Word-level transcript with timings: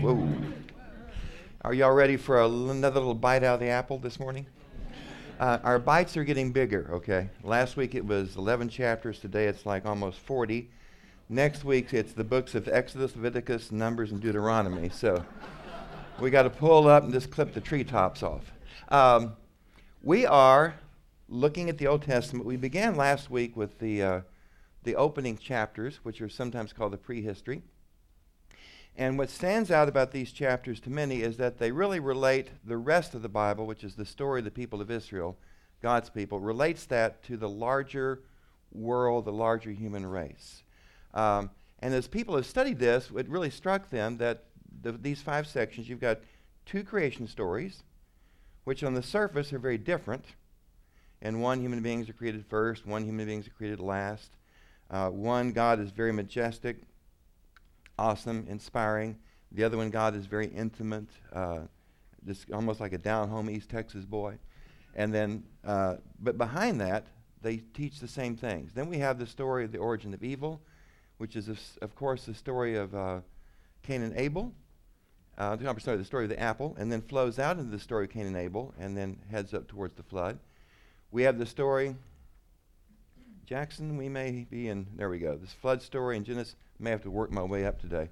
Whoa. 0.00 0.28
Are 1.62 1.74
y'all 1.74 1.90
ready 1.90 2.16
for 2.16 2.40
another 2.40 3.00
little 3.00 3.16
bite 3.16 3.42
out 3.42 3.54
of 3.54 3.60
the 3.60 3.66
apple 3.66 3.98
this 3.98 4.20
morning? 4.20 4.46
Uh, 5.40 5.58
our 5.64 5.80
bites 5.80 6.16
are 6.16 6.22
getting 6.22 6.52
bigger, 6.52 6.88
okay? 6.92 7.30
Last 7.42 7.76
week 7.76 7.96
it 7.96 8.06
was 8.06 8.36
11 8.36 8.68
chapters. 8.68 9.18
Today 9.18 9.46
it's 9.46 9.66
like 9.66 9.86
almost 9.86 10.20
40. 10.20 10.70
Next 11.28 11.64
week 11.64 11.92
it's 11.92 12.12
the 12.12 12.22
books 12.22 12.54
of 12.54 12.68
Exodus, 12.68 13.16
Leviticus, 13.16 13.72
Numbers, 13.72 14.12
and 14.12 14.20
Deuteronomy. 14.20 14.88
So 14.88 15.24
we 16.20 16.30
got 16.30 16.44
to 16.44 16.50
pull 16.50 16.86
up 16.86 17.02
and 17.02 17.12
just 17.12 17.32
clip 17.32 17.52
the 17.52 17.60
treetops 17.60 18.22
off. 18.22 18.52
Um, 18.90 19.32
we 20.00 20.26
are 20.26 20.76
looking 21.28 21.68
at 21.68 21.76
the 21.76 21.88
Old 21.88 22.02
Testament. 22.02 22.46
We 22.46 22.56
began 22.56 22.94
last 22.94 23.32
week 23.32 23.56
with 23.56 23.80
the, 23.80 24.02
uh, 24.02 24.20
the 24.84 24.94
opening 24.94 25.36
chapters, 25.36 25.98
which 26.04 26.20
are 26.22 26.28
sometimes 26.28 26.72
called 26.72 26.92
the 26.92 26.98
prehistory. 26.98 27.62
And 28.98 29.16
what 29.16 29.30
stands 29.30 29.70
out 29.70 29.88
about 29.88 30.10
these 30.10 30.32
chapters 30.32 30.80
to 30.80 30.90
many 30.90 31.22
is 31.22 31.36
that 31.36 31.58
they 31.58 31.70
really 31.70 32.00
relate 32.00 32.48
the 32.64 32.76
rest 32.76 33.14
of 33.14 33.22
the 33.22 33.28
Bible, 33.28 33.64
which 33.64 33.84
is 33.84 33.94
the 33.94 34.04
story 34.04 34.40
of 34.40 34.44
the 34.44 34.50
people 34.50 34.80
of 34.80 34.90
Israel, 34.90 35.38
God's 35.80 36.10
people, 36.10 36.40
relates 36.40 36.84
that 36.86 37.22
to 37.22 37.36
the 37.36 37.48
larger 37.48 38.24
world, 38.72 39.24
the 39.24 39.32
larger 39.32 39.70
human 39.70 40.04
race. 40.04 40.64
Um, 41.14 41.50
and 41.78 41.94
as 41.94 42.08
people 42.08 42.34
have 42.34 42.44
studied 42.44 42.80
this, 42.80 43.08
it 43.16 43.28
really 43.28 43.50
struck 43.50 43.88
them 43.88 44.18
that 44.18 44.42
the, 44.82 44.90
these 44.90 45.22
five 45.22 45.46
sections, 45.46 45.88
you've 45.88 46.00
got 46.00 46.18
two 46.66 46.82
creation 46.82 47.28
stories, 47.28 47.84
which 48.64 48.82
on 48.82 48.94
the 48.94 49.02
surface 49.02 49.52
are 49.52 49.60
very 49.60 49.78
different. 49.78 50.24
And 51.22 51.40
one, 51.40 51.60
human 51.60 51.82
beings 51.82 52.08
are 52.08 52.14
created 52.14 52.44
first, 52.46 52.84
one, 52.84 53.04
human 53.04 53.26
beings 53.26 53.46
are 53.46 53.50
created 53.50 53.78
last. 53.78 54.32
Uh, 54.90 55.10
one, 55.10 55.52
God 55.52 55.78
is 55.78 55.90
very 55.92 56.12
majestic, 56.12 56.78
awesome, 57.98 58.46
inspiring. 58.48 59.16
The 59.52 59.64
other 59.64 59.76
one, 59.76 59.90
God 59.90 60.14
is 60.14 60.26
very 60.26 60.48
intimate, 60.48 61.08
uh, 61.32 61.60
just 62.26 62.50
almost 62.52 62.80
like 62.80 62.92
a 62.92 62.98
down 62.98 63.28
home 63.28 63.48
East 63.48 63.68
Texas 63.68 64.04
boy. 64.04 64.38
And 64.94 65.12
then, 65.12 65.44
uh, 65.64 65.96
but 66.20 66.36
behind 66.38 66.80
that, 66.80 67.06
they 67.42 67.58
teach 67.58 68.00
the 68.00 68.08
same 68.08 68.36
things. 68.36 68.72
Then 68.72 68.88
we 68.88 68.98
have 68.98 69.18
the 69.18 69.26
story 69.26 69.64
of 69.64 69.72
the 69.72 69.78
origin 69.78 70.12
of 70.12 70.22
evil, 70.22 70.60
which 71.18 71.36
is, 71.36 71.48
of 71.80 71.94
course, 71.94 72.24
the 72.24 72.34
story 72.34 72.76
of 72.76 72.94
uh, 72.94 73.20
Cain 73.82 74.02
and 74.02 74.16
Abel. 74.16 74.52
Uh, 75.36 75.56
sorry, 75.78 75.96
the 75.96 76.04
story 76.04 76.24
of 76.24 76.30
the 76.30 76.40
apple, 76.40 76.74
and 76.78 76.90
then 76.90 77.00
flows 77.00 77.38
out 77.38 77.58
into 77.58 77.70
the 77.70 77.78
story 77.78 78.06
of 78.06 78.10
Cain 78.10 78.26
and 78.26 78.36
Abel, 78.36 78.74
and 78.78 78.96
then 78.96 79.18
heads 79.30 79.54
up 79.54 79.68
towards 79.68 79.94
the 79.94 80.02
flood. 80.02 80.38
We 81.12 81.22
have 81.22 81.38
the 81.38 81.46
story, 81.46 81.94
Jackson, 83.48 83.96
we 83.96 84.10
may 84.10 84.46
be 84.50 84.68
in, 84.68 84.86
there 84.94 85.08
we 85.08 85.18
go, 85.18 85.34
this 85.34 85.54
flood 85.54 85.80
story 85.80 86.18
in 86.18 86.24
Genesis 86.24 86.54
may 86.78 86.90
have 86.90 87.00
to 87.00 87.10
work 87.10 87.32
my 87.32 87.42
way 87.42 87.64
up 87.64 87.80
today. 87.80 88.10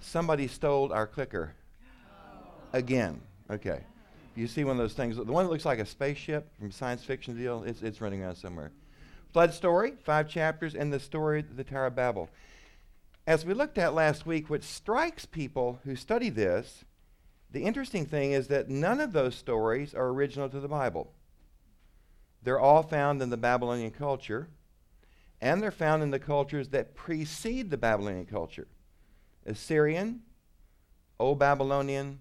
Somebody 0.00 0.48
stole 0.48 0.92
our 0.92 1.06
clicker. 1.06 1.54
Again. 2.72 3.20
Okay. 3.48 3.84
You 4.34 4.48
see 4.48 4.64
one 4.64 4.72
of 4.72 4.78
those 4.78 4.94
things, 4.94 5.14
the 5.14 5.22
one 5.22 5.44
that 5.44 5.52
looks 5.52 5.64
like 5.64 5.78
a 5.78 5.86
spaceship 5.86 6.50
from 6.58 6.72
science 6.72 7.04
fiction 7.04 7.36
deal, 7.36 7.62
it's, 7.62 7.82
it's 7.82 8.00
running 8.00 8.24
around 8.24 8.34
somewhere. 8.34 8.72
Flood 9.32 9.54
story, 9.54 9.92
five 10.02 10.28
chapters, 10.28 10.74
and 10.74 10.92
the 10.92 10.98
story 10.98 11.38
of 11.38 11.56
the 11.56 11.62
Tower 11.62 11.86
of 11.86 11.94
Babel. 11.94 12.28
As 13.28 13.46
we 13.46 13.54
looked 13.54 13.78
at 13.78 13.94
last 13.94 14.26
week, 14.26 14.50
what 14.50 14.64
strikes 14.64 15.24
people 15.24 15.78
who 15.84 15.94
study 15.94 16.30
this, 16.30 16.84
the 17.52 17.62
interesting 17.62 18.06
thing 18.06 18.32
is 18.32 18.48
that 18.48 18.68
none 18.68 19.00
of 19.00 19.12
those 19.12 19.36
stories 19.36 19.94
are 19.94 20.08
original 20.08 20.48
to 20.48 20.58
the 20.58 20.66
Bible. 20.66 21.12
They're 22.42 22.58
all 22.58 22.82
found 22.82 23.22
in 23.22 23.30
the 23.30 23.36
Babylonian 23.36 23.92
culture 23.92 24.48
and 25.40 25.62
they're 25.62 25.70
found 25.70 26.02
in 26.02 26.10
the 26.10 26.18
cultures 26.18 26.68
that 26.68 26.94
precede 26.94 27.70
the 27.70 27.76
Babylonian 27.76 28.26
culture 28.26 28.66
Assyrian, 29.46 30.20
Old 31.20 31.38
Babylonian, 31.38 32.18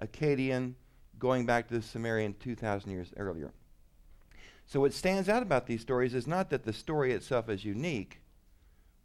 Akkadian, 0.00 0.74
going 1.18 1.46
back 1.46 1.68
to 1.68 1.74
the 1.74 1.82
Sumerian 1.82 2.34
2,000 2.40 2.90
years 2.90 3.12
earlier. 3.16 3.52
So, 4.66 4.80
what 4.80 4.94
stands 4.94 5.28
out 5.28 5.42
about 5.42 5.66
these 5.66 5.82
stories 5.82 6.14
is 6.14 6.26
not 6.26 6.50
that 6.50 6.64
the 6.64 6.72
story 6.72 7.12
itself 7.12 7.48
is 7.48 7.64
unique. 7.64 8.20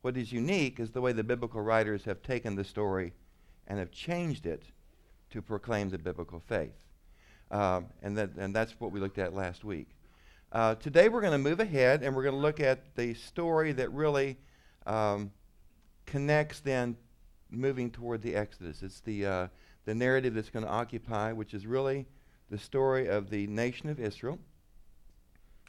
What 0.02 0.16
is 0.16 0.32
unique 0.32 0.80
is 0.80 0.92
the 0.92 1.02
way 1.02 1.12
the 1.12 1.24
biblical 1.24 1.62
writers 1.62 2.06
have 2.06 2.22
taken 2.22 2.56
the 2.56 2.64
story 2.64 3.14
and 3.68 3.80
have 3.80 3.92
changed 3.92 4.46
it 4.46 4.64
to 5.32 5.42
proclaim 5.42 5.90
the 5.90 5.98
biblical 5.98 6.40
faith. 6.40 6.74
Um, 7.52 7.88
and, 8.02 8.18
that, 8.18 8.32
and 8.38 8.56
that's 8.56 8.80
what 8.80 8.92
we 8.92 9.00
looked 9.00 9.18
at 9.18 9.34
last 9.34 9.64
week. 9.64 9.90
Uh, 10.50 10.76
today 10.76 11.10
we're 11.10 11.20
going 11.20 11.34
to 11.34 11.38
move 11.38 11.60
ahead 11.60 12.04
and 12.04 12.16
we're 12.16 12.24
going 12.24 12.34
to 12.34 12.40
look 12.40 12.62
at 12.62 12.96
the 12.96 13.14
story 13.16 13.74
that 13.74 13.92
really 13.92 14.38
um, 14.86 15.30
connects 16.06 16.62
then 16.62 16.96
moving 17.52 17.92
toward 17.92 18.22
the 18.22 18.34
Exodus. 18.34 18.82
It's 18.82 19.02
the, 19.02 19.26
uh, 19.26 19.48
the 19.84 19.94
narrative 19.94 20.34
that's 20.34 20.50
going 20.50 20.64
to 20.64 20.72
occupy, 20.72 21.34
which 21.34 21.54
is 21.54 21.68
really 21.68 22.06
the 22.50 22.58
story 22.58 23.08
of 23.10 23.30
the 23.30 23.46
nation 23.48 23.90
of 23.90 24.00
Israel, 24.00 24.40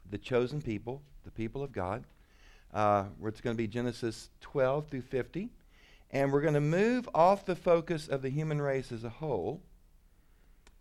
the 0.09 0.19
chosen 0.19 0.63
people, 0.63 1.03
the 1.25 1.33
people 1.33 1.65
of 1.65 1.73
God. 1.73 2.05
Uh, 2.73 3.07
it's 3.25 3.41
going 3.41 3.57
to 3.57 3.61
be 3.61 3.67
Genesis 3.67 4.31
12 4.43 4.87
through 4.87 5.03
50. 5.03 5.49
And 6.13 6.33
we're 6.33 6.41
going 6.41 6.55
to 6.55 6.61
move 6.61 7.09
off 7.17 7.45
the 7.45 7.57
focus 7.57 8.07
of 8.07 8.23
the 8.23 8.31
human 8.31 8.63
race 8.63 8.93
as 8.93 9.03
a 9.03 9.11
whole. 9.11 9.61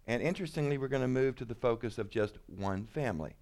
And 0.05 0.21
interestingly, 0.21 0.77
we're 0.77 0.87
going 0.87 1.01
to 1.01 1.07
move 1.07 1.35
to 1.37 1.45
the 1.45 1.55
focus 1.55 1.97
of 1.97 2.11
just 2.11 2.37
one 2.45 2.85
family 2.85 3.33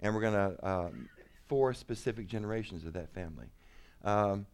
and 0.00 0.14
we're 0.14 0.20
going 0.20 0.34
to 0.34 0.68
um, 0.68 1.08
four 1.48 1.74
specific 1.74 2.26
generations 2.26 2.84
of 2.84 2.92
that 2.94 3.12
family. 3.14 3.46
Um, 4.02 4.46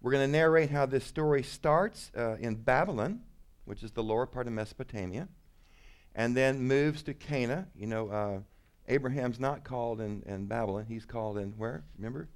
we're 0.00 0.12
going 0.12 0.26
to 0.26 0.32
narrate 0.32 0.70
how 0.70 0.86
this 0.86 1.04
story 1.04 1.42
starts 1.42 2.10
uh, 2.16 2.36
in 2.38 2.54
Babylon, 2.54 3.20
which 3.64 3.82
is 3.82 3.90
the 3.92 4.02
lower 4.02 4.26
part 4.26 4.46
of 4.46 4.52
Mesopotamia, 4.52 5.28
and 6.14 6.36
then 6.36 6.62
moves 6.62 7.02
to 7.02 7.14
Canaan. 7.14 7.66
You 7.74 7.86
know, 7.86 8.08
uh, 8.08 8.38
Abraham's 8.88 9.40
not 9.40 9.64
called 9.64 10.00
in, 10.00 10.22
in 10.26 10.46
Babylon. 10.46 10.86
He's 10.88 11.04
called 11.04 11.38
in 11.38 11.52
where? 11.52 11.84
Remember? 11.96 12.28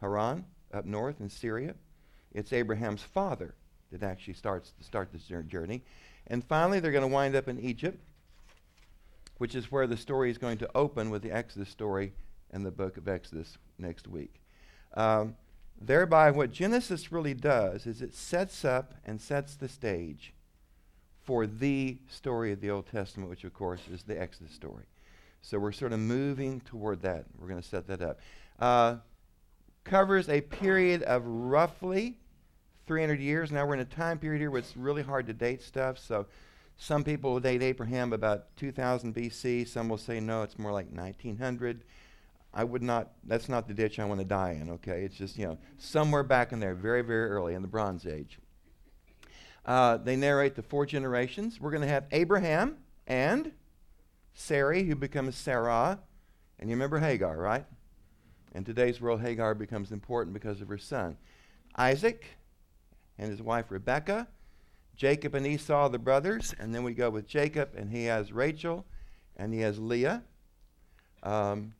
Haran, 0.00 0.44
up 0.72 0.84
north 0.84 1.20
in 1.20 1.30
Syria. 1.30 1.74
It's 2.32 2.52
Abraham's 2.52 3.02
father 3.02 3.54
that 3.92 4.02
actually 4.02 4.34
starts 4.34 4.72
to 4.72 4.84
start 4.84 5.10
this 5.12 5.30
journey. 5.46 5.82
And 6.26 6.44
finally, 6.44 6.80
they're 6.80 6.92
going 6.92 7.02
to 7.02 7.08
wind 7.08 7.36
up 7.36 7.48
in 7.48 7.60
Egypt 7.60 8.00
which 9.38 9.54
is 9.54 9.70
where 9.70 9.86
the 9.86 9.96
story 9.96 10.30
is 10.30 10.38
going 10.38 10.58
to 10.58 10.70
open 10.74 11.10
with 11.10 11.22
the 11.22 11.32
Exodus 11.32 11.68
story 11.68 12.12
in 12.52 12.62
the 12.62 12.70
book 12.70 12.96
of 12.96 13.08
Exodus 13.08 13.58
next 13.78 14.08
week. 14.08 14.40
Um, 14.94 15.36
thereby, 15.80 16.30
what 16.30 16.52
Genesis 16.52 17.12
really 17.12 17.34
does 17.34 17.86
is 17.86 18.02
it 18.02 18.14
sets 18.14 18.64
up 18.64 18.94
and 19.04 19.20
sets 19.20 19.56
the 19.56 19.68
stage 19.68 20.32
for 21.22 21.46
the 21.46 21.98
story 22.08 22.52
of 22.52 22.60
the 22.60 22.70
Old 22.70 22.86
Testament, 22.86 23.28
which, 23.28 23.44
of 23.44 23.52
course, 23.52 23.80
is 23.92 24.04
the 24.04 24.18
Exodus 24.18 24.52
story. 24.52 24.84
So 25.42 25.58
we're 25.58 25.72
sort 25.72 25.92
of 25.92 25.98
moving 26.00 26.60
toward 26.60 27.02
that. 27.02 27.26
We're 27.38 27.48
going 27.48 27.60
to 27.60 27.68
set 27.68 27.86
that 27.88 28.00
up. 28.00 28.20
Uh, 28.58 28.96
covers 29.84 30.28
a 30.28 30.40
period 30.40 31.02
of 31.02 31.24
roughly 31.24 32.18
300 32.86 33.20
years. 33.20 33.52
Now 33.52 33.66
we're 33.66 33.74
in 33.74 33.80
a 33.80 33.84
time 33.84 34.18
period 34.18 34.40
here 34.40 34.50
where 34.50 34.60
it's 34.60 34.76
really 34.76 35.02
hard 35.02 35.26
to 35.26 35.32
date 35.32 35.62
stuff. 35.62 35.98
So 35.98 36.26
some 36.76 37.04
people 37.04 37.32
will 37.32 37.40
date 37.40 37.62
Abraham 37.62 38.12
about 38.12 38.56
2000 38.56 39.14
BC. 39.14 39.66
Some 39.66 39.88
will 39.88 39.96
say, 39.96 40.20
no, 40.20 40.42
it's 40.42 40.58
more 40.58 40.72
like 40.72 40.90
1900. 40.90 41.84
I 42.52 42.64
would 42.64 42.82
not, 42.82 43.12
that's 43.24 43.48
not 43.48 43.66
the 43.68 43.74
ditch 43.74 43.98
I 43.98 44.04
want 44.04 44.20
to 44.20 44.26
die 44.26 44.58
in, 44.60 44.70
okay? 44.70 45.02
It's 45.02 45.16
just, 45.16 45.38
you 45.38 45.46
know, 45.46 45.58
somewhere 45.78 46.22
back 46.22 46.52
in 46.52 46.60
there, 46.60 46.74
very, 46.74 47.02
very 47.02 47.28
early 47.30 47.54
in 47.54 47.62
the 47.62 47.68
Bronze 47.68 48.06
Age. 48.06 48.38
Uh, 49.64 49.96
they 49.96 50.16
narrate 50.16 50.54
the 50.54 50.62
four 50.62 50.86
generations. 50.86 51.60
We're 51.60 51.70
going 51.70 51.82
to 51.82 51.88
have 51.88 52.04
Abraham 52.12 52.76
and 53.06 53.52
Sarai, 54.32 54.84
who 54.84 54.94
becomes 54.94 55.34
Sarah. 55.34 55.98
And 56.58 56.70
you 56.70 56.76
remember 56.76 56.98
Hagar, 56.98 57.36
right? 57.36 57.66
In 58.54 58.64
today's 58.64 59.00
world, 59.00 59.20
Hagar 59.20 59.54
becomes 59.54 59.92
important 59.92 60.32
because 60.32 60.60
of 60.60 60.68
her 60.68 60.78
son. 60.78 61.16
Isaac 61.76 62.24
and 63.18 63.30
his 63.30 63.42
wife 63.42 63.70
Rebekah. 63.70 64.28
Jacob 64.96 65.34
and 65.34 65.46
Esau, 65.46 65.88
the 65.90 65.98
brothers, 65.98 66.54
and 66.58 66.74
then 66.74 66.82
we 66.82 66.94
go 66.94 67.10
with 67.10 67.26
Jacob, 67.26 67.70
and 67.76 67.90
he 67.90 68.04
has 68.04 68.32
Rachel, 68.32 68.86
and 69.36 69.52
he 69.52 69.60
has 69.60 69.78
Leah. 69.78 70.22
Um, 71.22 71.74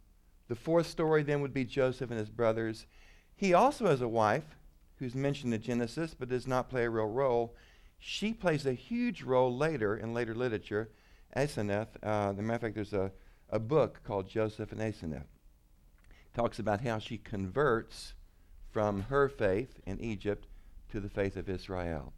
the 0.49 0.55
fourth 0.55 0.87
story 0.87 1.23
then 1.23 1.41
would 1.41 1.55
be 1.55 1.65
Joseph 1.65 2.11
and 2.11 2.19
his 2.19 2.29
brothers. 2.29 2.87
He 3.35 3.55
also 3.55 3.87
has 3.87 4.03
a 4.03 4.09
wife 4.09 4.57
who's 4.99 5.15
mentioned 5.15 5.55
in 5.55 5.63
Genesis 5.63 6.15
but 6.19 6.29
does 6.29 6.47
not 6.47 6.69
play 6.69 6.85
a 6.85 6.91
real 6.91 7.07
role. 7.07 7.55
She 7.99 8.33
plays 8.33 8.67
a 8.67 8.73
huge 8.73 9.23
role 9.23 9.57
later 9.57 9.97
in 9.97 10.15
later 10.15 10.35
literature. 10.35 10.91
Aseneth. 11.35 11.89
uh, 12.03 12.31
as 12.31 12.39
a 12.39 12.43
matter 12.43 12.55
of 12.55 12.61
fact, 12.61 12.75
there's 12.75 12.93
a, 12.93 13.11
a 13.51 13.59
book 13.59 14.01
called 14.05 14.29
Joseph 14.29 14.73
and 14.73 14.81
Aseneth. 14.81 15.27
Talks 16.35 16.59
about 16.59 16.83
how 16.83 16.99
she 16.99 17.19
converts 17.19 18.15
from 18.71 19.03
her 19.03 19.29
faith 19.29 19.81
in 19.87 20.01
Egypt 20.01 20.47
to 20.91 21.01
the 21.01 21.09
faith 21.09 21.37
of 21.37 21.49
Israel. 21.49 22.13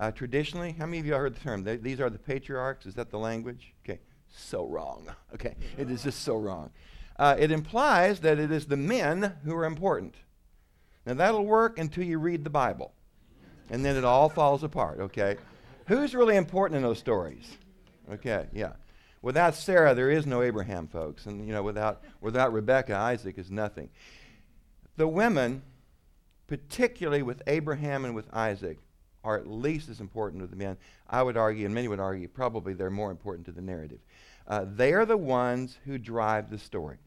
Uh, 0.00 0.10
traditionally, 0.10 0.74
how 0.78 0.86
many 0.86 0.98
of 0.98 1.04
you 1.04 1.12
heard 1.12 1.36
the 1.36 1.40
term? 1.40 1.62
These 1.62 2.00
are 2.00 2.08
the 2.08 2.18
patriarchs. 2.18 2.86
Is 2.86 2.94
that 2.94 3.10
the 3.10 3.18
language? 3.18 3.74
Okay, 3.84 4.00
so 4.28 4.66
wrong. 4.66 5.06
Okay, 5.34 5.54
it 5.78 5.90
is 5.90 6.02
just 6.02 6.22
so 6.22 6.36
wrong. 6.36 6.70
Uh, 7.16 7.36
it 7.38 7.52
implies 7.52 8.20
that 8.20 8.38
it 8.38 8.50
is 8.50 8.66
the 8.66 8.76
men 8.76 9.36
who 9.44 9.54
are 9.54 9.64
important. 9.66 10.14
Now, 11.06 11.14
that'll 11.14 11.44
work 11.44 11.78
until 11.78 12.02
you 12.02 12.18
read 12.18 12.44
the 12.44 12.50
Bible. 12.50 12.92
and 13.68 13.84
then 13.84 13.94
it 13.94 14.04
all 14.04 14.28
falls 14.28 14.64
apart, 14.64 14.98
okay? 15.00 15.36
Who's 15.86 16.14
really 16.14 16.36
important 16.36 16.78
in 16.78 16.82
those 16.82 16.98
stories? 16.98 17.58
Okay, 18.10 18.46
yeah. 18.52 18.72
Without 19.22 19.54
Sarah, 19.54 19.94
there 19.94 20.10
is 20.10 20.26
no 20.26 20.42
Abraham, 20.42 20.88
folks. 20.88 21.26
And, 21.26 21.46
you 21.46 21.52
know, 21.52 21.62
without, 21.62 22.02
without 22.20 22.52
Rebecca, 22.52 22.96
Isaac 22.96 23.38
is 23.38 23.50
nothing. 23.50 23.90
The 24.96 25.06
women, 25.06 25.62
particularly 26.46 27.22
with 27.22 27.42
Abraham 27.46 28.04
and 28.04 28.14
with 28.14 28.26
Isaac, 28.34 28.78
are 29.22 29.36
at 29.36 29.46
least 29.46 29.88
as 29.88 30.00
important 30.00 30.42
to 30.42 30.46
the 30.46 30.56
men. 30.56 30.76
I 31.08 31.22
would 31.22 31.36
argue, 31.36 31.66
and 31.66 31.74
many 31.74 31.88
would 31.88 32.00
argue, 32.00 32.28
probably 32.28 32.72
they're 32.72 32.90
more 32.90 33.10
important 33.10 33.46
to 33.46 33.52
the 33.52 33.60
narrative. 33.60 34.00
Uh, 34.46 34.64
they 34.66 34.92
are 34.92 35.04
the 35.04 35.16
ones 35.16 35.78
who 35.84 35.98
drive 35.98 36.50
the 36.50 36.58
story. 36.58 36.98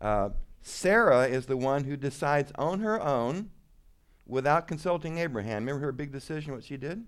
Uh, 0.00 0.30
Sarah 0.62 1.26
is 1.26 1.46
the 1.46 1.56
one 1.56 1.84
who 1.84 1.96
decides 1.96 2.52
on 2.56 2.80
her 2.80 3.00
own 3.00 3.50
without 4.26 4.68
consulting 4.68 5.18
Abraham. 5.18 5.64
Remember 5.64 5.86
her 5.86 5.92
big 5.92 6.12
decision, 6.12 6.52
what 6.52 6.64
she 6.64 6.76
did? 6.76 7.04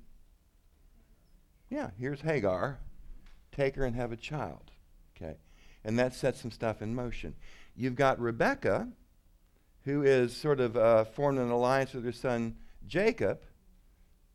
Yeah, 1.70 1.91
here's 1.99 2.20
Hagar. 2.20 2.79
Take 3.53 3.77
her 3.77 3.85
and 3.85 3.97
have 3.97 4.12
a 4.12 4.17
child. 4.17 4.70
Okay. 5.17 5.37
And 5.85 5.99
that 5.99 6.15
sets 6.15 6.41
some 6.41 6.50
stuff 6.50 6.82
in 6.82 6.94
motion. 6.94 7.35
You've 7.77 7.94
got 7.94 8.20
Rebecca, 8.20 8.88
who 9.85 10.03
is 10.03 10.35
sort 10.35 10.61
of 10.61 10.77
uh, 10.77 11.05
formed 11.05 11.38
an 11.38 11.50
alliance 11.50 11.93
with 11.93 12.05
her 12.05 12.12
son 12.12 12.56
Jacob 12.87 13.41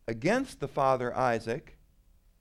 against 0.09 0.59
the 0.59 0.67
father 0.67 1.15
Isaac 1.15 1.77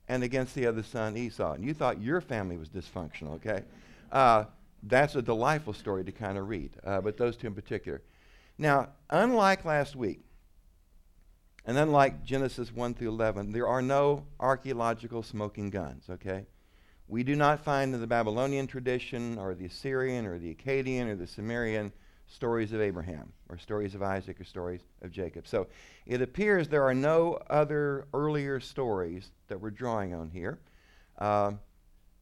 and 0.07 0.23
against 0.23 0.55
the 0.55 0.65
other 0.65 0.81
son 0.81 1.15
Esau. 1.15 1.53
And 1.53 1.63
you 1.63 1.75
thought 1.75 2.01
your 2.01 2.19
family 2.19 2.57
was 2.57 2.67
dysfunctional, 2.67 3.35
okay? 3.35 3.63
Uh, 4.11 4.45
that's 4.81 5.15
a 5.15 5.21
delightful 5.21 5.73
story 5.73 6.03
to 6.03 6.11
kind 6.11 6.39
of 6.39 6.49
read, 6.49 6.71
uh, 6.83 6.99
but 6.99 7.15
those 7.15 7.37
two 7.37 7.45
in 7.45 7.53
particular. 7.53 8.01
Now, 8.57 8.89
unlike 9.11 9.65
last 9.65 9.95
week, 9.95 10.21
and 11.63 11.77
unlike 11.77 12.23
Genesis 12.23 12.73
1 12.73 12.95
through 12.95 13.09
11, 13.09 13.51
there 13.51 13.67
are 13.67 13.83
no 13.83 14.25
archaeological 14.39 15.21
smoking 15.21 15.69
guns, 15.69 16.05
okay? 16.09 16.47
We 17.07 17.23
do 17.23 17.35
not 17.35 17.63
find 17.63 17.93
in 17.93 18.01
the 18.01 18.07
Babylonian 18.07 18.65
tradition 18.65 19.37
or 19.37 19.53
the 19.53 19.65
Assyrian 19.65 20.25
or 20.25 20.39
the 20.39 20.55
Akkadian 20.55 21.07
or 21.07 21.15
the 21.15 21.27
Sumerian 21.27 21.91
stories 22.29 22.71
of 22.73 22.81
Abraham 22.81 23.33
or 23.49 23.57
stories 23.57 23.95
of 23.95 24.03
Isaac 24.03 24.39
or 24.39 24.43
stories 24.43 24.81
of 25.01 25.11
Jacob. 25.11 25.47
So 25.47 25.67
it 26.05 26.21
appears 26.21 26.67
there 26.67 26.87
are 26.87 26.93
no 26.93 27.39
other 27.49 28.05
earlier 28.13 28.59
stories 28.59 29.31
that 29.47 29.59
we're 29.59 29.71
drawing 29.71 30.13
on 30.13 30.29
here. 30.29 30.59
Uh, 31.17 31.53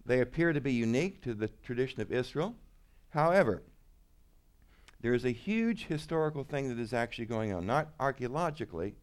they 0.06 0.22
appear 0.22 0.54
to 0.54 0.62
be 0.62 0.74
unique 0.74 1.22
to 1.24 1.34
the 1.34 1.50
tradition 1.64 2.02
of 2.02 2.12
Israel. 2.12 2.56
However, 3.10 3.62
there 5.02 5.14
is 5.14 5.26
a 5.26 5.32
huge 5.32 5.86
historical 5.86 6.44
thing 6.44 6.70
that 6.70 6.80
is 6.80 6.94
actually 6.94 7.26
going 7.26 7.54
on, 7.54 7.66
not 7.66 7.90
archaeologically, 8.00 8.96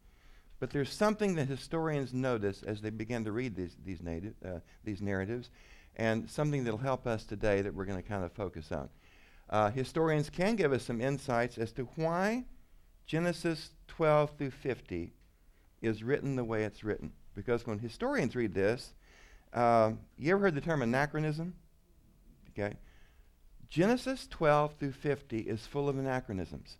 but 0.58 0.70
there's 0.70 0.92
something 0.92 1.34
that 1.34 1.48
historians 1.48 2.14
notice 2.14 2.62
as 2.62 2.80
they 2.80 2.90
begin 2.90 3.24
to 3.24 3.32
read 3.32 3.54
these, 3.54 3.76
these, 3.84 4.02
native, 4.02 4.34
uh, 4.44 4.60
these 4.82 5.02
narratives, 5.02 5.50
and 5.96 6.28
something 6.28 6.64
that 6.64 6.70
will 6.70 6.78
help 6.78 7.06
us 7.06 7.24
today 7.24 7.60
that 7.60 7.74
we're 7.74 7.84
going 7.84 8.02
to 8.02 8.08
kind 8.08 8.24
of 8.24 8.32
focus 8.32 8.72
on. 8.72 8.88
Uh, 9.50 9.70
historians 9.70 10.30
can 10.30 10.56
give 10.56 10.72
us 10.72 10.84
some 10.84 11.00
insights 11.00 11.58
as 11.58 11.72
to 11.72 11.84
why 11.96 12.44
Genesis 13.06 13.70
12 13.88 14.32
through 14.38 14.50
50 14.50 15.12
is 15.82 16.02
written 16.02 16.36
the 16.36 16.44
way 16.44 16.64
it's 16.64 16.82
written. 16.82 17.12
Because 17.34 17.66
when 17.66 17.78
historians 17.78 18.34
read 18.34 18.54
this, 18.54 18.94
uh, 19.52 19.92
you 20.16 20.32
ever 20.32 20.42
heard 20.42 20.54
the 20.54 20.60
term 20.60 20.82
anachronism? 20.82 21.54
Okay. 22.50 22.76
Genesis 23.68 24.26
12 24.28 24.74
through 24.78 24.92
50 24.92 25.38
is 25.40 25.66
full 25.66 25.88
of 25.88 25.98
anachronisms. 25.98 26.76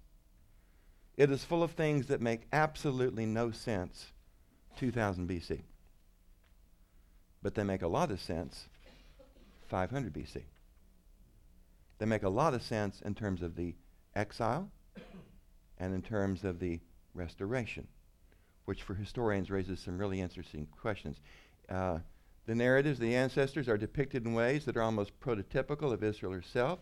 It 1.17 1.31
is 1.31 1.45
full 1.45 1.63
of 1.63 1.73
things 1.73 2.07
that 2.07 2.21
make 2.21 2.43
absolutely 2.53 3.27
no 3.27 3.51
sense 3.51 4.07
2000 4.77 5.29
BC. 5.29 5.63
But 7.43 7.55
they 7.55 7.63
make 7.63 7.83
a 7.83 7.89
lot 7.89 8.11
of 8.11 8.21
sense 8.21 8.69
500 9.69 10.13
BC. 10.13 10.43
They 11.99 12.07
make 12.07 12.23
a 12.23 12.29
lot 12.29 12.55
of 12.55 12.63
sense 12.63 13.01
in 13.03 13.15
terms 13.15 13.43
of 13.43 13.57
the 13.57 13.75
exile 14.15 14.71
and 15.79 15.95
in 15.95 16.03
terms 16.03 16.45
of 16.45 16.59
the 16.59 16.81
restoration, 17.15 17.87
which 18.65 18.83
for 18.83 18.95
historians 18.95 19.51
raises 19.51 19.81
some 19.81 19.99
really 19.99 20.21
interesting 20.21 20.67
questions. 20.81 21.19
Uh, 21.69 21.99
the 22.47 22.55
narratives, 22.55 22.99
the 22.99 23.15
ancestors, 23.15 23.69
are 23.69 23.79
depicted 23.79 24.25
in 24.27 24.35
ways 24.35 24.65
that 24.65 24.77
are 24.77 24.83
almost 24.83 25.19
prototypical 25.21 25.93
of 25.93 26.03
Israel 26.03 26.33
herself. 26.33 26.81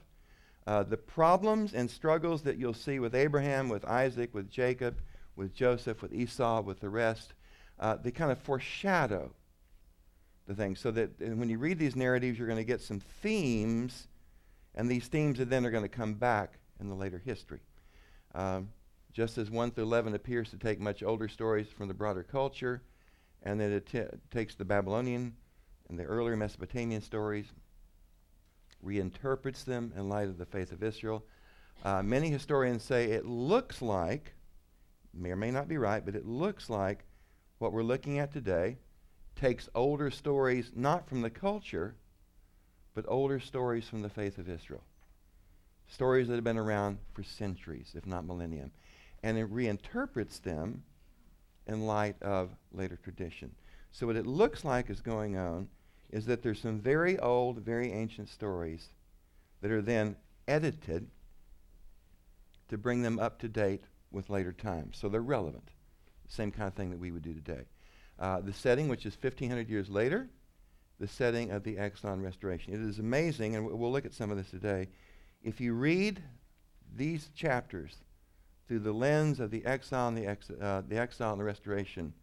Uh, 0.67 0.83
the 0.83 0.97
problems 0.97 1.75
and 1.75 1.91
struggles 1.91 2.43
that 2.43 2.57
you'll 2.57 2.75
see 2.75 2.99
with 2.99 3.15
Abraham, 3.15 3.69
with 3.69 3.85
Isaac, 3.85 4.35
with 4.35 4.51
Jacob, 4.51 5.01
with 5.37 5.55
Joseph, 5.55 6.03
with 6.03 6.13
Esau, 6.13 6.63
with 6.63 6.81
the 6.81 6.89
rest, 6.89 7.35
uh, 7.79 7.97
they 7.97 8.11
kind 8.11 8.31
of 8.31 8.39
foreshadow 8.39 9.33
the 10.47 10.55
thing. 10.55 10.77
So 10.77 10.91
that 10.93 11.21
when 11.21 11.49
you 11.49 11.59
read 11.59 11.79
these 11.79 11.97
narratives, 11.97 12.39
you're 12.39 12.49
going 12.49 12.59
to 12.59 12.65
get 12.65 12.81
some 12.81 13.01
themes 13.01 14.09
and 14.75 14.91
these 14.91 15.09
themes 15.09 15.41
are 15.41 15.45
then 15.45 15.67
are 15.67 15.71
going 15.71 15.83
to 15.83 15.89
come 15.89 16.15
back 16.15 16.59
in 16.81 16.89
the 16.89 16.95
later 16.95 17.19
history. 17.25 17.61
Um, 18.35 18.71
just 19.13 19.37
as 19.37 19.51
1 19.51 19.73
through 19.73 19.85
11 19.85 20.15
appears 20.15 20.51
to 20.51 20.57
take 20.57 20.81
much 20.81 21.03
older 21.03 21.29
stories 21.29 21.69
from 21.69 21.89
the 21.89 21.95
broader 21.95 22.23
culture, 22.23 22.83
and 23.43 23.61
then 23.61 23.73
it 23.73 23.87
t- 23.87 24.03
takes 24.31 24.55
the 24.55 24.65
Babylonian 24.65 25.35
and 25.89 25.99
the 25.99 26.05
earlier 26.05 26.37
Mesopotamian 26.37 27.03
stories, 27.03 27.47
reinterprets 28.85 29.65
them 29.65 29.93
in 29.97 30.09
light 30.09 30.29
of 30.29 30.39
the 30.39 30.47
faith 30.47 30.73
of 30.73 30.83
Israel. 30.83 31.25
Uh, 31.85 32.03
many 32.03 32.31
historians 32.31 32.83
say 32.83 33.11
it 33.11 33.27
looks 33.27 33.83
like, 33.83 34.35
may 35.13 35.31
or 35.31 35.37
may 35.37 35.51
not 35.51 35.69
be 35.69 35.77
right, 35.77 36.05
but 36.05 36.17
it 36.17 36.27
looks 36.27 36.71
like 36.71 37.05
what 37.59 37.73
we're 37.73 37.83
looking 37.83 38.19
at 38.19 38.33
today 38.33 38.79
takes 39.37 39.69
older 39.75 40.11
stories 40.11 40.73
not 40.75 41.09
from 41.09 41.23
the 41.23 41.31
culture, 41.31 41.95
but 42.95 43.05
older 43.09 43.41
stories 43.41 43.89
from 43.89 44.03
the 44.03 44.09
faith 44.09 44.39
of 44.39 44.49
Israel. 44.49 44.83
Stories 45.89 46.29
that 46.29 46.35
have 46.35 46.45
been 46.45 46.59
around 46.59 46.99
for 47.13 47.23
centuries, 47.23 47.93
if 47.95 48.07
not 48.07 48.25
millennium. 48.25 48.73
And 49.23 49.39
it 49.39 49.53
reinterprets 49.53 50.41
them 50.43 50.83
in 51.67 51.87
light 51.87 52.21
of 52.23 52.51
later 52.73 52.99
tradition. 53.03 53.53
So, 53.93 54.07
what 54.07 54.17
it 54.17 54.27
looks 54.27 54.65
like 54.65 54.91
is 54.91 55.01
going 55.01 55.37
on 55.37 55.69
is 56.11 56.27
that 56.27 56.43
there's 56.43 56.61
some 56.61 56.81
very 56.81 57.19
old, 57.19 57.59
very 57.59 57.93
ancient 57.93 58.29
stories 58.29 58.89
that 59.61 59.71
are 59.71 59.83
then 59.83 60.17
edited 60.49 61.09
to 62.69 62.79
bring 62.79 63.03
them 63.03 63.19
up 63.19 63.39
to 63.41 63.49
date 63.49 63.85
with 64.11 64.31
later 64.31 64.53
times. 64.53 64.97
So, 64.99 65.09
they're 65.09 65.21
relevant. 65.21 65.69
Same 66.29 66.51
kind 66.51 66.69
of 66.69 66.75
thing 66.75 66.91
that 66.91 66.99
we 66.99 67.11
would 67.11 67.23
do 67.23 67.35
today. 67.35 67.65
Uh, 68.19 68.41
the 68.41 68.53
setting, 68.53 68.89
which 68.89 69.05
is 69.05 69.17
1,500 69.21 69.69
years 69.69 69.89
later, 69.89 70.29
the 71.03 71.09
setting 71.09 71.51
of 71.51 71.65
the 71.65 71.77
and 71.77 72.23
restoration. 72.23 72.73
It 72.73 72.81
is 72.81 73.01
amazing, 73.01 73.57
and 73.57 73.67
we'll 73.69 73.91
look 73.91 74.07
at 74.07 74.15
some 74.15 74.31
of 74.31 74.37
this 74.37 74.51
today. 74.51 74.87
If 75.43 75.61
you 75.61 75.75
read 75.75 76.23
these 76.97 77.29
chapters 77.35 77.97
through 78.69 78.79
the 78.79 78.93
lens 78.93 79.41
of 79.41 79.51
the 79.51 79.65
and 79.65 80.17
the, 80.17 80.27
ex- 80.29 80.49
uh, 80.49 80.83
the 80.87 80.97
and 80.97 81.41
the 81.41 81.45
restoration, 81.45 82.15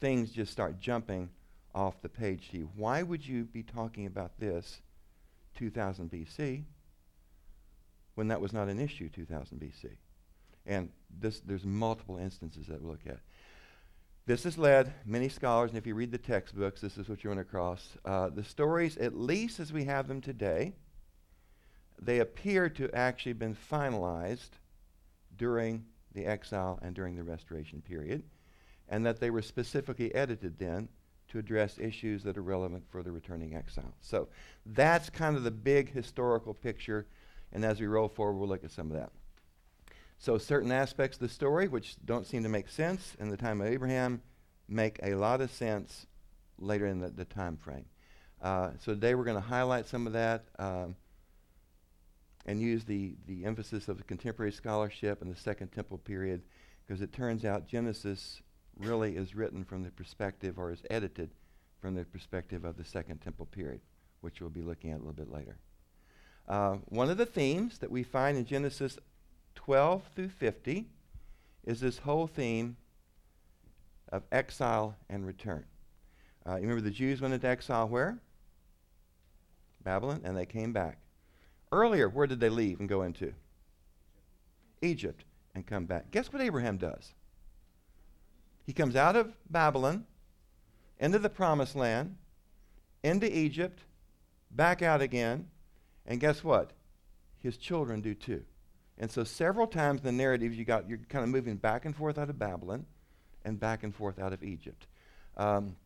things 0.00 0.32
just 0.32 0.50
start 0.50 0.80
jumping 0.80 1.30
off 1.72 2.02
the 2.02 2.08
page 2.08 2.48
to 2.50 2.58
you. 2.58 2.70
Why 2.74 3.04
would 3.04 3.24
you 3.24 3.44
be 3.44 3.62
talking 3.62 4.06
about 4.06 4.40
this 4.40 4.80
2000 5.54 6.10
BC 6.10 6.64
when 8.16 8.26
that 8.26 8.40
was 8.40 8.52
not 8.52 8.66
an 8.66 8.80
issue 8.80 9.08
2000 9.08 9.60
BC? 9.60 9.90
And 10.66 10.90
this, 11.20 11.38
there's 11.46 11.64
multiple 11.64 12.18
instances 12.18 12.66
that 12.66 12.82
we'll 12.82 12.90
look 12.90 13.06
at. 13.06 13.20
This 14.26 14.42
has 14.42 14.58
led 14.58 14.92
many 15.04 15.28
scholars, 15.28 15.70
and 15.70 15.78
if 15.78 15.86
you 15.86 15.94
read 15.94 16.10
the 16.10 16.18
textbooks, 16.18 16.80
this 16.80 16.98
is 16.98 17.08
what 17.08 17.22
you 17.22 17.30
run 17.30 17.38
across. 17.38 17.96
Uh, 18.04 18.28
the 18.28 18.42
stories, 18.42 18.96
at 18.96 19.16
least 19.16 19.60
as 19.60 19.72
we 19.72 19.84
have 19.84 20.08
them 20.08 20.20
today, 20.20 20.74
they 22.02 22.18
appear 22.18 22.68
to 22.70 22.92
actually 22.92 23.34
been 23.34 23.54
finalized 23.54 24.50
during 25.36 25.84
the 26.12 26.26
exile 26.26 26.80
and 26.82 26.92
during 26.92 27.14
the 27.14 27.22
restoration 27.22 27.80
period, 27.80 28.24
and 28.88 29.06
that 29.06 29.20
they 29.20 29.30
were 29.30 29.42
specifically 29.42 30.12
edited 30.12 30.58
then 30.58 30.88
to 31.28 31.38
address 31.38 31.78
issues 31.78 32.24
that 32.24 32.36
are 32.36 32.42
relevant 32.42 32.82
for 32.90 33.04
the 33.04 33.12
returning 33.12 33.54
exile. 33.54 33.94
So 34.00 34.26
that's 34.64 35.08
kind 35.08 35.36
of 35.36 35.44
the 35.44 35.52
big 35.52 35.92
historical 35.92 36.52
picture, 36.52 37.06
and 37.52 37.64
as 37.64 37.80
we 37.80 37.86
roll 37.86 38.08
forward, 38.08 38.38
we'll 38.38 38.48
look 38.48 38.64
at 38.64 38.72
some 38.72 38.90
of 38.90 38.96
that. 38.96 39.12
So 40.18 40.38
certain 40.38 40.72
aspects 40.72 41.16
of 41.16 41.20
the 41.20 41.28
story, 41.28 41.68
which 41.68 41.96
don't 42.04 42.26
seem 42.26 42.42
to 42.42 42.48
make 42.48 42.68
sense 42.68 43.16
in 43.20 43.30
the 43.30 43.36
time 43.36 43.60
of 43.60 43.68
Abraham, 43.68 44.22
make 44.68 44.98
a 45.02 45.14
lot 45.14 45.40
of 45.40 45.50
sense 45.50 46.06
later 46.58 46.86
in 46.86 47.00
the, 47.00 47.10
the 47.10 47.24
time 47.24 47.56
frame. 47.56 47.84
Uh, 48.42 48.70
so 48.80 48.94
today 48.94 49.14
we're 49.14 49.24
going 49.24 49.40
to 49.40 49.48
highlight 49.48 49.86
some 49.86 50.06
of 50.06 50.12
that 50.12 50.44
um, 50.58 50.96
and 52.46 52.60
use 52.60 52.84
the, 52.84 53.14
the 53.26 53.44
emphasis 53.44 53.88
of 53.88 53.98
the 53.98 54.04
contemporary 54.04 54.52
scholarship 54.52 55.22
and 55.22 55.30
the 55.34 55.38
Second 55.38 55.68
Temple 55.68 55.98
period 55.98 56.42
because 56.86 57.02
it 57.02 57.12
turns 57.12 57.44
out 57.44 57.66
Genesis 57.66 58.42
really 58.78 59.16
is 59.16 59.34
written 59.34 59.64
from 59.64 59.82
the 59.82 59.90
perspective 59.90 60.58
or 60.58 60.70
is 60.70 60.82
edited 60.90 61.30
from 61.80 61.94
the 61.94 62.04
perspective 62.04 62.64
of 62.64 62.76
the 62.76 62.84
Second 62.84 63.20
Temple 63.20 63.46
period, 63.46 63.80
which 64.20 64.40
we'll 64.40 64.50
be 64.50 64.62
looking 64.62 64.90
at 64.90 64.96
a 64.96 64.98
little 64.98 65.12
bit 65.12 65.30
later. 65.30 65.56
Uh, 66.48 66.76
one 66.86 67.10
of 67.10 67.16
the 67.16 67.26
themes 67.26 67.78
that 67.78 67.90
we 67.90 68.02
find 68.02 68.38
in 68.38 68.44
Genesis 68.44 68.98
12 69.56 70.02
through 70.14 70.28
50 70.28 70.86
is 71.64 71.80
this 71.80 71.98
whole 71.98 72.26
theme 72.26 72.76
of 74.10 74.22
exile 74.30 74.94
and 75.10 75.26
return. 75.26 75.64
Uh, 76.46 76.54
you 76.54 76.62
remember 76.62 76.82
the 76.82 76.90
Jews 76.90 77.20
went 77.20 77.34
into 77.34 77.48
exile 77.48 77.88
where? 77.88 78.18
Babylon, 79.82 80.20
and 80.24 80.36
they 80.36 80.46
came 80.46 80.72
back. 80.72 80.98
Earlier, 81.72 82.08
where 82.08 82.26
did 82.26 82.38
they 82.38 82.48
leave 82.48 82.78
and 82.78 82.88
go 82.88 83.02
into? 83.02 83.32
Egypt 84.82 85.24
and 85.54 85.66
come 85.66 85.86
back. 85.86 86.10
Guess 86.10 86.32
what 86.32 86.42
Abraham 86.42 86.76
does? 86.76 87.14
He 88.64 88.72
comes 88.72 88.94
out 88.94 89.16
of 89.16 89.32
Babylon 89.50 90.06
into 90.98 91.18
the 91.18 91.30
promised 91.30 91.74
land, 91.74 92.16
into 93.02 93.34
Egypt, 93.36 93.80
back 94.50 94.82
out 94.82 95.00
again, 95.00 95.48
and 96.04 96.20
guess 96.20 96.44
what? 96.44 96.72
His 97.38 97.56
children 97.56 98.00
do 98.00 98.14
too. 98.14 98.44
And 98.98 99.10
so 99.10 99.24
several 99.24 99.66
times 99.66 100.00
in 100.00 100.06
the 100.06 100.12
narrative 100.12 100.54
you 100.54 100.64
got 100.64 100.88
you're 100.88 100.98
kind 101.08 101.22
of 101.22 101.30
moving 101.30 101.56
back 101.56 101.84
and 101.84 101.94
forth 101.94 102.18
out 102.18 102.30
of 102.30 102.38
Babylon 102.38 102.86
and 103.44 103.60
back 103.60 103.82
and 103.82 103.94
forth 103.94 104.18
out 104.18 104.32
of 104.32 104.42
Egypt. 104.42 104.86
Um, 105.36 105.76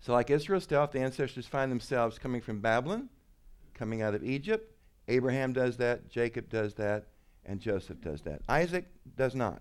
so 0.00 0.12
like 0.12 0.30
Israel's 0.30 0.66
death, 0.66 0.92
the 0.92 1.00
ancestors 1.00 1.46
find 1.46 1.70
themselves 1.70 2.18
coming 2.18 2.40
from 2.40 2.60
Babylon, 2.60 3.08
coming 3.74 4.00
out 4.02 4.14
of 4.14 4.24
Egypt. 4.24 4.72
Abraham 5.08 5.52
does 5.52 5.76
that, 5.78 6.08
Jacob 6.08 6.48
does 6.48 6.74
that, 6.74 7.06
and 7.44 7.60
Joseph 7.60 8.00
does 8.00 8.22
that. 8.22 8.42
Isaac 8.48 8.86
does 9.16 9.34
not. 9.34 9.60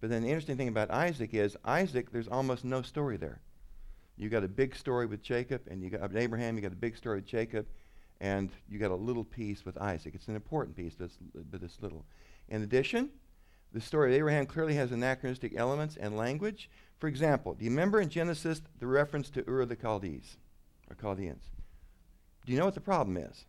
But 0.00 0.10
then 0.10 0.22
the 0.22 0.28
interesting 0.28 0.56
thing 0.56 0.68
about 0.68 0.90
Isaac 0.90 1.32
is 1.32 1.56
Isaac, 1.64 2.12
there's 2.12 2.28
almost 2.28 2.64
no 2.64 2.82
story 2.82 3.16
there. 3.16 3.40
You 4.16 4.28
got 4.28 4.44
a 4.44 4.48
big 4.48 4.74
story 4.76 5.06
with 5.06 5.22
Jacob, 5.22 5.62
and 5.70 5.82
you 5.82 5.90
got 5.90 6.14
Abraham. 6.16 6.56
You 6.56 6.62
got 6.62 6.72
a 6.72 6.76
big 6.76 6.96
story 6.96 7.16
with 7.18 7.26
Jacob, 7.26 7.66
and 8.20 8.50
you 8.68 8.78
got 8.78 8.90
a 8.90 8.96
little 8.96 9.24
piece 9.24 9.64
with 9.64 9.76
Isaac. 9.78 10.14
It's 10.14 10.28
an 10.28 10.36
important 10.36 10.76
piece, 10.76 10.94
but 10.94 11.06
it's, 11.06 11.18
but 11.50 11.62
it's 11.62 11.80
little. 11.80 12.04
In 12.48 12.62
addition, 12.62 13.10
the 13.72 13.80
story 13.80 14.12
of 14.12 14.18
Abraham 14.18 14.46
clearly 14.46 14.74
has 14.74 14.92
anachronistic 14.92 15.54
elements 15.56 15.96
and 15.96 16.16
language. 16.16 16.70
For 16.98 17.08
example, 17.08 17.54
do 17.54 17.64
you 17.64 17.70
remember 17.70 18.00
in 18.00 18.08
Genesis 18.08 18.62
the 18.78 18.86
reference 18.86 19.28
to 19.30 19.44
Ur 19.48 19.66
the 19.66 19.76
Chaldees 19.76 20.36
or 20.88 20.96
Chaldeans? 20.96 21.42
Do 22.46 22.52
you 22.52 22.58
know 22.58 22.64
what 22.64 22.74
the 22.74 22.80
problem 22.80 23.16
is? 23.16 23.44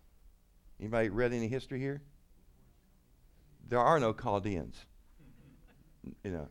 Anybody 0.80 1.10
read 1.10 1.34
any 1.34 1.48
history 1.48 1.80
here? 1.80 2.02
There 3.70 3.80
are 3.80 4.00
no 4.00 4.14
Chaldeans. 4.14 4.76
you 6.24 6.32
know, 6.32 6.48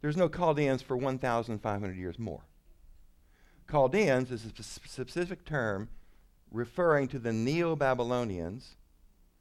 there's 0.00 0.16
no 0.16 0.28
Chaldeans 0.28 0.82
for 0.82 0.96
1,500 0.96 1.96
years 1.96 2.18
more. 2.18 2.42
Chaldeans 3.70 4.30
is 4.30 4.46
a 4.46 4.62
specific 4.62 5.44
term 5.44 5.88
referring 6.50 7.08
to 7.08 7.18
the 7.18 7.32
Neo 7.32 7.76
Babylonians 7.76 8.76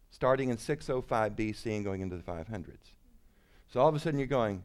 starting 0.10 0.50
in 0.50 0.58
605 0.58 1.36
BC 1.36 1.76
and 1.76 1.86
going 1.86 2.02
into 2.02 2.18
the 2.18 2.24
500s. 2.24 2.94
So 3.68 3.80
all 3.80 3.90
of 3.90 3.96
a 3.96 4.00
sudden 4.00 4.20
you're 4.20 4.28
going, 4.28 4.64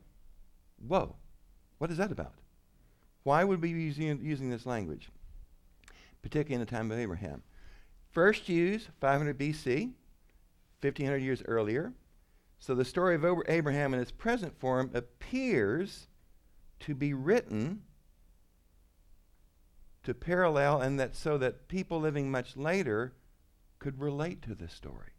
whoa, 0.87 1.17
what 1.79 1.91
is 1.91 1.97
that 1.99 2.13
about? 2.13 2.35
Why 3.25 3.45
would 3.45 3.61
we 3.61 3.73
be 3.73 3.83
using, 3.83 4.25
using 4.25 4.51
this 4.51 4.67
language? 4.67 5.11
Particularly 6.23 6.55
in 6.55 6.61
the 6.61 6.67
time 6.67 6.91
of 6.91 6.99
Abraham. 6.99 7.43
First 8.11 8.49
used 8.49 8.89
500 9.01 9.39
BC, 9.39 9.93
1500 10.81 11.17
years 11.19 11.43
earlier. 11.47 11.93
So 12.59 12.75
the 12.75 12.85
story 12.85 13.17
of 13.17 13.25
Abraham 13.49 13.95
in 13.95 14.01
its 14.01 14.13
present 14.13 14.59
form 14.59 14.91
appears 14.95 16.07
to 16.81 16.95
be 16.95 17.13
written 17.13 17.83
to 20.05 20.15
parallel 20.15 20.81
and 20.81 20.99
that 20.99 21.15
so 21.15 21.39
that 21.39 21.69
people 21.69 22.01
living 22.01 22.31
much 22.31 22.57
later 22.57 23.13
could 23.79 24.01
relate 24.01 24.43
to 24.43 24.55
this 24.55 24.73
story. 24.73 25.13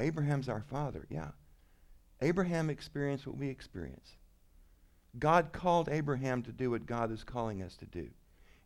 Abraham's 0.00 0.48
our 0.48 0.62
father, 0.62 1.06
yeah. 1.10 1.30
Abraham 2.20 2.70
experienced 2.70 3.26
what 3.26 3.36
we 3.36 3.48
experience. 3.48 4.16
God 5.18 5.52
called 5.52 5.88
Abraham 5.88 6.42
to 6.42 6.52
do 6.52 6.70
what 6.70 6.86
God 6.86 7.12
is 7.12 7.22
calling 7.22 7.62
us 7.62 7.76
to 7.76 7.86
do. 7.86 8.08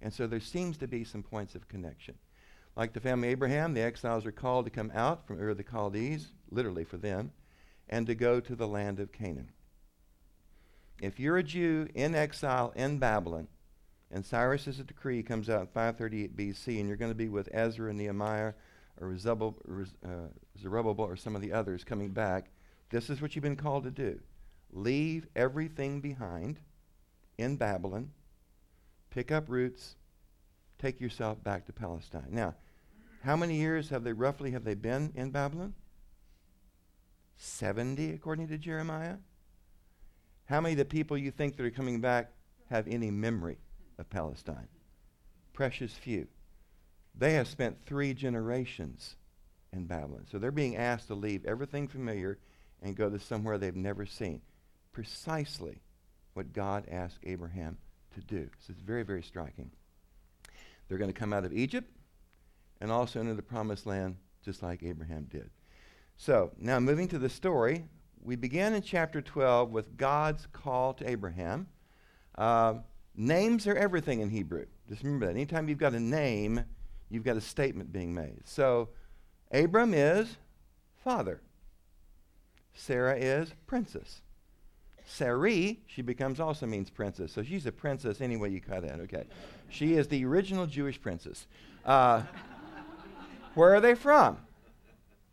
And 0.00 0.12
so 0.12 0.26
there 0.26 0.40
seems 0.40 0.76
to 0.78 0.88
be 0.88 1.05
some 1.05 1.23
points 1.23 1.55
of 1.55 1.69
connection. 1.69 2.14
Like 2.76 2.93
the 2.93 3.00
family 3.00 3.28
Abraham, 3.28 3.75
the 3.75 3.83
exiles 3.83 4.25
are 4.25 4.33
called 4.33 4.64
to 4.67 4.71
come 4.71 4.93
out 4.95 5.26
from 5.26 5.40
Ur 5.40 5.50
of 5.50 5.57
the 5.57 5.64
Chaldees, 5.69 6.28
literally 6.50 6.85
for 6.85 6.97
them, 6.97 7.33
and 7.88 8.07
to 8.07 8.14
go 8.14 8.38
to 8.40 8.55
the 8.55 8.69
land 8.69 9.00
of 9.00 9.12
Canaan. 9.12 9.50
If 11.00 11.19
you're 11.19 11.38
a 11.38 11.43
Jew 11.43 11.88
in 11.95 12.14
exile 12.14 12.73
in 12.76 12.99
Babylon, 12.99 13.49
and 14.11 14.25
Cyrus's 14.25 14.79
decree 14.79 15.23
comes 15.23 15.50
out 15.50 15.61
in 15.61 15.67
538 15.67 16.37
BC, 16.37 16.81
and 16.81 16.88
you're 16.88 16.97
going 16.97 17.11
to 17.11 17.17
be 17.17 17.29
with 17.29 17.49
Ezra 17.53 17.91
and 17.91 17.99
Nehemiah 17.99 18.53
or 19.00 19.12
uh, 19.12 20.09
Zerubbabel 20.61 21.05
or 21.05 21.17
some 21.17 21.37
of 21.37 21.43
the 21.43 21.53
others 21.53 21.85
coming 21.85 22.11
back, 22.11 22.50
this 22.91 23.11
is 23.11 23.21
what 23.21 23.35
you've 23.35 23.43
been 23.43 23.57
called 23.57 23.85
to 23.85 23.91
do. 23.91 24.21
Leave 24.73 25.27
everything 25.37 26.00
behind 26.00 26.59
in 27.37 27.57
Babylon, 27.57 28.11
pick 29.11 29.31
up 29.31 29.49
roots, 29.49 29.97
take 30.79 31.00
yourself 31.00 31.43
back 31.43 31.67
to 31.67 31.73
Palestine. 31.73 32.29
Now, 32.31 32.55
how 33.23 33.37
many 33.37 33.57
years 33.57 33.91
have 33.91 34.05
they 34.05 34.12
roughly 34.12 34.50
have 34.53 34.65
they 34.65 34.75
been 34.75 35.12
in 35.15 35.31
Babylon? 35.31 35.75
70 37.37 38.11
according 38.12 38.49
to 38.49 38.59
Jeremiah. 38.59 39.17
How 40.47 40.61
many 40.61 40.73
of 40.73 40.79
the 40.79 40.85
people 40.85 41.17
you 41.17 41.31
think 41.31 41.57
that 41.57 41.67
are 41.67 41.71
coming 41.71 42.00
back 42.00 42.33
have 42.71 42.88
any 42.88 43.11
memory 43.11 43.59
of 43.99 44.09
Palestine? 44.11 44.69
Precious 45.52 45.93
few. 45.93 46.28
They 47.14 47.35
have 47.35 47.49
spent 47.49 47.85
3 47.87 48.14
generations 48.14 49.17
in 49.73 49.87
Babylon. 49.87 50.26
So 50.31 50.38
they're 50.38 50.50
being 50.50 50.76
asked 50.76 51.09
to 51.09 51.14
leave 51.14 51.45
everything 51.45 51.88
familiar 51.88 52.38
and 52.83 52.97
go 52.97 53.11
to 53.11 53.19
somewhere 53.19 53.59
they've 53.59 53.75
never 53.75 54.07
seen. 54.07 54.40
Precisely 54.93 55.83
what 56.35 56.52
God 56.52 56.85
asked 56.90 57.19
Abraham 57.25 57.78
to 58.14 58.21
do. 58.21 58.49
So 58.61 58.73
it's 58.73 58.81
very, 58.81 59.02
very 59.02 59.23
striking. 59.23 59.71
They're 60.88 60.99
going 60.99 61.12
to 61.12 61.19
come 61.19 61.33
out 61.33 61.45
of 61.45 61.52
Egypt 61.52 61.90
and 62.81 62.90
also 62.90 63.21
into 63.21 63.35
the 63.35 63.43
promised 63.43 63.87
land 63.87 64.17
just 64.45 64.62
like 64.62 64.83
Abraham 64.83 65.25
did. 65.25 65.50
So, 66.17 66.52
now 66.59 66.81
moving 66.81 67.09
to 67.09 67.19
the 67.19 67.28
story, 67.28 67.85
we 68.23 68.35
begin 68.35 68.75
in 68.75 68.83
chapter 68.83 69.21
12 69.21 69.71
with 69.71 69.97
God's 69.97 70.47
call 70.52 70.95
to 70.95 71.09
Abraham. 71.09 71.69
Uh, 72.37 72.75
names 73.19 73.67
are 73.67 73.75
everything 73.75 74.21
in 74.21 74.31
Hebrew. 74.31 74.67
Just 74.89 75.03
remember 75.03 75.27
that. 75.27 75.33
Anytime 75.33 75.69
you've 75.69 75.79
got 75.79 75.95
a 75.95 76.01
name, 76.01 76.65
you've 77.11 77.25
got 77.25 77.37
a 77.37 77.41
statement 77.41 77.93
being 77.93 78.15
made. 78.15 78.41
So, 78.45 78.89
Abram 79.53 79.93
is 79.93 80.37
father. 81.05 81.41
Sarah 82.75 83.17
is 83.17 83.53
princess. 83.67 84.23
Sarai, 85.05 85.81
she 85.87 86.03
becomes 86.03 86.39
also 86.39 86.67
means 86.67 86.91
princess. 86.91 87.33
So 87.33 87.43
she's 87.43 87.67
a 87.67 87.73
princess 87.73 88.21
any 88.21 88.37
way 88.37 88.51
you 88.51 88.61
cut 88.61 88.85
it, 88.85 89.01
okay? 89.01 89.25
She 89.71 89.95
is 89.95 90.07
the 90.09 90.25
original 90.25 90.67
Jewish 90.67 91.01
princess. 91.01 91.47
Uh, 91.85 92.23
where 93.55 93.75
are 93.75 93.81
they 93.81 93.95
from? 93.95 94.39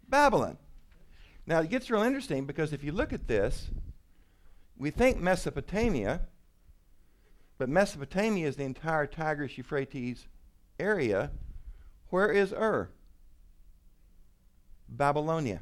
Babylon. 0.08 0.58
Now 1.46 1.60
it 1.60 1.70
gets 1.70 1.92
real 1.92 2.04
interesting 2.04 2.46
because 2.46 2.72
if 2.74 2.84
you 2.84 2.94
look 2.94 3.12
at 3.12 3.28
this, 3.28 3.70
we 4.78 4.92
think 4.92 5.20
Mesopotamia, 5.20 6.22
but 7.58 7.70
Mesopotamia 7.70 8.48
is 8.48 8.56
the 8.56 8.64
entire 8.64 9.08
Tigris 9.08 9.58
Euphrates 9.58 10.28
area. 10.80 11.32
Where 12.10 12.32
is 12.32 12.54
Ur? 12.54 12.90
Babylonia. 14.90 15.62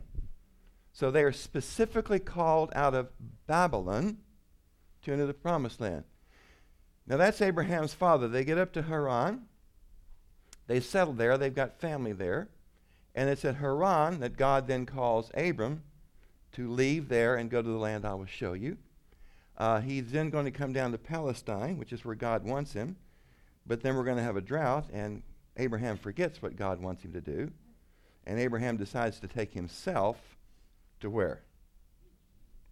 So 0.91 1.09
they 1.09 1.23
are 1.23 1.31
specifically 1.31 2.19
called 2.19 2.71
out 2.75 2.93
of 2.93 3.09
Babylon 3.47 4.17
to 5.03 5.11
enter 5.11 5.25
the 5.25 5.33
promised 5.33 5.81
land. 5.81 6.03
Now 7.07 7.17
that's 7.17 7.41
Abraham's 7.41 7.93
father. 7.93 8.27
They 8.27 8.43
get 8.43 8.57
up 8.57 8.73
to 8.73 8.83
Haran. 8.83 9.43
They 10.67 10.79
settle 10.79 11.13
there. 11.13 11.37
They've 11.37 11.53
got 11.53 11.79
family 11.79 12.13
there. 12.13 12.49
And 13.15 13.29
it's 13.29 13.45
at 13.45 13.55
Haran 13.55 14.19
that 14.21 14.37
God 14.37 14.67
then 14.67 14.85
calls 14.85 15.29
Abram 15.35 15.83
to 16.53 16.69
leave 16.69 17.09
there 17.09 17.35
and 17.35 17.49
go 17.49 17.61
to 17.61 17.67
the 17.67 17.77
land 17.77 18.05
I 18.05 18.13
will 18.13 18.25
show 18.25 18.53
you. 18.53 18.77
Uh, 19.57 19.81
he's 19.81 20.11
then 20.11 20.29
going 20.29 20.45
to 20.45 20.51
come 20.51 20.73
down 20.73 20.91
to 20.91 20.97
Palestine, 20.97 21.77
which 21.77 21.93
is 21.93 22.03
where 22.03 22.15
God 22.15 22.43
wants 22.43 22.73
him. 22.73 22.95
But 23.65 23.81
then 23.81 23.95
we're 23.95 24.03
going 24.03 24.17
to 24.17 24.23
have 24.23 24.35
a 24.35 24.41
drought, 24.41 24.87
and 24.91 25.23
Abraham 25.57 25.97
forgets 25.97 26.41
what 26.41 26.55
God 26.55 26.81
wants 26.81 27.03
him 27.03 27.13
to 27.13 27.21
do. 27.21 27.51
And 28.25 28.39
Abraham 28.39 28.77
decides 28.77 29.19
to 29.19 29.27
take 29.27 29.53
himself 29.53 30.17
to 31.01 31.09
where? 31.09 31.43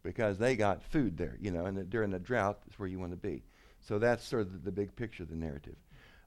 Because 0.04 0.38
they 0.38 0.56
got 0.56 0.82
food 0.84 1.18
there, 1.18 1.38
you 1.40 1.52
know, 1.52 1.66
and 1.66 1.90
during 1.90 2.10
the 2.10 2.20
drought 2.20 2.60
is 2.70 2.80
where 2.80 2.90
you 2.90 3.00
want 3.00 3.12
to 3.12 3.18
be. 3.18 3.44
So 3.82 4.00
that's 4.00 4.26
sort 4.26 4.44
of 4.44 4.54
the, 4.54 4.60
the 4.60 4.72
big 4.72 4.96
picture 4.96 5.24
of 5.24 5.30
the 5.30 5.36
narrative. 5.36 5.76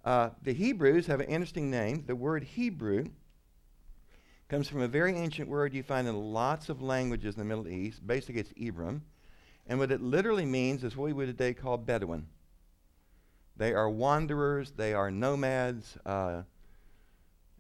Uh, 0.05 0.31
the 0.43 0.53
Hebrews 0.53 1.07
have 1.07 1.21
an 1.21 1.29
interesting 1.29 1.71
name. 1.71 2.05
The 2.07 2.15
word 2.15 2.45
Hebrew 2.45 3.07
comes 4.49 4.69
from 4.69 4.83
a 4.83 4.89
very 4.89 5.17
ancient 5.17 5.49
word 5.49 5.73
you 5.73 5.83
find 5.83 6.07
in 6.07 6.15
lots 6.15 6.69
of 6.69 6.83
languages 6.83 7.35
in 7.35 7.41
the 7.41 7.45
Middle 7.45 7.69
East. 7.69 8.07
Basically, 8.07 8.41
it's 8.41 8.53
Ibram. 8.53 9.01
And 9.67 9.79
what 9.79 9.91
it 9.91 10.03
literally 10.03 10.45
means 10.45 10.85
is 10.85 10.97
what 10.97 11.07
we 11.07 11.13
would 11.13 11.27
today 11.27 11.55
call 11.55 11.77
Bedouin. 11.77 12.27
They 13.57 13.73
are 13.73 13.89
wanderers, 13.89 14.73
they 14.73 14.95
are 14.95 15.11
nomads. 15.11 15.97
Uh, 16.05 16.43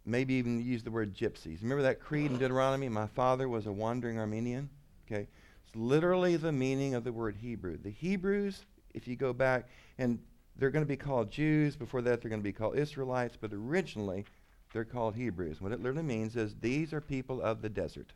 maybe 0.04 0.34
even 0.34 0.62
use 0.62 0.82
the 0.82 0.90
word 0.90 1.14
gypsies. 1.14 1.62
Remember 1.62 1.82
that 1.82 2.00
creed 2.00 2.30
in 2.30 2.38
Deuteronomy? 2.38 2.88
My 2.88 3.06
father 3.06 3.48
was 3.48 3.66
a 3.66 3.72
wandering 3.72 4.16
Aramean. 4.16 4.68
Okay, 5.06 5.28
it's 5.66 5.76
literally 5.76 6.36
the 6.36 6.52
meaning 6.52 6.94
of 6.94 7.04
the 7.04 7.12
word 7.12 7.36
Hebrew. 7.36 7.78
The 7.78 7.90
Hebrews 7.90 8.64
if 8.94 9.08
you 9.08 9.16
go 9.16 9.32
back, 9.32 9.68
and 9.98 10.18
they're 10.56 10.70
going 10.70 10.84
to 10.84 10.88
be 10.88 10.96
called 10.96 11.30
Jews. 11.30 11.76
Before 11.76 12.00
that, 12.02 12.22
they're 12.22 12.30
going 12.30 12.40
to 12.40 12.44
be 12.44 12.52
called 12.52 12.78
Israelites, 12.78 13.36
but 13.38 13.52
originally 13.52 14.24
they're 14.72 14.84
called 14.84 15.16
Hebrews. 15.16 15.60
What 15.60 15.72
it 15.72 15.82
literally 15.82 16.04
means 16.04 16.36
is 16.36 16.54
these 16.60 16.92
are 16.92 17.00
people 17.00 17.42
of 17.42 17.60
the 17.60 17.68
desert. 17.68 18.12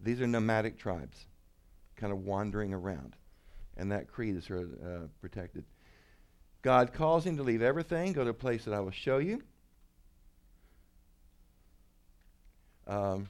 These 0.00 0.20
are 0.20 0.26
nomadic 0.26 0.78
tribes, 0.78 1.26
kind 2.00 2.12
of 2.12 2.24
wandering 2.24 2.72
around. 2.72 3.16
And 3.76 3.92
that 3.92 4.08
creed 4.08 4.36
is 4.36 4.50
uh, 4.50 5.06
protected. 5.20 5.64
God 6.62 6.92
calls 6.92 7.24
him 7.24 7.36
to 7.36 7.42
leave 7.42 7.62
everything, 7.62 8.12
go 8.12 8.24
to 8.24 8.30
a 8.30 8.34
place 8.34 8.64
that 8.64 8.74
I 8.74 8.80
will 8.80 8.90
show 8.90 9.18
you. 9.18 9.42
Um, 12.86 13.28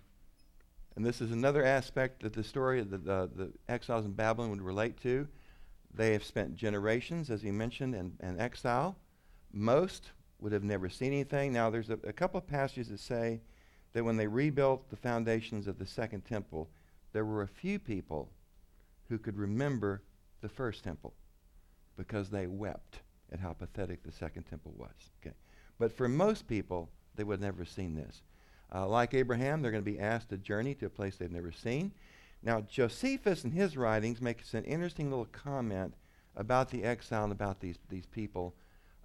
and 0.97 1.05
this 1.05 1.21
is 1.21 1.31
another 1.31 1.65
aspect 1.65 2.23
that 2.23 2.33
the 2.33 2.43
story 2.43 2.81
of 2.81 2.91
the, 2.91 2.99
the, 2.99 3.31
the, 3.37 3.53
exiles 3.69 4.05
in 4.05 4.13
Babylon 4.13 4.51
would 4.51 4.63
relate 4.63 5.01
to. 5.03 5.29
They 5.95 6.13
have 6.13 6.25
spent 6.25 6.57
generations, 6.57 7.31
as 7.31 7.43
he 7.43 7.51
mentioned, 7.51 7.95
in, 7.95 8.13
in 8.21 8.41
exile. 8.41 8.97
Most 9.53 10.11
would 10.41 10.53
have 10.53 10.65
never 10.65 10.89
seen 10.89 11.13
anything. 11.13 11.53
Now, 11.53 11.71
there's 11.71 11.91
a, 11.91 11.99
a 12.05 12.13
couple 12.13 12.39
of 12.39 12.47
passages 12.47 12.89
that 12.89 13.01
say 13.01 13.41
that 13.93 14.05
when 14.05 14.17
they 14.17 14.27
rebuilt 14.27 14.89
the 14.89 14.97
foundations 14.97 15.67
of 15.67 15.79
the 15.79 15.87
second 15.87 16.25
temple, 16.25 16.69
there 17.13 17.25
were 17.25 17.43
a 17.43 17.49
few 17.49 17.79
people 17.79 18.31
who 19.11 19.19
could 19.19 19.37
remember 19.37 20.01
the 20.41 20.49
first 20.49 20.83
temple 20.83 21.13
because 21.97 22.31
they 22.31 22.47
wept 22.47 23.01
at 23.31 23.41
how 23.41 23.53
pathetic 23.53 24.03
the 24.03 24.13
second 24.13 24.45
temple 24.45 24.73
was. 24.77 25.11
Okay. 25.21 25.35
But 25.79 25.93
for 25.93 26.09
most 26.09 26.49
people, 26.49 26.89
they 27.17 27.25
would 27.25 27.35
have 27.35 27.55
never 27.55 27.65
seen 27.67 27.95
this. 27.95 28.23
Uh, 28.73 28.87
like 28.87 29.13
Abraham, 29.13 29.61
they're 29.61 29.73
going 29.73 29.85
to 29.85 29.91
be 29.91 29.99
asked 29.99 30.31
to 30.31 30.39
journey 30.39 30.75
to 30.77 30.87
a 30.87 30.91
place 30.91 31.17
they've 31.17 31.31
never 31.31 31.53
seen. 31.53 31.93
Now, 32.43 32.63
Josephus 32.63 33.45
in 33.45 33.51
his 33.51 33.77
writings 33.77 34.23
makes 34.23 34.55
an 34.55 34.65
interesting 34.65 35.11
little 35.11 35.27
comment 35.27 35.93
about 36.37 36.71
the 36.71 36.85
exile 36.85 37.25
and 37.25 37.33
about 37.33 37.61
these, 37.61 37.77
these 37.91 38.07
people 38.07 38.55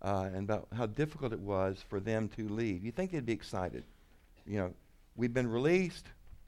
uh, 0.01 0.29
and 0.33 0.43
about 0.43 0.67
how 0.77 0.85
difficult 0.85 1.33
it 1.33 1.39
was 1.39 1.83
for 1.89 1.99
them 1.99 2.29
to 2.37 2.47
leave. 2.47 2.85
You 2.85 2.91
think 2.91 3.11
they'd 3.11 3.25
be 3.25 3.33
excited? 3.33 3.83
You 4.45 4.59
know, 4.59 4.73
we've 5.15 5.33
been 5.33 5.49
released, 5.49 6.05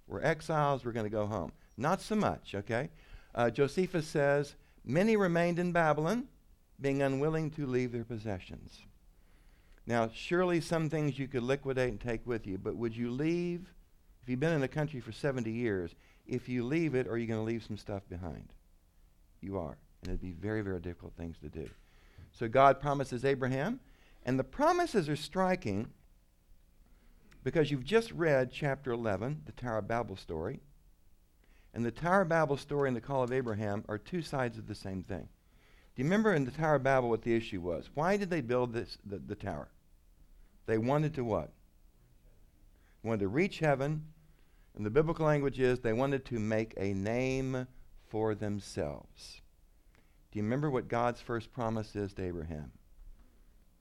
we're 0.07 0.21
exiles, 0.21 0.85
we're 0.85 0.91
going 0.91 1.07
to 1.07 1.09
go 1.09 1.25
home. 1.25 1.51
Not 1.75 2.01
so 2.01 2.15
much, 2.15 2.53
okay? 2.55 2.89
Uh, 3.37 3.51
Josephus 3.51 4.07
says, 4.07 4.55
Many 4.83 5.15
remained 5.15 5.59
in 5.59 5.71
Babylon, 5.71 6.27
being 6.81 7.03
unwilling 7.03 7.51
to 7.51 7.67
leave 7.67 7.91
their 7.91 8.03
possessions. 8.03 8.79
Now, 9.85 10.09
surely 10.13 10.59
some 10.59 10.89
things 10.89 11.19
you 11.19 11.27
could 11.27 11.43
liquidate 11.43 11.89
and 11.89 12.01
take 12.01 12.25
with 12.25 12.47
you, 12.47 12.57
but 12.57 12.75
would 12.75 12.97
you 12.97 13.11
leave? 13.11 13.71
If 14.23 14.29
you've 14.29 14.39
been 14.39 14.53
in 14.53 14.63
a 14.63 14.67
country 14.67 14.99
for 14.99 15.11
70 15.11 15.51
years, 15.51 15.95
if 16.25 16.49
you 16.49 16.65
leave 16.65 16.95
it, 16.95 17.07
are 17.07 17.17
you 17.17 17.27
going 17.27 17.39
to 17.39 17.45
leave 17.45 17.63
some 17.63 17.77
stuff 17.77 18.01
behind? 18.09 18.49
You 19.39 19.59
are. 19.59 19.77
And 20.01 20.09
it'd 20.09 20.21
be 20.21 20.31
very, 20.31 20.61
very 20.61 20.79
difficult 20.79 21.13
things 21.13 21.37
to 21.39 21.49
do. 21.49 21.69
So 22.31 22.47
God 22.47 22.81
promises 22.81 23.23
Abraham, 23.23 23.79
and 24.25 24.39
the 24.39 24.43
promises 24.43 25.07
are 25.07 25.15
striking 25.15 25.87
because 27.43 27.71
you've 27.71 27.85
just 27.85 28.11
read 28.11 28.51
chapter 28.51 28.91
11, 28.91 29.43
the 29.45 29.51
Tower 29.53 29.77
of 29.77 29.87
Babel 29.87 30.17
story. 30.17 30.59
And 31.73 31.85
the 31.85 31.91
Tower 31.91 32.21
of 32.21 32.29
Babel 32.29 32.57
story 32.57 32.87
and 32.87 32.97
the 32.97 33.01
call 33.01 33.23
of 33.23 33.31
Abraham 33.31 33.83
are 33.87 33.97
two 33.97 34.21
sides 34.21 34.57
of 34.57 34.67
the 34.67 34.75
same 34.75 35.03
thing. 35.03 35.27
Do 35.95 36.01
you 36.01 36.05
remember 36.05 36.33
in 36.33 36.45
the 36.45 36.51
Tower 36.51 36.75
of 36.75 36.83
Babel 36.83 37.09
what 37.09 37.21
the 37.21 37.35
issue 37.35 37.61
was? 37.61 37.89
Why 37.93 38.17
did 38.17 38.29
they 38.29 38.41
build 38.41 38.73
this, 38.73 38.97
the, 39.05 39.17
the 39.17 39.35
tower? 39.35 39.67
They 40.65 40.77
wanted 40.77 41.13
to 41.15 41.23
what? 41.23 41.51
They 43.01 43.09
wanted 43.09 43.21
to 43.21 43.27
reach 43.29 43.59
heaven. 43.59 44.05
And 44.75 44.85
the 44.85 44.91
biblical 44.91 45.25
language 45.25 45.59
is 45.59 45.79
they 45.79 45.93
wanted 45.93 46.23
to 46.25 46.39
make 46.39 46.73
a 46.77 46.93
name 46.93 47.67
for 48.09 48.35
themselves. 48.35 49.41
Do 50.31 50.39
you 50.39 50.43
remember 50.43 50.69
what 50.69 50.87
God's 50.87 51.19
first 51.19 51.51
promise 51.51 51.95
is 51.95 52.13
to 52.13 52.23
Abraham? 52.23 52.71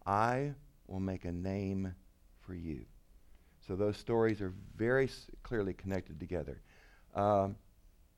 I 0.07 0.55
will 0.87 1.01
make 1.01 1.25
a 1.25 1.33
name 1.33 1.95
for 2.41 2.55
you. 2.55 2.87
So 3.67 3.75
those 3.75 3.97
stories 3.97 4.41
are 4.41 4.55
very 4.77 5.05
s- 5.05 5.27
clearly 5.43 5.75
connected 5.75 6.21
together. 6.21 6.63
Um, 7.15 7.57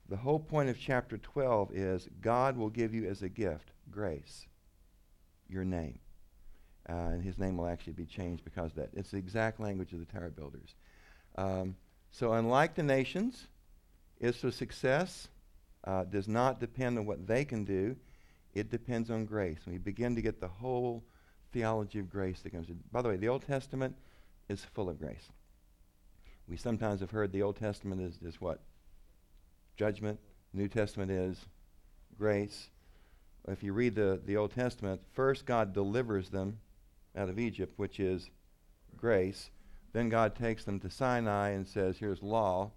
the 0.08 0.16
whole 0.16 0.38
point 0.38 0.68
of 0.70 0.78
chapter 0.78 1.18
12 1.18 1.72
is 1.72 2.08
God 2.20 2.56
will 2.56 2.70
give 2.70 2.94
you 2.94 3.06
as 3.06 3.22
a 3.22 3.28
gift 3.28 3.70
grace, 3.90 4.46
your 5.48 5.64
name. 5.64 5.98
Uh, 6.88 7.10
and 7.12 7.22
his 7.22 7.38
name 7.38 7.56
will 7.58 7.66
actually 7.66 7.92
be 7.92 8.06
changed 8.06 8.44
because 8.44 8.70
of 8.70 8.76
that. 8.76 8.90
It's 8.94 9.10
the 9.10 9.18
exact 9.18 9.60
language 9.60 9.92
of 9.92 9.98
the 9.98 10.06
tower 10.06 10.30
builders. 10.30 10.74
Um, 11.36 11.76
so, 12.10 12.32
unlike 12.32 12.74
the 12.74 12.82
nations, 12.82 13.46
Israel's 14.18 14.56
success 14.56 15.28
uh, 15.84 16.04
does 16.04 16.26
not 16.26 16.60
depend 16.60 16.98
on 16.98 17.04
what 17.04 17.26
they 17.26 17.44
can 17.44 17.64
do. 17.64 17.96
It 18.54 18.70
depends 18.70 19.10
on 19.10 19.26
grace. 19.26 19.58
We 19.66 19.76
begin 19.76 20.16
to 20.16 20.22
get 20.22 20.40
the 20.40 20.48
whole 20.48 21.04
theology 21.52 21.98
of 21.98 22.10
grace 22.10 22.40
that 22.40 22.50
comes 22.50 22.70
in. 22.70 22.80
By 22.90 23.02
the 23.02 23.10
way, 23.10 23.16
the 23.16 23.28
Old 23.28 23.46
Testament 23.46 23.94
is 24.48 24.64
full 24.64 24.88
of 24.88 24.98
grace. 24.98 25.28
We 26.48 26.56
sometimes 26.56 27.00
have 27.00 27.10
heard 27.10 27.32
the 27.32 27.42
Old 27.42 27.56
Testament 27.56 28.00
is, 28.00 28.18
is 28.22 28.40
what? 28.40 28.60
Judgment. 29.78 30.18
New 30.52 30.68
Testament 30.68 31.10
is 31.10 31.38
grace. 32.18 32.68
If 33.46 33.62
you 33.62 33.72
read 33.72 33.94
the, 33.94 34.20
the 34.26 34.36
Old 34.36 34.52
Testament, 34.52 35.00
first 35.12 35.46
God 35.46 35.72
delivers 35.72 36.30
them 36.30 36.58
out 37.16 37.28
of 37.28 37.38
Egypt, 37.38 37.72
which 37.76 38.00
is 38.00 38.28
grace. 38.96 39.50
Then 39.92 40.08
God 40.08 40.34
takes 40.34 40.64
them 40.64 40.80
to 40.80 40.90
Sinai 40.90 41.50
and 41.50 41.66
says, 41.66 41.96
here's 41.96 42.22
law, 42.22 42.72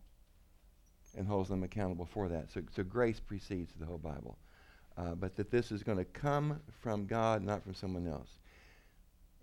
and 1.17 1.27
holds 1.27 1.49
them 1.49 1.63
accountable 1.63 2.05
for 2.05 2.29
that. 2.29 2.51
So, 2.51 2.61
so 2.73 2.83
grace 2.83 3.19
precedes 3.19 3.73
the 3.77 3.85
whole 3.85 3.97
Bible. 3.97 4.37
Uh, 4.95 5.15
but 5.15 5.35
that 5.35 5.51
this 5.51 5.71
is 5.71 5.83
going 5.83 5.97
to 5.97 6.05
come 6.05 6.59
from 6.81 7.07
God, 7.07 7.43
not 7.43 7.63
from 7.63 7.73
someone 7.73 8.07
else. 8.07 8.39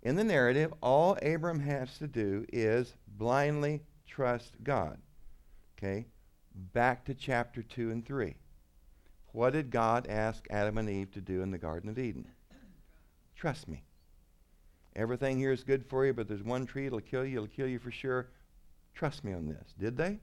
In 0.01 0.15
the 0.15 0.23
narrative, 0.23 0.73
all 0.81 1.17
Abram 1.21 1.59
has 1.59 1.97
to 1.97 2.07
do 2.07 2.45
is 2.53 2.95
blindly 3.17 3.81
trust 4.07 4.53
God. 4.63 4.97
Okay? 5.77 6.05
Back 6.55 7.05
to 7.05 7.13
chapter 7.13 7.61
2 7.61 7.91
and 7.91 8.05
3. 8.05 8.35
What 9.31 9.53
did 9.53 9.69
God 9.69 10.07
ask 10.07 10.45
Adam 10.49 10.77
and 10.77 10.89
Eve 10.89 11.11
to 11.11 11.21
do 11.21 11.41
in 11.41 11.51
the 11.51 11.57
Garden 11.57 11.89
of 11.89 11.99
Eden? 11.99 12.27
Trust 13.35 13.67
me. 13.67 13.83
Everything 14.95 15.37
here 15.37 15.51
is 15.51 15.63
good 15.63 15.85
for 15.85 16.05
you, 16.05 16.13
but 16.13 16.27
there's 16.27 16.43
one 16.43 16.65
tree 16.65 16.85
that'll 16.85 16.99
kill 16.99 17.23
you, 17.23 17.37
it'll 17.37 17.47
kill 17.47 17.67
you 17.67 17.79
for 17.79 17.91
sure. 17.91 18.27
Trust 18.93 19.23
me 19.23 19.33
on 19.33 19.47
this. 19.47 19.73
Did 19.79 19.95
they? 19.95 20.19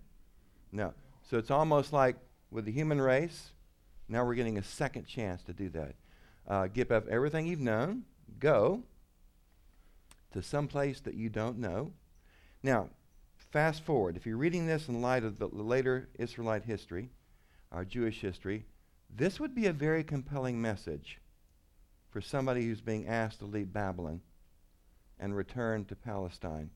No. 0.72 0.92
So 1.30 1.38
it's 1.38 1.50
almost 1.50 1.92
like 1.92 2.16
with 2.50 2.64
the 2.64 2.72
human 2.72 3.00
race, 3.00 3.52
now 4.08 4.24
we're 4.24 4.34
getting 4.34 4.58
a 4.58 4.62
second 4.62 5.06
chance 5.06 5.42
to 5.44 5.52
do 5.52 5.68
that. 5.70 5.94
Uh, 6.46 6.66
give 6.66 6.92
up 6.92 7.08
everything 7.08 7.46
you've 7.46 7.60
known, 7.60 8.04
go 8.38 8.82
to 10.32 10.42
some 10.42 10.68
place 10.68 11.00
that 11.00 11.14
you 11.14 11.28
don't 11.28 11.58
know. 11.58 11.92
Now, 12.62 12.90
fast 13.50 13.82
forward. 13.82 14.16
If 14.16 14.26
you're 14.26 14.36
reading 14.36 14.66
this 14.66 14.88
in 14.88 15.00
light 15.00 15.24
of 15.24 15.38
the 15.38 15.46
later 15.46 16.08
Israelite 16.18 16.64
history, 16.64 17.10
our 17.72 17.84
Jewish 17.84 18.20
history, 18.20 18.64
this 19.14 19.40
would 19.40 19.54
be 19.54 19.66
a 19.66 19.72
very 19.72 20.04
compelling 20.04 20.60
message 20.60 21.20
for 22.10 22.20
somebody 22.20 22.66
who's 22.66 22.80
being 22.80 23.06
asked 23.06 23.38
to 23.40 23.46
leave 23.46 23.72
Babylon 23.72 24.20
and 25.18 25.36
return 25.36 25.84
to 25.86 25.96
Palestine. 25.96 26.70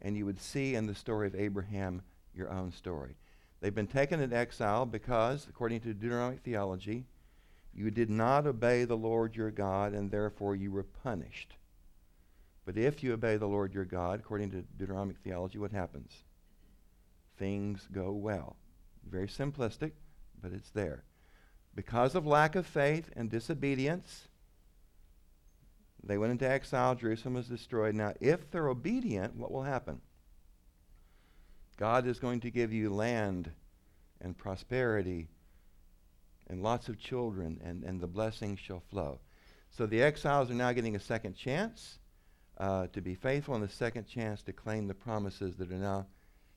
And 0.00 0.16
you 0.16 0.26
would 0.26 0.40
see 0.40 0.74
in 0.74 0.86
the 0.86 0.94
story 0.94 1.26
of 1.26 1.34
Abraham 1.34 2.02
your 2.34 2.50
own 2.50 2.72
story. 2.72 3.16
They've 3.60 3.74
been 3.74 3.86
taken 3.86 4.20
into 4.20 4.36
exile 4.36 4.84
because, 4.84 5.46
according 5.48 5.80
to 5.80 5.94
Deuteronomic 5.94 6.40
theology, 6.40 7.06
you 7.72 7.90
did 7.90 8.10
not 8.10 8.46
obey 8.46 8.84
the 8.84 8.96
Lord 8.96 9.34
your 9.34 9.50
God, 9.50 9.94
and 9.94 10.10
therefore 10.10 10.54
you 10.54 10.70
were 10.70 10.82
punished. 10.82 11.54
But 12.64 12.78
if 12.78 13.02
you 13.02 13.12
obey 13.12 13.36
the 13.36 13.46
Lord 13.46 13.74
your 13.74 13.84
God, 13.84 14.20
according 14.20 14.50
to 14.52 14.64
Deuteronomic 14.78 15.18
theology, 15.18 15.58
what 15.58 15.72
happens? 15.72 16.12
Things 17.38 17.86
go 17.92 18.12
well. 18.12 18.56
Very 19.08 19.28
simplistic, 19.28 19.92
but 20.40 20.52
it's 20.52 20.70
there. 20.70 21.04
Because 21.74 22.14
of 22.14 22.26
lack 22.26 22.54
of 22.54 22.66
faith 22.66 23.10
and 23.16 23.30
disobedience, 23.30 24.28
they 26.02 26.16
went 26.16 26.32
into 26.32 26.48
exile. 26.48 26.94
Jerusalem 26.94 27.34
was 27.34 27.48
destroyed. 27.48 27.94
Now, 27.94 28.14
if 28.20 28.50
they're 28.50 28.68
obedient, 28.68 29.36
what 29.36 29.50
will 29.50 29.62
happen? 29.62 30.00
God 31.76 32.06
is 32.06 32.18
going 32.18 32.40
to 32.40 32.50
give 32.50 32.72
you 32.72 32.90
land 32.90 33.50
and 34.20 34.36
prosperity 34.36 35.28
and 36.46 36.62
lots 36.62 36.88
of 36.88 36.98
children, 36.98 37.60
and, 37.64 37.82
and 37.84 38.00
the 38.00 38.06
blessings 38.06 38.60
shall 38.60 38.80
flow. 38.90 39.18
So 39.70 39.86
the 39.86 40.02
exiles 40.02 40.50
are 40.50 40.54
now 40.54 40.72
getting 40.72 40.94
a 40.94 41.00
second 41.00 41.34
chance 41.34 41.98
uh, 42.58 42.86
to 42.88 43.00
be 43.00 43.14
faithful 43.14 43.54
and 43.54 43.64
the 43.64 43.68
second 43.68 44.06
chance 44.06 44.42
to 44.42 44.52
claim 44.52 44.86
the 44.86 44.94
promises 44.94 45.56
that 45.56 45.70
are 45.70 45.76
now 45.76 46.06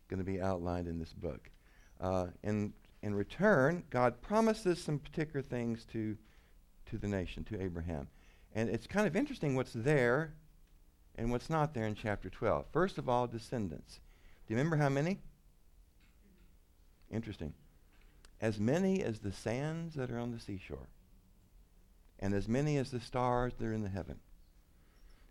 going 0.08 0.20
to 0.20 0.26
be 0.26 0.42
outlined 0.42 0.88
in 0.88 1.00
this 1.00 1.14
book. 1.14 1.50
Uh, 2.00 2.28
in, 2.44 2.74
in 3.02 3.16
return, 3.16 3.84
God 3.90 4.22
promises 4.22 4.82
some 4.82 5.00
particular 5.00 5.42
things 5.42 5.86
to, 5.92 6.18
to 6.90 6.98
the 6.98 7.08
nation, 7.08 7.44
to 7.46 7.62
Abraham. 7.62 8.08
And 8.54 8.70
it's 8.70 8.88
kind 8.88 9.08
of 9.08 9.16
interesting 9.16 9.56
what's 9.56 9.74
there 9.74 10.34
and 11.16 11.32
what's 11.32 11.50
not 11.50 11.74
there 11.74 11.86
in 11.86 11.96
chapter 11.96 12.30
12. 12.30 12.66
First 12.72 12.98
of 12.98 13.10
all, 13.10 13.28
descendants. 13.28 14.00
Do 14.46 14.54
you 14.54 14.58
remember 14.58 14.78
how 14.78 14.90
many? 14.90 15.20
Interesting. 17.12 17.54
As 18.40 18.60
many 18.60 19.02
as 19.04 19.20
the 19.20 19.32
sands 19.32 19.96
that 19.96 20.12
are 20.12 20.20
on 20.20 20.32
the 20.32 20.40
seashore. 20.40 20.90
and 22.20 22.34
as 22.34 22.48
many 22.48 22.78
as 22.78 22.92
the 22.92 23.00
stars 23.00 23.54
that 23.58 23.66
are 23.66 23.74
in 23.74 23.84
the 23.84 23.90
heaven. 23.90 24.20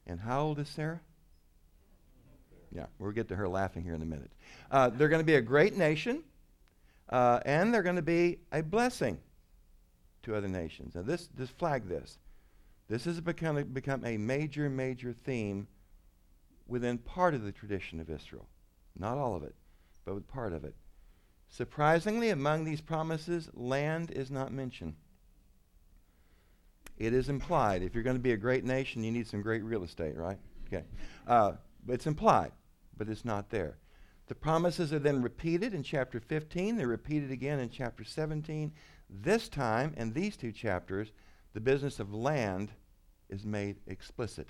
And 0.06 0.20
how 0.20 0.42
old 0.42 0.58
is 0.58 0.68
Sarah? 0.68 1.00
Yeah, 2.72 2.86
we'll 2.98 3.12
get 3.12 3.28
to 3.28 3.36
her 3.36 3.48
laughing 3.48 3.82
here 3.82 3.94
in 3.94 4.02
a 4.02 4.06
minute. 4.06 4.30
Uh, 4.70 4.90
they're 4.90 5.08
going 5.08 5.20
to 5.20 5.26
be 5.26 5.36
a 5.36 5.40
great 5.40 5.76
nation, 5.76 6.22
uh, 7.08 7.40
and 7.44 7.72
they're 7.72 7.82
going 7.82 7.96
to 7.96 8.02
be 8.02 8.38
a 8.52 8.62
blessing 8.62 9.18
to 10.24 10.34
other 10.34 10.48
nations. 10.48 10.94
Now, 10.94 11.02
this, 11.02 11.28
just 11.38 11.56
flag 11.58 11.88
this. 11.88 12.18
This 12.88 13.04
has 13.04 13.20
become, 13.20 13.62
become 13.64 14.04
a 14.04 14.16
major, 14.16 14.68
major 14.68 15.12
theme 15.12 15.66
within 16.68 16.98
part 16.98 17.34
of 17.34 17.42
the 17.42 17.52
tradition 17.52 18.00
of 18.00 18.10
Israel. 18.10 18.46
Not 18.98 19.18
all 19.18 19.34
of 19.34 19.42
it, 19.42 19.54
but 20.04 20.14
with 20.14 20.28
part 20.28 20.52
of 20.52 20.64
it. 20.64 20.74
Surprisingly, 21.48 22.30
among 22.30 22.64
these 22.64 22.80
promises, 22.80 23.48
land 23.54 24.10
is 24.10 24.30
not 24.30 24.52
mentioned. 24.52 24.94
It 26.98 27.12
is 27.12 27.28
implied. 27.28 27.82
If 27.82 27.94
you're 27.94 28.04
going 28.04 28.16
to 28.16 28.22
be 28.22 28.32
a 28.32 28.36
great 28.36 28.64
nation, 28.64 29.04
you 29.04 29.12
need 29.12 29.26
some 29.26 29.42
great 29.42 29.62
real 29.62 29.84
estate, 29.84 30.16
right? 30.16 30.38
Okay. 30.66 30.84
Uh, 31.26 31.52
it's 31.88 32.06
implied, 32.06 32.52
but 32.96 33.08
it's 33.08 33.24
not 33.24 33.50
there. 33.50 33.78
The 34.28 34.34
promises 34.34 34.92
are 34.92 34.98
then 34.98 35.22
repeated 35.22 35.72
in 35.72 35.82
chapter 35.82 36.18
15. 36.18 36.76
They're 36.76 36.88
repeated 36.88 37.30
again 37.30 37.60
in 37.60 37.70
chapter 37.70 38.02
17. 38.02 38.72
This 39.08 39.48
time, 39.48 39.94
in 39.96 40.12
these 40.12 40.36
two 40.36 40.50
chapters, 40.50 41.12
the 41.52 41.60
business 41.60 42.00
of 42.00 42.12
land 42.12 42.72
is 43.28 43.44
made 43.44 43.76
explicit. 43.86 44.48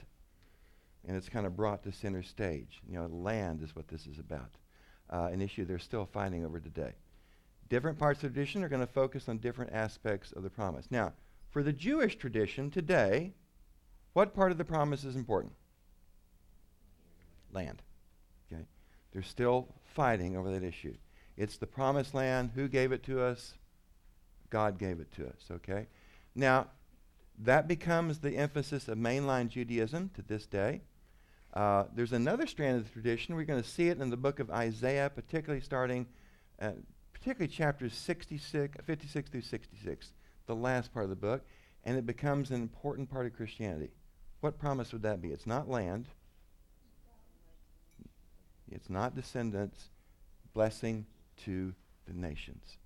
And 1.07 1.17
it's 1.17 1.29
kind 1.29 1.47
of 1.47 1.57
brought 1.57 1.83
to 1.83 1.93
center 1.93 2.23
stage. 2.23 2.81
You 2.89 2.99
know, 2.99 3.07
land 3.07 3.63
is 3.63 3.77
what 3.77 3.89
this 3.89 4.07
is 4.07 4.19
about. 4.19 4.57
Uh, 5.11 5.29
an 5.31 5.43
issue 5.43 5.65
they're 5.65 5.79
still 5.79 6.07
fighting 6.07 6.45
over 6.45 6.59
today. 6.59 6.95
Different 7.69 7.99
parts 7.99 8.23
of 8.23 8.31
the 8.31 8.35
tradition 8.35 8.65
are 8.65 8.69
going 8.69 8.81
to 8.81 8.93
focus 8.93 9.29
on 9.29 9.39
different 9.39 9.73
aspects 9.73 10.33
of 10.33 10.43
the 10.43 10.51
promise. 10.51 10.87
Now, 10.91 11.13
for 11.57 11.63
the 11.63 11.73
Jewish 11.73 12.17
tradition 12.17 12.71
today, 12.71 13.33
what 14.13 14.35
part 14.35 14.53
of 14.53 14.59
the 14.59 14.65
promise 14.67 15.05
is 15.05 15.17
important? 15.17 15.55
Land. 17.51 17.81
Okay? 18.53 18.61
They're 19.11 19.23
still 19.23 19.69
fighting 19.95 20.37
over 20.37 20.51
that 20.51 20.63
issue. 20.63 20.95
It's 21.35 21.57
the 21.57 21.67
promised 21.67 22.13
land. 22.13 22.51
Who 22.55 22.69
gave 22.69 22.93
it 22.93 23.03
to 23.05 23.23
us? 23.23 23.55
God 24.51 24.79
gave 24.79 25.01
it 25.01 25.11
to 25.13 25.29
us. 25.29 25.49
Okay? 25.51 25.87
Now, 26.35 26.67
that 27.39 27.67
becomes 27.67 28.19
the 28.19 28.37
emphasis 28.37 28.87
of 28.87 28.99
mainline 28.99 29.49
Judaism 29.49 30.11
to 30.15 30.21
this 30.21 30.45
day. 30.45 30.83
Uh, 31.55 31.85
there's 31.95 32.13
another 32.13 32.47
strand 32.47 32.77
of 32.77 32.85
the 32.85 32.91
tradition. 32.91 33.35
We're 33.35 33.45
going 33.45 33.63
to 33.63 33.67
see 33.67 33.89
it 33.89 33.99
in 33.99 34.11
the 34.11 34.19
book 34.19 34.41
of 34.41 34.51
Isaiah, 34.51 35.09
particularly 35.09 35.63
starting, 35.63 36.07
uh, 36.61 36.73
particularly 37.15 37.49
chapters 37.49 37.95
66, 37.95 38.77
56 38.85 39.31
through 39.31 39.41
66, 39.41 40.13
the 40.47 40.55
last 40.55 40.93
part 40.93 41.05
of 41.05 41.11
the 41.11 41.17
book, 41.17 41.45
and 41.85 41.97
it 41.97 42.07
becomes 42.07 42.51
an 42.51 42.61
important 42.61 43.11
part 43.11 43.27
of 43.27 43.37
Christianity. 43.37 43.91
What 44.41 44.59
promise 44.59 44.93
would 44.93 45.03
that 45.03 45.23
be? 45.23 45.29
It's 45.29 45.47
not 45.47 45.69
land. 45.69 46.09
It's 48.71 48.91
not 48.91 49.15
descendants. 49.15 49.91
Blessing 50.55 51.07
to 51.45 51.75
the 52.07 52.15
nations. 52.15 52.79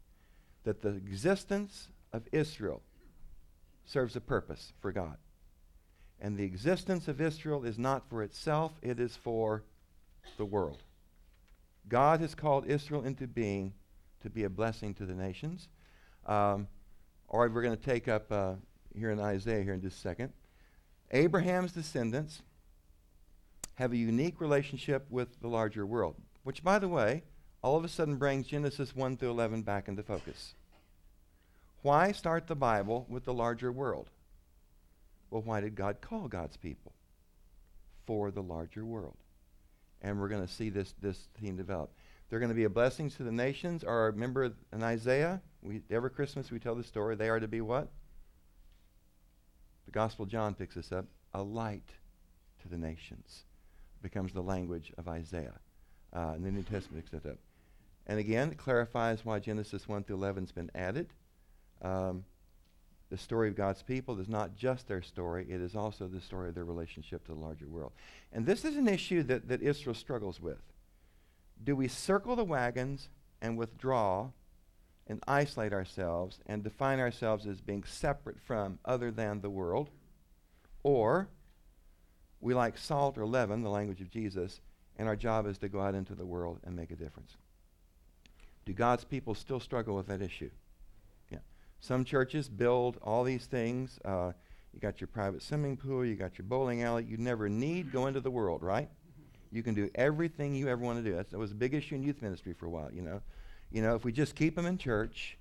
That 0.65 0.83
the 0.83 0.91
existence 0.91 1.89
of 2.13 2.23
Israel 2.33 2.83
serves 3.85 4.17
a 4.17 4.21
purpose 4.21 4.73
for 4.81 4.93
God. 4.93 5.17
And 6.21 6.37
the 6.37 6.45
existence 6.45 7.09
of 7.09 7.21
Israel 7.21 7.65
is 7.65 7.79
not 7.79 8.09
for 8.09 8.23
itself, 8.23 8.73
it 8.83 9.01
is 9.01 9.17
for 9.17 9.65
the 10.37 10.45
world. 10.45 10.83
God 11.89 12.21
has 12.21 12.35
called 12.35 12.67
Israel 12.67 13.05
into 13.05 13.27
being 13.27 13.73
to 14.23 14.31
be 14.31 14.45
a 14.45 14.51
blessing 14.51 14.95
to 14.95 15.07
the 15.07 15.15
nations. 15.15 15.69
Um, 16.27 16.69
or 17.31 17.49
we're 17.49 17.63
going 17.63 17.77
to 17.77 17.83
take 17.83 18.09
up 18.09 18.31
uh, 18.31 18.55
here 18.95 19.11
in 19.11 19.21
Isaiah 19.21 19.63
here 19.63 19.73
in 19.73 19.81
just 19.81 19.97
a 19.97 20.01
second. 20.01 20.33
Abraham's 21.13 21.73
descendants 21.73 22.43
have 23.77 23.93
a 23.93 23.97
unique 23.97 24.41
relationship 24.41 25.07
with 25.09 25.41
the 25.41 25.49
larger 25.49 25.87
world, 25.87 26.17
which, 26.43 26.63
by 26.63 26.79
the 26.79 26.89
way, 26.89 27.23
all 27.63 27.77
of 27.77 27.85
a 27.85 27.89
sudden 27.89 28.17
brings 28.17 28.47
Genesis 28.47 28.95
1 28.95 29.17
through 29.17 29.31
11 29.31 29.63
back 29.63 29.89
into 29.89 30.03
focus. 30.03 30.55
Why 31.83 32.13
start 32.13 32.47
the 32.47 32.57
Bible 32.57 33.07
with 33.09 33.25
the 33.25 33.33
larger 33.33 33.73
world? 33.73 34.11
Well, 35.31 35.43
why 35.43 35.61
did 35.61 35.75
God 35.75 36.01
call 36.01 36.29
God's 36.29 36.57
people? 36.57 36.93
For 38.07 38.31
the 38.31 38.43
larger 38.43 38.85
world. 38.85 39.17
And 40.03 40.21
we're 40.21 40.29
going 40.29 40.47
to 40.47 40.53
see 40.53 40.69
this, 40.69 40.95
this 41.01 41.29
theme 41.41 41.57
develop. 41.57 41.93
They're 42.29 42.39
going 42.39 42.51
to 42.51 42.55
be 42.55 42.65
a 42.65 42.71
blessing 42.71 43.09
to 43.11 43.23
the 43.23 43.33
nations. 43.33 43.85
Or 43.85 44.07
remember 44.07 44.53
in 44.73 44.83
Isaiah, 44.83 45.41
we, 45.63 45.83
every 45.91 46.11
Christmas 46.11 46.51
we 46.51 46.59
tell 46.59 46.75
the 46.75 46.85
story. 46.85 47.17
They 47.17 47.29
are 47.29 47.41
to 47.41 47.49
be 47.49 47.61
what? 47.61 47.89
The 49.87 49.93
Gospel 49.93 50.25
of 50.25 50.31
John 50.31 50.55
picks 50.55 50.75
this 50.75 50.93
up. 50.93 51.07
A 51.35 51.43
light 51.43 51.91
to 52.63 52.69
the 52.69 52.77
nations 52.77 53.45
becomes 54.03 54.33
the 54.33 54.43
language 54.43 54.93
of 54.99 55.09
Isaiah. 55.09 55.59
Uh, 56.13 56.33
and 56.35 56.45
the 56.45 56.51
New 56.51 56.63
Testament 56.63 57.05
picks 57.05 57.11
that 57.11 57.29
up. 57.31 57.39
And 58.07 58.19
again, 58.19 58.51
it 58.51 58.59
clarifies 58.59 59.25
why 59.25 59.39
Genesis 59.39 59.87
1 59.87 60.05
through 60.05 60.17
11 60.17 60.45
has 60.45 60.53
been 60.53 60.71
added. 60.75 61.09
Um, 61.83 62.25
the 63.11 63.19
story 63.19 63.49
of 63.49 63.57
God's 63.57 63.83
people 63.83 64.19
is 64.21 64.29
not 64.29 64.57
just 64.57 64.89
their 64.89 65.03
story, 65.03 65.47
it 65.49 65.61
is 65.61 65.75
also 65.75 66.07
the 66.07 66.21
story 66.21 66.49
of 66.49 66.55
their 66.55 66.65
relationship 66.65 67.25
to 67.27 67.33
the 67.33 67.39
larger 67.39 67.67
world. 67.67 67.93
And 68.33 68.47
this 68.47 68.65
is 68.65 68.77
an 68.77 68.89
issue 68.89 69.23
that, 69.25 69.49
that 69.49 69.63
Israel 69.63 69.95
struggles 69.95 70.41
with. 70.41 70.63
Do 71.63 71.77
we 71.77 71.89
circle 71.89 72.37
the 72.37 72.45
wagons 72.45 73.09
and 73.43 73.59
withdraw 73.59 74.31
and 75.11 75.23
isolate 75.27 75.73
ourselves 75.73 76.39
and 76.47 76.63
define 76.63 77.01
ourselves 77.01 77.45
as 77.45 77.61
being 77.61 77.83
separate 77.83 78.41
from 78.41 78.79
other 78.85 79.11
than 79.11 79.41
the 79.41 79.51
world? 79.51 79.91
Or 80.85 81.29
we 82.41 82.55
like 82.55 82.79
salt 82.79 83.19
or 83.19 83.27
leaven, 83.27 83.63
the 83.63 83.71
language 83.71 84.01
of 84.01 84.11
Jesus, 84.11 84.61
and 84.97 85.09
our 85.09 85.17
job 85.17 85.47
is 85.47 85.59
to 85.59 85.69
go 85.69 85.81
out 85.81 85.97
into 85.97 86.15
the 86.15 86.25
world 86.25 86.61
and 86.65 86.77
make 86.77 86.93
a 86.93 86.97
difference. 86.97 87.37
Do 88.65 88.73
God's 88.73 89.05
people 89.05 89.35
still 89.35 89.59
struggle 89.59 89.97
with 89.97 90.07
that 90.07 90.23
issue? 90.23 90.51
Yeah. 91.31 91.39
Some 91.81 92.05
churches 92.05 92.49
build 92.49 92.97
all 93.03 93.25
these 93.25 93.47
things. 93.47 93.99
Uh, 94.05 94.33
you 94.73 94.79
got 94.79 95.01
your 95.01 95.09
private 95.09 95.43
swimming 95.43 95.77
pool, 95.77 96.05
you 96.05 96.15
got 96.15 96.39
your 96.39 96.47
bowling 96.47 96.85
alley. 96.85 97.05
You 97.05 97.17
never 97.17 97.49
need 97.49 97.91
go 97.91 98.07
into 98.07 98.21
the 98.21 98.31
world, 98.31 98.63
right? 98.63 98.89
You 99.51 99.65
can 99.65 99.75
do 99.75 99.91
everything 99.97 100.55
you 100.55 100.69
ever 100.69 100.81
want 100.81 101.03
to 101.03 101.11
do. 101.11 101.17
That's, 101.17 101.33
that 101.33 101.39
was 101.39 101.51
a 101.51 101.57
big 101.57 101.75
issue 101.75 101.97
in 101.97 102.05
youth 102.05 102.23
ministry 102.23 102.53
for 102.53 102.67
a 102.67 102.71
while, 102.71 102.93
you 102.93 103.03
know. 103.03 103.21
You 103.71 103.83
know, 103.83 103.95
if 103.95 104.05
we 104.05 104.13
just 104.13 104.35
keep 104.35 104.57
them 104.57 104.67
in 104.67 104.79
church, 104.79 105.39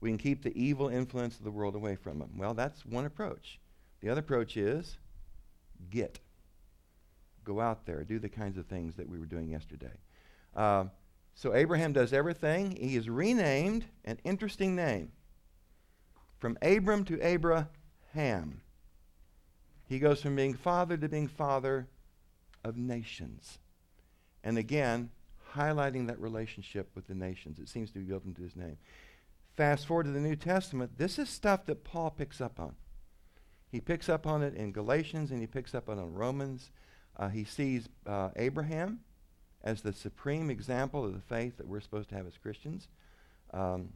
we 0.00 0.10
can 0.10 0.18
keep 0.18 0.42
the 0.42 0.56
evil 0.60 0.88
influence 0.88 1.38
of 1.38 1.44
the 1.44 1.50
world 1.50 1.74
away 1.74 1.96
from 1.96 2.18
them. 2.18 2.30
Well, 2.36 2.54
that's 2.54 2.84
one 2.84 3.04
approach. 3.04 3.60
The 4.00 4.08
other 4.08 4.20
approach 4.20 4.56
is 4.56 4.98
get. 5.90 6.18
Go 7.44 7.60
out 7.60 7.86
there, 7.86 8.04
do 8.04 8.18
the 8.18 8.28
kinds 8.28 8.56
of 8.58 8.66
things 8.66 8.96
that 8.96 9.08
we 9.08 9.18
were 9.18 9.26
doing 9.26 9.48
yesterday. 9.48 9.92
Uh, 10.56 10.84
so 11.34 11.54
Abraham 11.54 11.92
does 11.92 12.12
everything. 12.12 12.76
He 12.76 12.96
is 12.96 13.08
renamed 13.08 13.84
an 14.04 14.18
interesting 14.24 14.74
name. 14.76 15.12
From 16.38 16.58
Abram 16.62 17.04
to 17.04 17.20
Abraham. 17.24 18.60
He 19.88 19.98
goes 19.98 20.22
from 20.22 20.36
being 20.36 20.54
father 20.54 20.96
to 20.96 21.08
being 21.08 21.28
father 21.28 21.86
of 22.64 22.76
nations. 22.76 23.58
And 24.42 24.58
again, 24.58 25.10
highlighting 25.56 26.06
that 26.06 26.20
relationship 26.20 26.90
with 26.94 27.06
the 27.06 27.14
nations. 27.14 27.58
It 27.58 27.68
seems 27.68 27.90
to 27.92 27.98
be 27.98 28.04
built 28.04 28.24
into 28.24 28.42
his 28.42 28.56
name. 28.56 28.78
Fast 29.56 29.86
forward 29.86 30.04
to 30.04 30.10
the 30.12 30.20
New 30.20 30.36
Testament, 30.36 30.96
this 30.96 31.18
is 31.18 31.28
stuff 31.28 31.66
that 31.66 31.84
Paul 31.84 32.10
picks 32.10 32.40
up 32.40 32.58
on. 32.58 32.74
He 33.70 33.80
picks 33.80 34.08
up 34.08 34.26
on 34.26 34.42
it 34.42 34.54
in 34.54 34.72
Galatians 34.72 35.30
and 35.30 35.40
he 35.40 35.46
picks 35.46 35.74
up 35.74 35.88
on 35.88 35.98
it 35.98 36.02
in 36.02 36.14
Romans. 36.14 36.70
Uh, 37.16 37.28
he 37.28 37.44
sees 37.44 37.88
uh, 38.06 38.30
Abraham 38.36 39.00
as 39.62 39.82
the 39.82 39.92
supreme 39.92 40.50
example 40.50 41.04
of 41.04 41.12
the 41.14 41.20
faith 41.20 41.56
that 41.58 41.66
we're 41.66 41.80
supposed 41.80 42.08
to 42.10 42.14
have 42.14 42.26
as 42.26 42.36
Christians. 42.36 42.88
Um, 43.52 43.90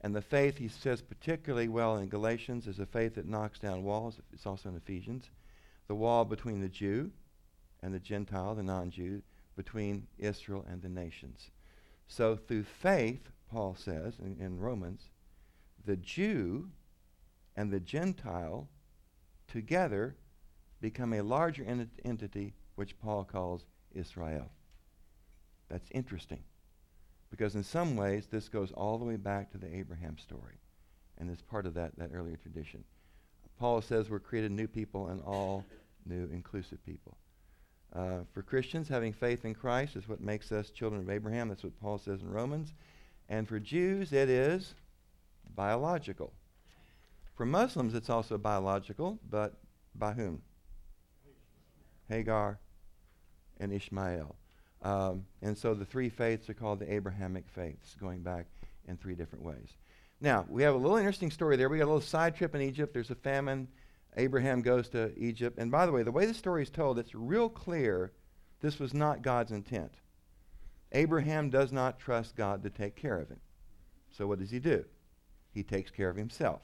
and 0.00 0.14
the 0.14 0.22
faith, 0.22 0.58
he 0.58 0.68
says 0.68 1.02
particularly 1.02 1.68
well 1.68 1.96
in 1.96 2.08
Galatians, 2.08 2.66
is 2.66 2.78
a 2.78 2.86
faith 2.86 3.16
that 3.16 3.28
knocks 3.28 3.58
down 3.58 3.82
walls. 3.82 4.18
It's 4.32 4.46
also 4.46 4.68
in 4.68 4.76
Ephesians. 4.76 5.30
The 5.88 5.94
wall 5.94 6.24
between 6.24 6.60
the 6.60 6.68
Jew 6.68 7.10
and 7.82 7.92
the 7.92 7.98
Gentile, 7.98 8.54
the 8.54 8.62
non 8.62 8.90
Jew, 8.90 9.22
between 9.62 10.06
Israel 10.18 10.64
and 10.70 10.80
the 10.80 10.88
nations. 10.88 11.50
So 12.08 12.34
through 12.34 12.64
faith, 12.64 13.28
Paul 13.50 13.76
says 13.78 14.14
in, 14.18 14.38
in 14.40 14.58
Romans, 14.58 15.10
the 15.84 15.98
Jew 15.98 16.70
and 17.56 17.70
the 17.70 17.78
Gentile 17.78 18.68
together 19.48 20.16
become 20.80 21.12
a 21.12 21.20
larger 21.20 21.62
ent- 21.62 22.00
entity, 22.06 22.54
which 22.76 22.98
Paul 23.00 23.22
calls 23.24 23.66
Israel. 23.92 24.50
That's 25.68 25.90
interesting. 25.90 26.42
Because 27.30 27.54
in 27.54 27.62
some 27.62 27.96
ways, 27.96 28.28
this 28.30 28.48
goes 28.48 28.72
all 28.72 28.96
the 28.96 29.04
way 29.04 29.16
back 29.16 29.52
to 29.52 29.58
the 29.58 29.72
Abraham 29.76 30.16
story 30.16 30.58
and 31.18 31.30
is 31.30 31.42
part 31.42 31.66
of 31.66 31.74
that, 31.74 31.98
that 31.98 32.12
earlier 32.14 32.36
tradition. 32.36 32.82
Paul 33.58 33.82
says 33.82 34.08
we're 34.08 34.20
created 34.20 34.52
new 34.52 34.68
people 34.68 35.08
and 35.08 35.20
all 35.20 35.66
new 36.06 36.30
inclusive 36.32 36.82
people. 36.86 37.18
Uh, 37.94 38.20
for 38.32 38.42
Christians, 38.42 38.88
having 38.88 39.12
faith 39.12 39.44
in 39.44 39.54
Christ 39.54 39.96
is 39.96 40.08
what 40.08 40.20
makes 40.20 40.52
us 40.52 40.70
children 40.70 41.02
of 41.02 41.10
Abraham. 41.10 41.48
That's 41.48 41.64
what 41.64 41.78
Paul 41.80 41.98
says 41.98 42.22
in 42.22 42.30
Romans. 42.30 42.72
And 43.28 43.48
for 43.48 43.58
Jews, 43.58 44.12
it 44.12 44.28
is 44.28 44.74
biological. 45.56 46.32
For 47.36 47.46
Muslims, 47.46 47.94
it's 47.94 48.10
also 48.10 48.38
biological, 48.38 49.18
but 49.28 49.54
by 49.94 50.12
whom? 50.12 50.42
Hagar 52.08 52.58
and 53.58 53.72
Ishmael. 53.72 54.36
Um, 54.82 55.26
and 55.42 55.56
so 55.56 55.74
the 55.74 55.84
three 55.84 56.08
faiths 56.08 56.48
are 56.48 56.54
called 56.54 56.78
the 56.78 56.92
Abrahamic 56.92 57.44
faiths, 57.48 57.96
going 57.98 58.20
back 58.20 58.46
in 58.86 58.96
three 58.96 59.14
different 59.14 59.44
ways. 59.44 59.76
Now, 60.20 60.44
we 60.48 60.62
have 60.62 60.74
a 60.74 60.78
little 60.78 60.96
interesting 60.96 61.30
story 61.30 61.56
there. 61.56 61.68
We 61.68 61.78
got 61.78 61.84
a 61.84 61.86
little 61.86 62.00
side 62.00 62.36
trip 62.36 62.54
in 62.54 62.60
Egypt. 62.60 62.92
There's 62.92 63.10
a 63.10 63.14
famine. 63.14 63.68
Abraham 64.16 64.62
goes 64.62 64.88
to 64.90 65.16
Egypt. 65.16 65.58
And 65.58 65.70
by 65.70 65.86
the 65.86 65.92
way, 65.92 66.02
the 66.02 66.12
way 66.12 66.26
the 66.26 66.34
story 66.34 66.62
is 66.62 66.70
told, 66.70 66.98
it's 66.98 67.14
real 67.14 67.48
clear 67.48 68.12
this 68.60 68.78
was 68.78 68.92
not 68.92 69.22
God's 69.22 69.52
intent. 69.52 69.92
Abraham 70.92 71.50
does 71.50 71.72
not 71.72 71.98
trust 71.98 72.36
God 72.36 72.62
to 72.62 72.70
take 72.70 72.96
care 72.96 73.18
of 73.18 73.28
him. 73.28 73.40
So 74.10 74.26
what 74.26 74.40
does 74.40 74.50
he 74.50 74.58
do? 74.58 74.84
He 75.52 75.62
takes 75.62 75.90
care 75.90 76.08
of 76.08 76.16
himself, 76.16 76.62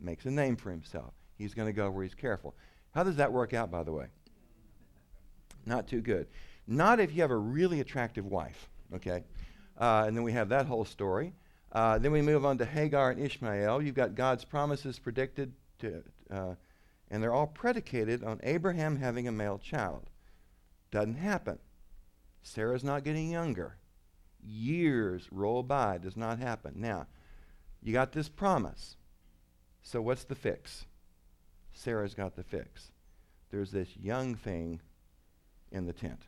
makes 0.00 0.24
a 0.24 0.30
name 0.30 0.56
for 0.56 0.70
himself. 0.70 1.12
He's 1.36 1.54
going 1.54 1.66
to 1.66 1.72
go 1.72 1.90
where 1.90 2.04
he's 2.04 2.14
careful. 2.14 2.54
How 2.94 3.02
does 3.02 3.16
that 3.16 3.32
work 3.32 3.52
out, 3.52 3.70
by 3.70 3.82
the 3.82 3.92
way? 3.92 4.06
Not 5.66 5.88
too 5.88 6.00
good. 6.00 6.28
Not 6.66 7.00
if 7.00 7.14
you 7.14 7.22
have 7.22 7.30
a 7.30 7.36
really 7.36 7.80
attractive 7.80 8.24
wife, 8.24 8.68
okay? 8.94 9.24
Uh, 9.78 10.04
and 10.06 10.16
then 10.16 10.22
we 10.22 10.32
have 10.32 10.48
that 10.48 10.66
whole 10.66 10.84
story. 10.84 11.32
Uh, 11.72 11.98
then 11.98 12.12
we 12.12 12.22
move 12.22 12.44
on 12.44 12.56
to 12.58 12.64
Hagar 12.64 13.10
and 13.10 13.20
Ishmael. 13.20 13.82
You've 13.82 13.94
got 13.94 14.14
God's 14.14 14.44
promises 14.44 14.98
predicted 14.98 15.52
to, 15.80 16.02
uh, 16.30 16.54
and 17.10 17.22
they're 17.22 17.32
all 17.32 17.46
predicated 17.46 18.24
on 18.24 18.40
Abraham 18.42 18.96
having 18.96 19.28
a 19.28 19.32
male 19.32 19.58
child. 19.58 20.10
Doesn't 20.90 21.16
happen. 21.16 21.58
Sarah's 22.42 22.84
not 22.84 23.04
getting 23.04 23.30
younger. 23.30 23.76
Years 24.42 25.28
roll 25.30 25.62
by, 25.62 25.98
does 25.98 26.16
not 26.16 26.38
happen. 26.38 26.74
Now, 26.76 27.06
you 27.82 27.92
got 27.92 28.12
this 28.12 28.28
promise. 28.28 28.96
So 29.82 30.00
what's 30.00 30.24
the 30.24 30.34
fix? 30.34 30.84
Sarah's 31.72 32.14
got 32.14 32.34
the 32.34 32.42
fix. 32.42 32.90
There's 33.50 33.70
this 33.70 33.96
young 33.96 34.34
thing 34.34 34.80
in 35.70 35.86
the 35.86 35.92
tent. 35.92 36.22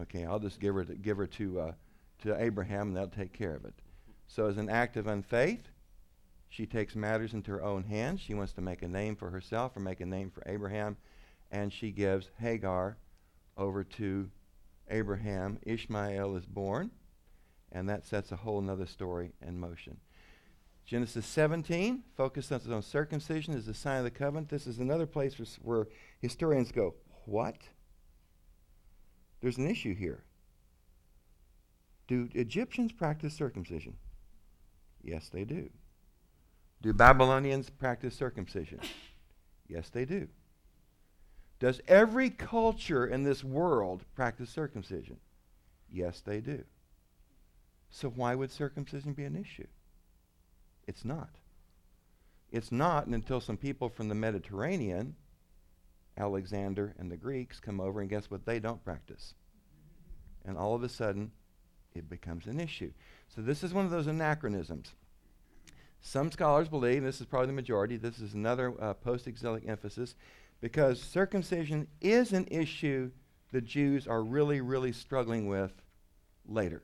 Okay, 0.00 0.24
I'll 0.24 0.38
just 0.38 0.60
give 0.60 0.74
her 0.74 0.84
to, 0.84 0.94
give 0.94 1.16
her 1.16 1.26
to, 1.26 1.60
uh, 1.60 1.72
to 2.22 2.40
Abraham 2.42 2.88
and 2.88 2.96
they'll 2.96 3.08
take 3.08 3.32
care 3.32 3.54
of 3.54 3.64
it. 3.64 3.74
So, 4.26 4.46
as 4.46 4.58
an 4.58 4.68
act 4.68 4.96
of 4.96 5.06
unfaith, 5.06 5.70
she 6.48 6.66
takes 6.66 6.96
matters 6.96 7.34
into 7.34 7.50
her 7.50 7.62
own 7.62 7.84
hands. 7.84 8.20
She 8.20 8.34
wants 8.34 8.52
to 8.54 8.60
make 8.60 8.82
a 8.82 8.88
name 8.88 9.16
for 9.16 9.30
herself 9.30 9.76
or 9.76 9.80
make 9.80 10.00
a 10.00 10.06
name 10.06 10.30
for 10.30 10.42
Abraham, 10.46 10.96
and 11.50 11.72
she 11.72 11.90
gives 11.90 12.30
Hagar 12.38 12.96
over 13.56 13.84
to 13.84 14.30
Abraham. 14.90 15.58
Ishmael 15.62 16.36
is 16.36 16.46
born, 16.46 16.90
and 17.70 17.88
that 17.88 18.06
sets 18.06 18.32
a 18.32 18.36
whole 18.36 18.68
other 18.70 18.86
story 18.86 19.32
in 19.46 19.58
motion. 19.58 19.98
Genesis 20.86 21.26
17 21.26 22.02
focuses 22.16 22.70
on 22.70 22.80
circumcision 22.80 23.54
as 23.54 23.68
a 23.68 23.74
sign 23.74 23.98
of 23.98 24.04
the 24.04 24.10
covenant. 24.10 24.48
This 24.48 24.66
is 24.66 24.78
another 24.78 25.06
place 25.06 25.34
where 25.60 25.86
historians 26.20 26.72
go, 26.72 26.94
What? 27.26 27.58
There's 29.40 29.58
an 29.58 29.70
issue 29.70 29.94
here. 29.94 30.24
Do 32.08 32.28
Egyptians 32.34 32.90
practice 32.90 33.34
circumcision? 33.34 33.98
Yes, 35.02 35.28
they 35.28 35.44
do. 35.44 35.68
Do 36.80 36.92
Babylonians 36.92 37.70
practice 37.70 38.14
circumcision? 38.14 38.80
Yes, 39.66 39.88
they 39.90 40.04
do. 40.04 40.28
Does 41.58 41.80
every 41.88 42.30
culture 42.30 43.06
in 43.06 43.24
this 43.24 43.42
world 43.42 44.04
practice 44.14 44.50
circumcision? 44.50 45.18
Yes, 45.90 46.20
they 46.20 46.40
do. 46.40 46.64
So 47.90 48.08
why 48.08 48.34
would 48.34 48.50
circumcision 48.50 49.12
be 49.12 49.24
an 49.24 49.36
issue? 49.36 49.66
It's 50.86 51.04
not. 51.04 51.30
It's 52.50 52.70
not 52.70 53.06
until 53.06 53.40
some 53.40 53.56
people 53.56 53.88
from 53.88 54.08
the 54.08 54.14
Mediterranean, 54.14 55.16
Alexander 56.16 56.94
and 56.98 57.10
the 57.10 57.16
Greeks, 57.16 57.60
come 57.60 57.80
over 57.80 58.00
and 58.00 58.08
guess 58.08 58.30
what 58.30 58.46
they 58.46 58.58
don't 58.58 58.84
practice? 58.84 59.34
And 60.44 60.56
all 60.56 60.74
of 60.74 60.82
a 60.82 60.88
sudden, 60.88 61.32
it 61.94 62.08
becomes 62.08 62.46
an 62.46 62.60
issue. 62.60 62.92
So 63.34 63.42
this 63.42 63.62
is 63.62 63.74
one 63.74 63.84
of 63.84 63.90
those 63.90 64.06
anachronisms. 64.06 64.94
Some 66.00 66.30
scholars 66.30 66.68
believe, 66.68 67.02
this 67.02 67.20
is 67.20 67.26
probably 67.26 67.48
the 67.48 67.52
majority, 67.54 67.96
this 67.96 68.18
is 68.18 68.34
another 68.34 68.72
uh, 68.80 68.94
post 68.94 69.26
exilic 69.26 69.68
emphasis, 69.68 70.14
because 70.60 71.00
circumcision 71.00 71.88
is 72.00 72.32
an 72.32 72.46
issue 72.50 73.10
the 73.52 73.60
Jews 73.60 74.06
are 74.06 74.22
really, 74.22 74.60
really 74.60 74.92
struggling 74.92 75.46
with 75.48 75.72
later. 76.46 76.82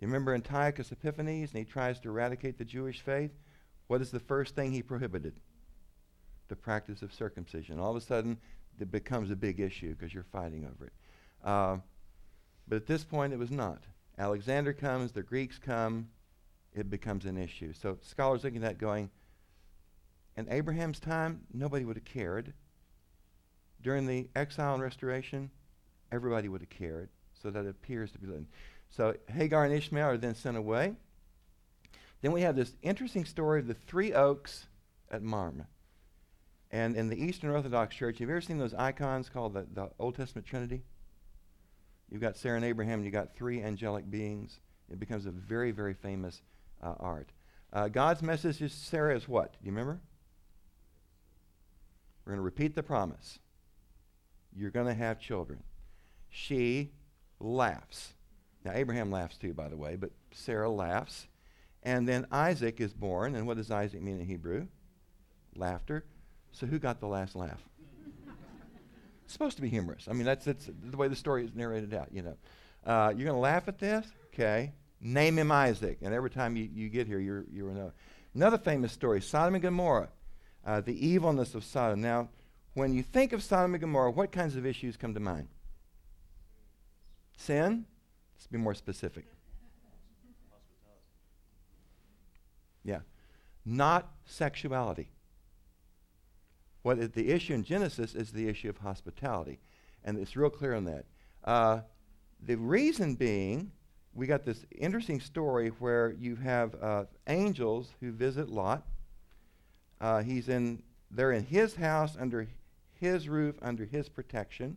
You 0.00 0.08
remember 0.08 0.34
Antiochus 0.34 0.92
Epiphanes, 0.92 1.50
and 1.52 1.58
he 1.58 1.64
tries 1.64 2.00
to 2.00 2.08
eradicate 2.08 2.58
the 2.58 2.64
Jewish 2.64 3.00
faith? 3.00 3.30
What 3.86 4.00
is 4.00 4.10
the 4.10 4.20
first 4.20 4.54
thing 4.54 4.72
he 4.72 4.82
prohibited? 4.82 5.40
The 6.48 6.56
practice 6.56 7.02
of 7.02 7.12
circumcision. 7.12 7.78
All 7.78 7.90
of 7.90 7.96
a 7.96 8.00
sudden, 8.00 8.38
it 8.78 8.90
becomes 8.90 9.30
a 9.30 9.36
big 9.36 9.60
issue 9.60 9.94
because 9.94 10.12
you're 10.12 10.24
fighting 10.24 10.64
over 10.64 10.86
it. 10.86 10.92
Uh, 11.44 11.76
but 12.66 12.76
at 12.76 12.86
this 12.86 13.04
point, 13.04 13.32
it 13.32 13.38
was 13.38 13.50
not. 13.50 13.84
Alexander 14.18 14.72
comes, 14.72 15.12
the 15.12 15.22
Greeks 15.22 15.58
come, 15.58 16.08
it 16.74 16.90
becomes 16.90 17.24
an 17.24 17.36
issue. 17.36 17.72
So 17.72 17.98
scholars 18.02 18.44
looking 18.44 18.62
at 18.64 18.68
that 18.68 18.78
going, 18.78 19.10
in 20.36 20.48
Abraham's 20.50 20.98
time, 20.98 21.42
nobody 21.52 21.84
would 21.84 21.96
have 21.96 22.04
cared. 22.04 22.52
During 23.80 24.06
the 24.06 24.28
exile 24.34 24.74
and 24.74 24.82
restoration, 24.82 25.50
everybody 26.10 26.48
would 26.48 26.62
have 26.62 26.70
cared. 26.70 27.08
So 27.40 27.50
that 27.50 27.66
appears 27.66 28.10
to 28.12 28.18
be. 28.18 28.26
Living. 28.26 28.46
So 28.90 29.14
Hagar 29.28 29.64
and 29.64 29.74
Ishmael 29.74 30.08
are 30.08 30.16
then 30.16 30.34
sent 30.34 30.56
away. 30.56 30.94
Then 32.22 32.32
we 32.32 32.40
have 32.40 32.56
this 32.56 32.74
interesting 32.82 33.24
story 33.24 33.60
of 33.60 33.66
the 33.66 33.74
three 33.74 34.12
oaks 34.12 34.66
at 35.10 35.22
Mamre. 35.22 35.66
And 36.70 36.96
in 36.96 37.08
the 37.08 37.22
Eastern 37.22 37.50
Orthodox 37.50 37.94
Church, 37.94 38.18
have 38.18 38.28
you 38.28 38.34
ever 38.34 38.40
seen 38.40 38.58
those 38.58 38.74
icons 38.74 39.28
called 39.28 39.54
the, 39.54 39.66
the 39.72 39.90
Old 39.98 40.16
Testament 40.16 40.46
Trinity? 40.46 40.82
You've 42.10 42.20
got 42.20 42.36
Sarah 42.36 42.56
and 42.56 42.64
Abraham, 42.64 42.94
and 42.94 43.04
you've 43.04 43.12
got 43.12 43.34
three 43.34 43.62
angelic 43.62 44.10
beings. 44.10 44.58
It 44.90 44.98
becomes 44.98 45.26
a 45.26 45.30
very, 45.30 45.70
very 45.70 45.94
famous 45.94 46.42
uh, 46.84 46.94
art. 47.00 47.30
Uh, 47.72 47.88
God's 47.88 48.22
message 48.22 48.58
to 48.58 48.68
Sarah 48.68 49.16
is 49.16 49.26
what? 49.26 49.52
Do 49.52 49.58
you 49.62 49.72
remember? 49.72 50.00
We're 52.24 52.32
going 52.32 52.38
to 52.38 52.44
repeat 52.44 52.74
the 52.74 52.82
promise. 52.82 53.38
You're 54.54 54.70
going 54.70 54.86
to 54.86 54.94
have 54.94 55.18
children. 55.18 55.62
She 56.30 56.92
laughs. 57.40 58.14
Now, 58.64 58.72
Abraham 58.74 59.10
laughs 59.10 59.36
too, 59.36 59.52
by 59.52 59.68
the 59.68 59.76
way, 59.76 59.96
but 59.96 60.10
Sarah 60.32 60.70
laughs. 60.70 61.26
And 61.82 62.08
then 62.08 62.26
Isaac 62.32 62.80
is 62.80 62.94
born. 62.94 63.34
And 63.34 63.46
what 63.46 63.56
does 63.56 63.70
Isaac 63.70 64.00
mean 64.00 64.20
in 64.20 64.26
Hebrew? 64.26 64.68
Laughter. 65.54 66.04
So 66.52 66.66
who 66.66 66.78
got 66.78 67.00
the 67.00 67.08
last 67.08 67.34
laugh? 67.34 67.60
It's 69.24 69.32
supposed 69.32 69.56
to 69.56 69.62
be 69.62 69.68
humorous. 69.68 70.06
I 70.08 70.12
mean, 70.12 70.24
that's, 70.24 70.46
that's 70.46 70.70
the 70.82 70.96
way 70.96 71.08
the 71.08 71.16
story 71.16 71.44
is 71.44 71.54
narrated 71.54 71.92
out, 71.92 72.08
you 72.12 72.22
know. 72.22 72.36
Uh, 72.86 73.08
you're 73.08 73.26
going 73.26 73.36
to 73.36 73.40
laugh 73.40 73.68
at 73.68 73.78
this? 73.78 74.06
Okay. 74.32 74.72
Name 75.00 75.38
him 75.38 75.52
Isaac. 75.52 75.98
And 76.02 76.14
every 76.14 76.30
time 76.30 76.56
you, 76.56 76.68
you 76.72 76.88
get 76.88 77.06
here, 77.06 77.18
you're, 77.18 77.44
you're 77.52 77.70
know. 77.70 77.92
Another 78.34 78.58
famous 78.58 78.92
story 78.92 79.20
Sodom 79.20 79.54
and 79.54 79.62
Gomorrah, 79.62 80.08
uh, 80.66 80.80
the 80.80 81.06
evilness 81.06 81.54
of 81.54 81.64
Sodom. 81.64 82.00
Now, 82.00 82.28
when 82.74 82.92
you 82.92 83.02
think 83.02 83.32
of 83.32 83.42
Sodom 83.42 83.74
and 83.74 83.80
Gomorrah, 83.80 84.10
what 84.10 84.32
kinds 84.32 84.56
of 84.56 84.66
issues 84.66 84.96
come 84.96 85.14
to 85.14 85.20
mind? 85.20 85.48
Sin? 87.36 87.84
Let's 88.36 88.46
be 88.46 88.58
more 88.58 88.74
specific. 88.74 89.26
Yeah. 92.84 93.00
Not 93.64 94.08
sexuality. 94.26 95.08
What 96.82 96.98
is 96.98 97.10
the 97.10 97.30
issue 97.30 97.54
in 97.54 97.64
Genesis 97.64 98.14
is 98.14 98.32
the 98.32 98.48
issue 98.48 98.68
of 98.68 98.78
hospitality. 98.78 99.58
And 100.04 100.18
it's 100.18 100.36
real 100.36 100.50
clear 100.50 100.74
on 100.74 100.84
that. 100.84 101.06
Uh, 101.42 101.80
the 102.44 102.56
reason 102.56 103.14
being, 103.14 103.72
we 104.14 104.26
got 104.26 104.44
this 104.44 104.64
interesting 104.70 105.20
story 105.20 105.68
where 105.80 106.12
you 106.12 106.36
have 106.36 106.74
uh, 106.80 107.04
angels 107.26 107.90
who 108.00 108.12
visit 108.12 108.48
Lot. 108.48 108.86
Uh, 110.00 110.22
he's 110.22 110.48
in, 110.48 110.82
they're 111.10 111.32
in 111.32 111.44
his 111.44 111.74
house, 111.74 112.16
under 112.18 112.46
his 113.00 113.28
roof, 113.28 113.56
under 113.60 113.84
his 113.84 114.08
protection. 114.08 114.76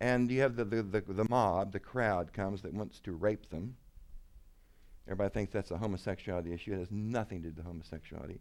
And 0.00 0.30
you 0.30 0.40
have 0.40 0.56
the, 0.56 0.64
the, 0.64 0.82
the, 0.82 1.00
the 1.00 1.28
mob, 1.28 1.72
the 1.72 1.80
crowd 1.80 2.32
comes 2.32 2.62
that 2.62 2.72
wants 2.72 3.00
to 3.00 3.12
rape 3.12 3.50
them. 3.50 3.76
Everybody 5.06 5.34
thinks 5.34 5.52
that's 5.52 5.70
a 5.70 5.78
homosexuality 5.78 6.52
issue. 6.52 6.74
It 6.74 6.78
has 6.78 6.90
nothing 6.90 7.42
to 7.42 7.48
do 7.48 7.56
with 7.56 7.66
homosexuality. 7.66 8.40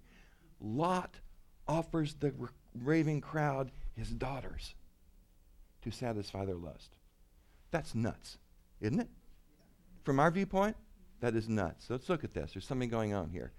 Lot 0.59 1.19
offers 1.67 2.13
the 2.19 2.33
r- 2.39 2.49
raving 2.83 3.21
crowd 3.21 3.71
his 3.95 4.09
daughters 4.09 4.75
to 5.81 5.91
satisfy 5.91 6.45
their 6.45 6.55
lust. 6.55 6.91
That's 7.71 7.95
nuts, 7.95 8.37
isn't 8.79 8.99
it? 8.99 9.09
From 10.03 10.19
our 10.19 10.31
viewpoint, 10.31 10.75
that 11.19 11.35
is 11.35 11.47
nuts. 11.47 11.89
Let's 11.89 12.09
look 12.09 12.23
at 12.23 12.33
this. 12.33 12.53
There's 12.53 12.65
something 12.65 12.89
going 12.89 13.13
on 13.13 13.29
here. 13.29 13.51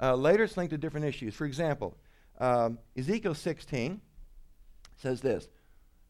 Uh, 0.00 0.14
later, 0.14 0.44
it's 0.44 0.56
linked 0.56 0.70
to 0.70 0.78
different 0.78 1.06
issues. 1.06 1.34
For 1.34 1.44
example, 1.44 1.96
um, 2.38 2.78
Ezekiel 2.96 3.34
16 3.34 4.00
says 4.96 5.20
this 5.20 5.48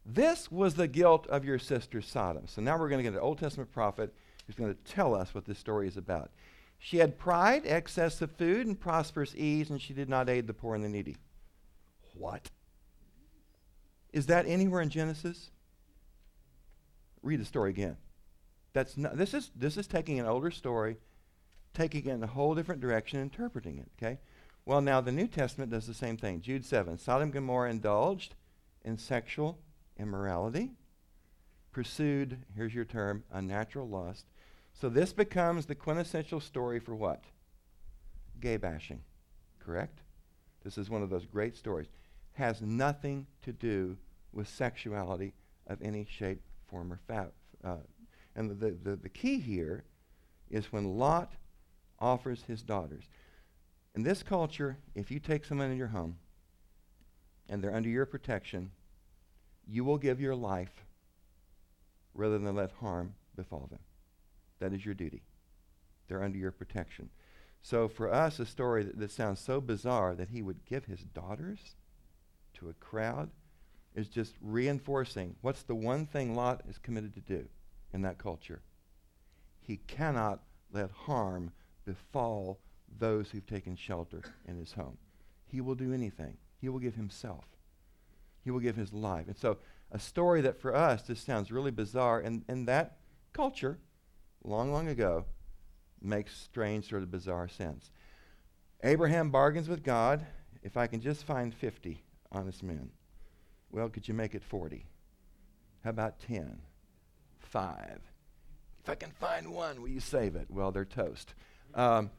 This 0.04 0.50
was 0.50 0.74
the 0.74 0.88
guilt 0.88 1.26
of 1.28 1.44
your 1.44 1.58
sister 1.58 2.02
Sodom. 2.02 2.46
So 2.46 2.60
now 2.60 2.78
we're 2.78 2.90
going 2.90 3.02
to 3.02 3.10
get 3.10 3.14
an 3.14 3.20
Old 3.20 3.38
Testament 3.38 3.72
prophet 3.72 4.14
who's 4.46 4.56
going 4.56 4.74
to 4.74 4.92
tell 4.92 5.14
us 5.14 5.34
what 5.34 5.46
this 5.46 5.58
story 5.58 5.88
is 5.88 5.96
about. 5.96 6.30
She 6.78 6.98
had 6.98 7.18
pride, 7.18 7.62
excess 7.66 8.22
of 8.22 8.30
food, 8.32 8.66
and 8.66 8.78
prosperous 8.78 9.34
ease, 9.34 9.70
and 9.70 9.80
she 9.80 9.94
did 9.94 10.08
not 10.08 10.28
aid 10.28 10.46
the 10.46 10.54
poor 10.54 10.74
and 10.74 10.84
the 10.84 10.88
needy. 10.88 11.16
What? 12.14 12.50
Is 14.12 14.26
that 14.26 14.46
anywhere 14.46 14.80
in 14.80 14.90
Genesis? 14.90 15.50
Read 17.22 17.40
the 17.40 17.44
story 17.44 17.70
again. 17.70 17.96
That's 18.72 18.96
not, 18.96 19.16
this, 19.16 19.34
is, 19.34 19.50
this 19.56 19.76
is 19.76 19.86
taking 19.86 20.20
an 20.20 20.26
older 20.26 20.50
story, 20.50 20.98
taking 21.74 22.06
it 22.06 22.12
in 22.12 22.22
a 22.22 22.26
whole 22.26 22.54
different 22.54 22.80
direction, 22.80 23.20
interpreting 23.20 23.78
it. 23.78 23.88
Okay? 23.98 24.18
Well, 24.64 24.80
now 24.80 25.00
the 25.00 25.12
New 25.12 25.26
Testament 25.26 25.70
does 25.70 25.86
the 25.86 25.94
same 25.94 26.16
thing. 26.16 26.42
Jude 26.42 26.64
7 26.64 26.98
Sodom 26.98 27.24
and 27.24 27.32
Gomorrah 27.32 27.70
indulged 27.70 28.34
in 28.84 28.98
sexual 28.98 29.58
immorality, 29.98 30.72
pursued, 31.72 32.38
here's 32.54 32.74
your 32.74 32.84
term, 32.84 33.24
unnatural 33.32 33.88
lust. 33.88 34.26
So 34.74 34.88
this 34.88 35.12
becomes 35.12 35.66
the 35.66 35.74
quintessential 35.74 36.40
story 36.40 36.78
for 36.78 36.94
what? 36.94 37.24
Gay 38.40 38.56
bashing. 38.56 39.02
Correct? 39.58 40.00
This 40.62 40.78
is 40.78 40.88
one 40.88 41.02
of 41.02 41.10
those 41.10 41.26
great 41.26 41.56
stories. 41.56 41.88
Has 42.34 42.62
nothing 42.62 43.26
to 43.42 43.52
do 43.52 43.96
with 44.32 44.48
sexuality 44.48 45.34
of 45.66 45.82
any 45.82 46.06
shape, 46.08 46.40
form, 46.68 46.92
or 46.92 47.00
fa- 47.06 47.32
uh, 47.64 47.78
and 48.38 48.60
the, 48.60 48.76
the, 48.84 48.94
the 48.94 49.08
key 49.08 49.40
here 49.40 49.82
is 50.48 50.72
when 50.72 50.96
Lot 50.96 51.32
offers 51.98 52.44
his 52.46 52.62
daughters. 52.62 53.02
In 53.96 54.04
this 54.04 54.22
culture, 54.22 54.78
if 54.94 55.10
you 55.10 55.18
take 55.18 55.44
someone 55.44 55.72
in 55.72 55.76
your 55.76 55.88
home 55.88 56.18
and 57.48 57.60
they're 57.60 57.74
under 57.74 57.88
your 57.88 58.06
protection, 58.06 58.70
you 59.66 59.82
will 59.82 59.98
give 59.98 60.20
your 60.20 60.36
life 60.36 60.84
rather 62.14 62.38
than 62.38 62.54
let 62.54 62.70
harm 62.70 63.14
befall 63.34 63.66
them. 63.70 63.80
That 64.60 64.72
is 64.72 64.84
your 64.84 64.94
duty. 64.94 65.24
They're 66.06 66.22
under 66.22 66.38
your 66.38 66.52
protection. 66.52 67.10
So 67.60 67.88
for 67.88 68.08
us, 68.12 68.38
a 68.38 68.46
story 68.46 68.84
that, 68.84 69.00
that 69.00 69.10
sounds 69.10 69.40
so 69.40 69.60
bizarre 69.60 70.14
that 70.14 70.28
he 70.28 70.42
would 70.42 70.64
give 70.64 70.84
his 70.84 71.00
daughters 71.00 71.74
to 72.54 72.68
a 72.68 72.74
crowd 72.74 73.30
is 73.96 74.06
just 74.06 74.36
reinforcing 74.40 75.34
what's 75.40 75.64
the 75.64 75.74
one 75.74 76.06
thing 76.06 76.36
Lot 76.36 76.62
is 76.68 76.78
committed 76.78 77.14
to 77.14 77.20
do 77.20 77.48
in 77.92 78.02
that 78.02 78.18
culture. 78.18 78.62
He 79.60 79.78
cannot 79.86 80.40
let 80.72 80.90
harm 80.90 81.52
befall 81.84 82.60
those 82.98 83.30
who've 83.30 83.46
taken 83.46 83.76
shelter 83.76 84.22
in 84.46 84.56
his 84.56 84.72
home. 84.72 84.98
He 85.46 85.60
will 85.60 85.74
do 85.74 85.92
anything. 85.92 86.36
He 86.60 86.68
will 86.68 86.78
give 86.78 86.94
himself. 86.94 87.44
He 88.44 88.50
will 88.50 88.60
give 88.60 88.76
his 88.76 88.92
life. 88.92 89.26
And 89.26 89.36
so 89.36 89.58
a 89.90 89.98
story 89.98 90.40
that 90.42 90.60
for 90.60 90.74
us 90.74 91.02
just 91.02 91.24
sounds 91.24 91.50
really 91.50 91.70
bizarre 91.70 92.20
in, 92.20 92.44
in 92.48 92.66
that 92.66 92.98
culture, 93.32 93.78
long, 94.44 94.72
long 94.72 94.88
ago, 94.88 95.24
makes 96.00 96.36
strange, 96.36 96.88
sort 96.88 97.02
of 97.02 97.10
bizarre 97.10 97.48
sense. 97.48 97.90
Abraham 98.84 99.30
bargains 99.30 99.68
with 99.68 99.82
God. 99.82 100.24
If 100.62 100.76
I 100.76 100.86
can 100.86 101.00
just 101.00 101.24
find 101.24 101.54
50 101.54 102.02
honest 102.32 102.62
men, 102.62 102.90
well, 103.70 103.88
could 103.88 104.08
you 104.08 104.14
make 104.14 104.34
it 104.34 104.42
40? 104.42 104.86
How 105.84 105.90
about 105.90 106.20
10? 106.20 106.58
Five. 107.50 108.00
If 108.82 108.90
I 108.90 108.94
can 108.94 109.10
find 109.10 109.52
one, 109.52 109.80
will 109.80 109.88
you 109.88 110.00
save 110.00 110.36
it? 110.36 110.46
Well, 110.50 110.70
they're 110.70 110.84
toast. 110.84 111.34
Um, 111.74 112.10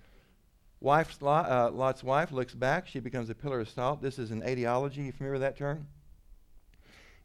wife's, 0.80 1.22
uh, 1.22 1.70
Lot's 1.72 2.04
wife 2.04 2.32
looks 2.32 2.54
back. 2.54 2.88
She 2.88 3.00
becomes 3.00 3.30
a 3.30 3.36
pillar 3.36 3.60
of 3.60 3.70
salt. 3.70 4.02
This 4.02 4.18
is 4.18 4.32
an 4.32 4.44
etiology. 4.48 5.02
You 5.04 5.12
familiar 5.12 5.34
with 5.34 5.42
that 5.42 5.58
term? 5.58 5.88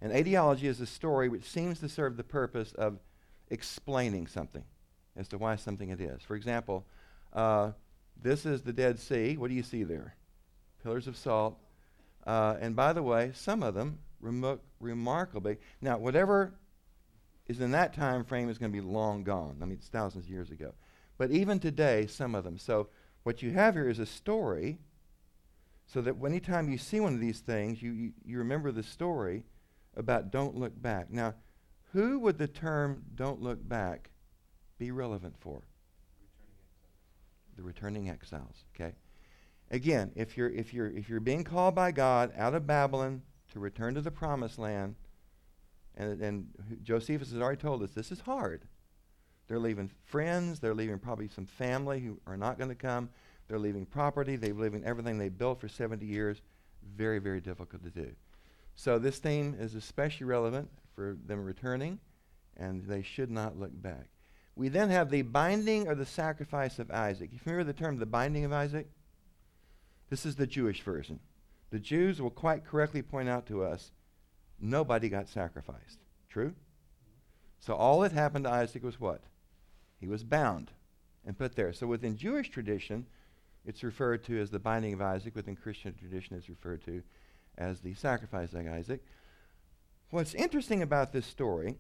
An 0.03 0.13
etiology 0.15 0.67
is 0.67 0.81
a 0.81 0.87
story 0.87 1.31
which 1.31 1.45
seems 1.45 1.81
to 1.81 1.89
serve 1.89 2.19
the 2.19 2.25
purpose 2.25 2.73
of 2.73 2.99
explaining 3.49 4.27
something 4.27 4.65
as 5.17 5.29
to 5.29 5.39
why 5.39 5.57
something 5.57 5.89
it 5.89 6.01
is. 6.01 6.23
For 6.23 6.37
example, 6.37 6.85
uh, 7.33 7.73
this 8.21 8.45
is 8.45 8.63
the 8.63 8.73
Dead 8.73 8.99
Sea. 8.99 9.37
What 9.39 9.49
do 9.49 9.55
you 9.55 9.63
see 9.63 9.83
there? 9.83 10.15
Pillars 10.83 11.07
of 11.07 11.17
salt. 11.17 11.59
Uh, 12.27 12.57
and 12.61 12.77
by 12.77 12.93
the 12.93 13.03
way, 13.03 13.33
some 13.35 13.63
of 13.63 13.75
them 13.75 13.99
remo- 14.21 14.61
remarkably. 14.81 15.57
Now, 15.81 15.97
whatever 15.97 16.55
is 17.47 17.61
in 17.61 17.73
that 17.73 17.95
time 17.95 18.25
frame 18.25 18.49
is 18.49 18.59
going 18.59 18.73
to 18.73 18.81
be 18.81 18.87
long 18.87 19.23
gone. 19.23 19.59
I 19.61 19.65
mean, 19.65 19.79
it's 19.79 19.89
thousands 19.89 20.25
of 20.25 20.31
years 20.31 20.51
ago. 20.51 20.73
But 21.19 21.31
even 21.31 21.61
today, 21.61 22.07
some 22.07 22.35
of 22.35 22.45
them. 22.45 22.59
So 22.59 22.89
what 23.23 23.43
you 23.43 23.51
have 23.53 23.75
here 23.75 23.89
is 23.89 23.99
a 23.99 24.07
story 24.07 24.79
so 25.87 26.01
that 26.01 26.17
anytime 26.25 26.71
you 26.71 26.79
see 26.79 27.01
one 27.01 27.15
of 27.15 27.21
these 27.21 27.41
things, 27.41 27.83
you, 27.83 27.93
you, 27.93 28.13
you 28.25 28.39
remember 28.39 28.73
the 28.73 28.83
story 28.83 29.45
about 29.97 30.31
don't 30.31 30.57
look 30.57 30.81
back. 30.81 31.11
Now, 31.11 31.35
who 31.93 32.19
would 32.21 32.39
the 32.39 32.49
term 32.49 33.05
don't 33.15 33.41
look 33.41 33.67
back 33.67 34.11
be 34.79 34.91
relevant 34.91 35.35
for? 35.39 35.63
The 37.57 37.63
returning 37.63 38.09
exiles, 38.09 38.65
okay? 38.75 38.95
Again, 39.71 40.11
if 40.17 40.37
you're, 40.37 40.51
if, 40.51 40.75
you're, 40.75 40.91
if 40.91 41.09
you're 41.09 41.21
being 41.21 41.45
called 41.45 41.75
by 41.75 41.93
God 41.93 42.33
out 42.37 42.55
of 42.55 42.67
Babylon 42.67 43.23
to 43.53 43.61
return 43.61 43.95
to 43.95 44.01
the 44.01 44.11
promised 44.11 44.59
land, 44.59 44.97
and, 45.97 46.21
and 46.21 46.49
Josephus 46.83 47.31
has 47.31 47.41
already 47.41 47.61
told 47.61 47.83
us 47.83 47.91
this 47.91 48.11
is 48.13 48.21
hard. 48.21 48.63
They're 49.47 49.59
leaving 49.59 49.91
friends, 50.05 50.61
they're 50.61 50.75
leaving 50.75 50.99
probably 50.99 51.29
some 51.29 51.47
family 51.47 52.01
who 52.01 52.19
are 52.27 52.37
not 52.37 52.59
going 52.59 52.71
to 52.71 52.75
come, 52.75 53.11
they're 53.49 53.59
leaving 53.59 53.85
property, 53.87 54.37
they're 54.37 54.55
leaving 54.55 54.85
everything 54.85 55.19
they 55.19 55.29
built 55.29 55.61
for 55.61 55.69
70 55.69 56.05
years. 56.07 56.41
Very, 56.97 57.19
very 57.19 57.41
difficult 57.41 57.83
to 57.85 57.91
do. 57.91 58.13
So 58.77 58.99
this 58.99 59.19
theme 59.19 59.57
is 59.59 59.75
especially 59.75 60.27
relevant 60.27 60.69
for 60.95 61.17
them 61.27 61.45
returning, 61.45 61.99
and 62.57 62.85
they 62.85 63.03
should 63.03 63.31
not 63.31 63.59
look 63.59 63.71
back. 63.73 64.09
We 64.57 64.69
then 64.69 64.91
have 64.91 65.11
the 65.11 65.23
binding 65.23 65.89
or 65.89 65.95
the 65.95 66.07
sacrifice 66.07 66.79
of 66.79 66.91
Isaac. 66.91 67.31
You 67.33 67.39
remember 67.45 67.65
the 67.65 67.79
term 67.79 67.99
the 67.99 68.07
binding 68.07 68.45
of 68.45 68.53
Isaac? 68.53 68.89
This 70.11 70.25
is 70.25 70.37
the 70.37 70.47
Jewish 70.47 70.83
version. 70.83 71.19
The 71.71 71.79
Jews 71.79 72.23
will 72.23 72.31
quite 72.31 72.65
correctly 72.65 73.03
point 73.03 73.29
out 73.29 73.47
to 73.47 73.65
us 73.65 73.91
nobody 74.61 75.09
got 75.09 75.29
sacrificed. 75.29 75.99
True? 76.29 76.55
So 77.61 77.75
all 77.75 78.01
that 78.01 78.13
happened 78.13 78.45
to 78.45 78.51
Isaac 78.51 78.83
was 78.83 79.01
what? 79.01 79.23
He 79.99 80.07
was 80.07 80.25
bound 80.25 80.71
and 81.25 81.39
put 81.39 81.57
there. 81.57 81.73
So 81.73 81.87
within 81.87 82.17
Jewish 82.17 82.51
tradition, 82.51 83.07
it's 83.65 83.83
referred 83.83 84.25
to 84.25 84.41
as 84.41 84.51
the 84.51 84.59
binding 84.59 84.93
of 84.93 85.01
Isaac. 85.01 85.35
Within 85.35 85.57
Christian 85.57 85.95
tradition, 85.95 86.37
it's 86.37 86.49
referred 86.49 86.85
to 86.85 87.03
as 87.57 87.81
the 87.81 87.95
sacrifice 87.95 88.53
of 88.53 88.67
Isaac. 88.67 89.03
What's 90.11 90.35
interesting 90.35 90.83
about 90.83 91.13
this 91.13 91.27
story 91.27 91.77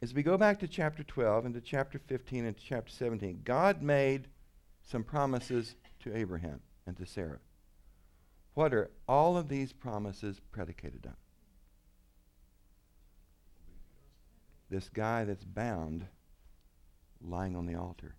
is 0.00 0.12
we 0.12 0.22
go 0.22 0.36
back 0.36 0.58
to 0.60 0.68
chapter 0.68 1.04
12 1.04 1.46
and 1.46 1.54
to 1.54 1.60
chapter 1.60 1.98
15 1.98 2.44
and 2.44 2.56
to 2.56 2.62
chapter 2.62 2.90
17. 2.90 3.42
God 3.44 3.82
made 3.82 4.28
some 4.82 5.04
promises 5.04 5.76
to 6.00 6.14
Abraham 6.16 6.60
and 6.86 6.96
to 6.96 7.06
Sarah. 7.06 7.38
What 8.54 8.72
are 8.72 8.90
all 9.08 9.36
of 9.36 9.48
these 9.48 9.72
promises 9.72 10.40
predicated 10.52 11.06
on? 11.06 11.16
This 14.70 14.88
guy 14.88 15.24
that's 15.24 15.44
bound 15.44 16.06
lying 17.20 17.56
on 17.56 17.66
the 17.66 17.74
altar. 17.74 18.14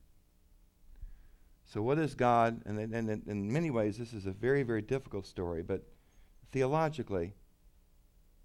So, 1.67 1.82
what 1.82 1.98
is 1.98 2.13
God? 2.13 2.62
And, 2.65 2.78
and, 2.78 3.10
and 3.10 3.28
in 3.28 3.52
many 3.52 3.71
ways, 3.71 3.98
this 3.98 4.13
is 4.13 4.26
a 4.26 4.32
very, 4.32 4.63
very 4.63 4.82
difficult 4.82 5.26
story, 5.26 5.63
but 5.63 5.84
theologically, 6.52 7.34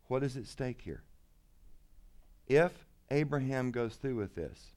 what 0.07 0.23
is 0.23 0.37
at 0.37 0.47
stake 0.47 0.81
here? 0.83 1.03
If 2.47 2.73
Abraham 3.11 3.71
goes 3.71 3.97
through 3.97 4.17
with 4.17 4.35
this 4.35 4.73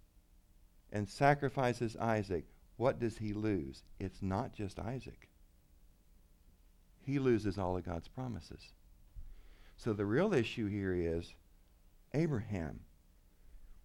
and 0.91 1.08
sacrifices 1.08 1.95
Isaac, 1.95 2.45
what 2.78 2.99
does 2.99 3.17
he 3.17 3.34
lose? 3.34 3.84
It's 3.99 4.21
not 4.21 4.54
just 4.54 4.80
Isaac 4.80 5.30
he 7.06 7.20
loses 7.20 7.58
all 7.58 7.78
of 7.78 7.86
God's 7.86 8.08
promises. 8.08 8.62
So 9.78 9.94
the 9.94 10.06
real 10.06 10.34
issue 10.34 10.68
here 10.68 10.94
is 10.94 11.34
Abraham, 12.13 12.80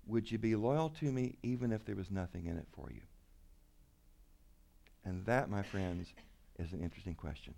would 0.07 0.31
you 0.31 0.39
be 0.39 0.55
loyal 0.55 0.91
to 1.01 1.11
me 1.11 1.37
even 1.43 1.73
if 1.73 1.85
there 1.85 1.97
was 1.97 2.11
nothing 2.11 2.47
in 2.47 2.57
it 2.57 2.67
for 2.73 2.91
you? 2.91 3.01
And 5.05 5.25
that, 5.27 5.51
my 5.51 5.63
friends, 5.63 6.13
is 6.59 6.73
an 6.73 6.83
interesting 6.83 7.15
question. 7.15 7.55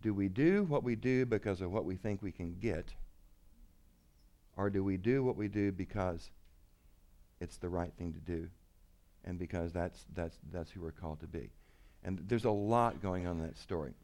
Do 0.00 0.12
we 0.12 0.28
do 0.28 0.64
what 0.64 0.82
we 0.82 0.96
do 0.96 1.24
because 1.24 1.60
of 1.60 1.72
what 1.72 1.84
we 1.84 1.96
think 1.96 2.22
we 2.22 2.32
can 2.32 2.56
get? 2.60 2.86
Or 4.56 4.68
do 4.68 4.84
we 4.84 4.96
do 4.96 5.22
what 5.22 5.36
we 5.36 5.48
do 5.48 5.72
because 5.72 6.30
it's 7.40 7.56
the 7.56 7.68
right 7.68 7.92
thing 7.98 8.12
to 8.12 8.20
do 8.20 8.48
and 9.24 9.38
because 9.38 9.72
that's, 9.72 10.04
that's, 10.14 10.36
that's 10.52 10.70
who 10.70 10.80
we're 10.80 10.90
called 10.90 11.20
to 11.20 11.26
be? 11.26 11.50
And 12.04 12.18
there's 12.28 12.44
a 12.44 12.50
lot 12.50 13.00
going 13.00 13.26
on 13.26 13.38
in 13.38 13.42
that 13.44 13.56
story 13.56 13.94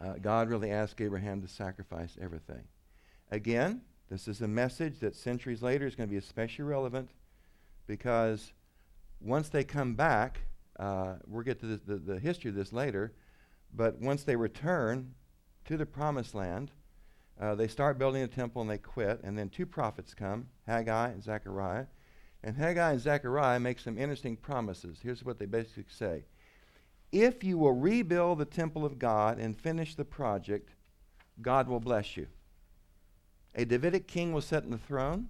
uh, 0.00 0.14
God 0.20 0.48
really 0.48 0.70
asked 0.70 1.00
Abraham 1.00 1.42
to 1.42 1.48
sacrifice 1.48 2.16
everything. 2.20 2.64
Again, 3.30 3.82
this 4.08 4.28
is 4.28 4.40
a 4.40 4.48
message 4.48 5.00
that 5.00 5.14
centuries 5.14 5.62
later 5.62 5.86
is 5.86 5.94
going 5.94 6.08
to 6.08 6.12
be 6.12 6.18
especially 6.18 6.64
relevant 6.64 7.10
because 7.86 8.52
once 9.20 9.48
they 9.48 9.64
come 9.64 9.94
back, 9.94 10.40
uh, 10.78 11.14
we'll 11.26 11.42
get 11.42 11.60
to 11.60 11.76
the, 11.76 11.96
the, 11.96 12.18
history 12.18 12.48
of 12.50 12.54
this 12.54 12.72
later, 12.72 13.12
but 13.74 14.00
once 14.00 14.22
they 14.22 14.36
return 14.36 15.14
to 15.64 15.76
the 15.76 15.84
promised 15.84 16.34
land, 16.34 16.70
uh, 17.40 17.54
they 17.54 17.68
start 17.68 17.98
building 17.98 18.22
a 18.22 18.28
temple 18.28 18.62
and 18.62 18.70
they 18.70 18.78
quit. 18.78 19.20
And 19.22 19.36
then 19.36 19.48
two 19.48 19.66
prophets 19.66 20.14
come, 20.14 20.48
Haggai 20.66 21.10
and 21.10 21.22
Zechariah. 21.22 21.86
And 22.42 22.56
Haggai 22.56 22.92
and 22.92 23.00
Zechariah 23.00 23.60
make 23.60 23.78
some 23.78 23.98
interesting 23.98 24.36
promises. 24.36 24.98
Here's 25.02 25.24
what 25.24 25.38
they 25.38 25.46
basically 25.46 25.84
say 25.88 26.24
If 27.10 27.42
you 27.42 27.58
will 27.58 27.72
rebuild 27.72 28.38
the 28.38 28.44
temple 28.44 28.84
of 28.84 28.98
God 28.98 29.38
and 29.38 29.56
finish 29.56 29.94
the 29.94 30.04
project, 30.04 30.70
God 31.40 31.68
will 31.68 31.80
bless 31.80 32.16
you. 32.16 32.26
A 33.54 33.64
Davidic 33.64 34.06
king 34.06 34.32
will 34.32 34.40
sit 34.40 34.64
on 34.64 34.70
the 34.70 34.78
throne. 34.78 35.28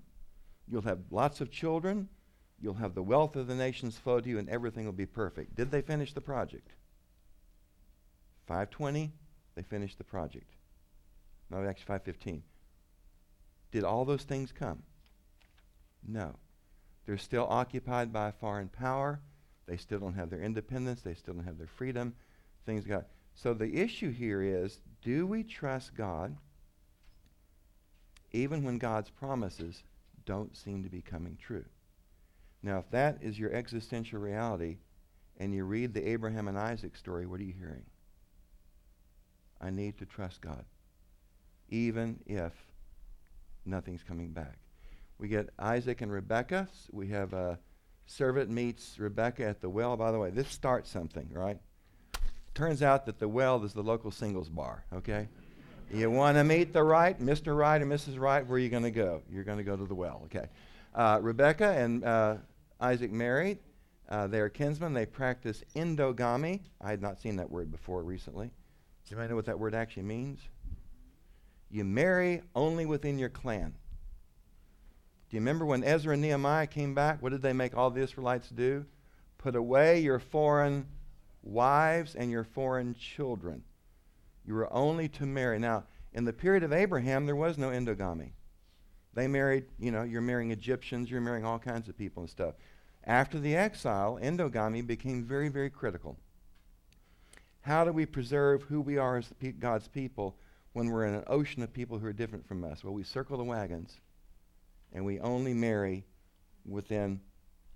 You'll 0.66 0.82
have 0.82 0.98
lots 1.10 1.40
of 1.40 1.50
children. 1.50 2.08
You'll 2.60 2.74
have 2.74 2.94
the 2.94 3.02
wealth 3.02 3.36
of 3.36 3.46
the 3.46 3.54
nations 3.54 3.96
flow 3.96 4.20
to 4.20 4.28
you, 4.28 4.38
and 4.38 4.48
everything 4.48 4.84
will 4.84 4.92
be 4.92 5.06
perfect. 5.06 5.54
Did 5.54 5.70
they 5.70 5.80
finish 5.80 6.12
the 6.12 6.20
project? 6.20 6.72
520, 8.46 9.12
they 9.54 9.62
finished 9.62 9.98
the 9.98 10.04
project. 10.04 10.56
No, 11.50 11.58
actually 11.58 11.84
515. 11.84 12.42
Did 13.70 13.84
all 13.84 14.04
those 14.04 14.24
things 14.24 14.52
come? 14.52 14.82
No. 16.06 16.34
They're 17.06 17.18
still 17.18 17.46
occupied 17.48 18.12
by 18.12 18.28
a 18.28 18.32
foreign 18.32 18.68
power. 18.68 19.20
They 19.68 19.76
still 19.76 19.98
don't 19.98 20.14
have 20.14 20.30
their 20.30 20.42
independence. 20.42 21.02
They 21.02 21.14
still 21.14 21.34
don't 21.34 21.44
have 21.44 21.58
their 21.58 21.66
freedom. 21.66 22.14
Things 22.64 22.84
got. 22.84 23.06
So 23.34 23.54
the 23.54 23.76
issue 23.76 24.10
here 24.10 24.42
is 24.42 24.80
do 25.02 25.26
we 25.26 25.44
trust 25.44 25.94
God 25.94 26.36
even 28.32 28.64
when 28.64 28.78
God's 28.78 29.10
promises 29.10 29.82
don't 30.24 30.56
seem 30.56 30.82
to 30.82 30.88
be 30.88 31.02
coming 31.02 31.36
true? 31.40 31.64
Now, 32.62 32.78
if 32.78 32.90
that 32.90 33.18
is 33.20 33.38
your 33.38 33.52
existential 33.52 34.18
reality 34.18 34.78
and 35.36 35.54
you 35.54 35.64
read 35.64 35.94
the 35.94 36.08
Abraham 36.08 36.48
and 36.48 36.58
Isaac 36.58 36.96
story, 36.96 37.26
what 37.26 37.40
are 37.40 37.44
you 37.44 37.54
hearing? 37.56 37.84
I 39.60 39.70
need 39.70 39.98
to 39.98 40.06
trust 40.06 40.40
God, 40.40 40.64
even 41.68 42.18
if 42.26 42.52
nothing's 43.64 44.02
coming 44.02 44.30
back. 44.30 44.58
We 45.18 45.28
get 45.28 45.50
Isaac 45.58 46.00
and 46.00 46.12
Rebekah. 46.12 46.68
We 46.92 47.08
have 47.08 47.32
a 47.32 47.58
servant 48.09 48.50
meets 48.50 48.98
Rebekah 48.98 49.44
at 49.44 49.61
the 49.61 49.68
well. 49.68 49.96
By 49.96 50.11
the 50.11 50.18
way, 50.18 50.30
this 50.30 50.48
starts 50.48 50.90
something, 50.90 51.28
right? 51.30 51.59
Turns 52.54 52.82
out 52.82 53.06
that 53.06 53.18
the 53.18 53.28
well 53.28 53.62
is 53.64 53.72
the 53.72 53.82
local 53.82 54.11
singles 54.11 54.48
bar, 54.48 54.84
okay? 54.92 55.28
you 55.92 56.11
want 56.11 56.36
to 56.36 56.44
meet 56.44 56.72
the 56.72 56.82
right, 56.82 57.18
Mr. 57.20 57.56
Right 57.56 57.80
and 57.80 57.90
Mrs. 57.90 58.18
Right, 58.18 58.46
where 58.46 58.56
are 58.56 58.59
you 58.59 58.68
going 58.68 58.82
to 58.82 58.90
go? 58.90 59.22
You're 59.30 59.44
going 59.44 59.59
to 59.59 59.64
go 59.64 59.76
to 59.76 59.86
the 59.86 59.94
well, 59.94 60.22
okay? 60.26 60.48
Uh, 60.94 61.18
Rebekah 61.22 61.70
and 61.78 62.04
uh, 62.04 62.36
Isaac 62.80 63.12
married. 63.12 63.59
Uh, 64.09 64.26
they 64.26 64.40
are 64.40 64.48
kinsmen. 64.48 64.92
They 64.92 65.06
practice 65.06 65.62
endogamy. 65.76 66.61
I 66.80 66.90
had 66.90 67.00
not 67.00 67.20
seen 67.20 67.36
that 67.36 67.50
word 67.50 67.70
before 67.70 68.02
recently. 68.02 68.50
Does 69.04 69.12
anybody 69.12 69.30
know 69.30 69.36
what 69.36 69.46
that 69.46 69.59
word 69.59 69.74
actually 69.74 70.04
means? 70.04 70.40
You 71.70 71.84
marry 71.84 72.42
only 72.54 72.86
within 72.86 73.18
your 73.18 73.28
clan. 73.28 73.74
Do 75.28 75.36
you 75.36 75.40
remember 75.40 75.66
when 75.66 75.84
Ezra 75.84 76.14
and 76.14 76.22
Nehemiah 76.22 76.66
came 76.66 76.94
back? 76.94 77.22
What 77.22 77.32
did 77.32 77.42
they 77.42 77.52
make 77.52 77.76
all 77.76 77.90
the 77.90 78.00
Israelites 78.00 78.48
do? 78.48 78.86
Put 79.36 79.56
away 79.56 80.00
your 80.00 80.18
foreign 80.18 80.86
wives 81.42 82.14
and 82.14 82.30
your 82.30 82.44
foreign 82.44 82.94
children. 82.94 83.62
You 84.46 84.54
were 84.54 84.72
only 84.72 85.08
to 85.10 85.26
marry. 85.26 85.58
Now, 85.58 85.84
in 86.14 86.24
the 86.24 86.32
period 86.32 86.62
of 86.62 86.72
Abraham, 86.72 87.26
there 87.26 87.36
was 87.36 87.58
no 87.58 87.68
endogamy. 87.68 88.30
They 89.12 89.28
married, 89.28 89.66
you 89.78 89.90
know, 89.90 90.02
you're 90.02 90.22
marrying 90.22 90.50
Egyptians, 90.50 91.10
you're 91.10 91.20
marrying 91.20 91.44
all 91.44 91.58
kinds 91.58 91.88
of 91.90 91.98
people 91.98 92.22
and 92.22 92.30
stuff. 92.30 92.54
After 93.04 93.38
the 93.38 93.54
exile, 93.54 94.18
endogamy 94.22 94.86
became 94.86 95.24
very, 95.24 95.50
very 95.50 95.68
critical. 95.68 96.16
How 97.60 97.84
do 97.84 97.92
we 97.92 98.06
preserve 98.06 98.62
who 98.62 98.80
we 98.80 98.96
are 98.96 99.18
as 99.18 99.30
God's 99.58 99.88
people 99.88 100.36
when 100.72 100.88
we're 100.88 101.04
in 101.04 101.14
an 101.14 101.24
ocean 101.26 101.62
of 101.62 101.72
people 101.72 101.98
who 101.98 102.06
are 102.06 102.12
different 102.14 102.48
from 102.48 102.64
us? 102.64 102.82
Well, 102.82 102.94
we 102.94 103.02
circle 103.02 103.36
the 103.36 103.44
wagons 103.44 103.98
and 104.93 105.05
we 105.05 105.20
only 105.20 105.55
marry 105.55 106.05
within, 106.64 107.20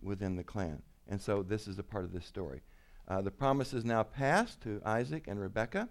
within 0.01 0.37
the 0.37 0.45
clan. 0.45 0.83
And 1.09 1.21
so 1.21 1.43
this 1.43 1.67
is 1.67 1.79
a 1.79 1.83
part 1.83 2.05
of 2.05 2.13
this 2.13 2.27
story. 2.27 2.63
Uh, 3.09 3.21
the 3.21 3.31
promise 3.31 3.73
is 3.75 3.85
now 3.85 4.03
passed 4.03 4.61
to 4.63 4.81
Isaac 4.85 5.27
and 5.29 5.41
Rebekah. 5.41 5.89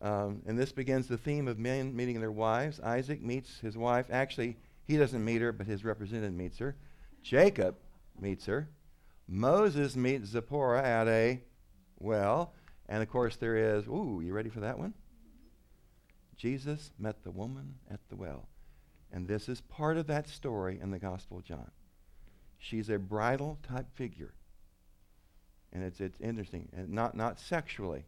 Um, 0.00 0.42
and 0.46 0.58
this 0.58 0.72
begins 0.72 1.06
the 1.06 1.18
theme 1.18 1.46
of 1.46 1.58
men 1.58 1.94
meeting 1.94 2.18
their 2.18 2.32
wives. 2.32 2.80
Isaac 2.80 3.22
meets 3.22 3.60
his 3.60 3.76
wife. 3.76 4.06
Actually, 4.10 4.56
he 4.84 4.96
doesn't 4.96 5.24
meet 5.24 5.42
her, 5.42 5.52
but 5.52 5.66
his 5.66 5.84
representative 5.84 6.34
meets 6.34 6.58
her. 6.58 6.76
Jacob 7.22 7.76
meets 8.20 8.46
her. 8.46 8.68
Moses 9.28 9.94
meets 9.94 10.30
Zipporah 10.30 10.82
at 10.82 11.06
a 11.06 11.40
well. 11.98 12.52
And 12.88 13.02
of 13.02 13.08
course, 13.08 13.36
there 13.36 13.76
is, 13.76 13.86
ooh, 13.86 14.20
you 14.24 14.32
ready 14.32 14.50
for 14.50 14.60
that 14.60 14.78
one? 14.78 14.94
Jesus 16.36 16.90
met 16.98 17.22
the 17.22 17.30
woman 17.30 17.76
at 17.88 18.00
the 18.08 18.16
well. 18.16 18.48
And 19.12 19.28
this 19.28 19.48
is 19.48 19.60
part 19.60 19.98
of 19.98 20.06
that 20.06 20.28
story 20.28 20.80
in 20.82 20.90
the 20.90 20.98
Gospel 20.98 21.38
of 21.38 21.44
John. 21.44 21.70
She's 22.58 22.88
a 22.88 22.98
bridal 22.98 23.58
type 23.62 23.86
figure. 23.94 24.32
And 25.72 25.84
it's, 25.84 26.00
it's 26.00 26.20
interesting. 26.20 26.68
And 26.74 26.90
not, 26.90 27.14
not 27.14 27.38
sexually, 27.38 28.04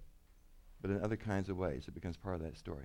but 0.80 0.90
in 0.90 1.02
other 1.02 1.16
kinds 1.16 1.48
of 1.48 1.56
ways. 1.56 1.84
It 1.86 1.94
becomes 1.94 2.16
part 2.16 2.36
of 2.36 2.42
that 2.42 2.56
story. 2.56 2.84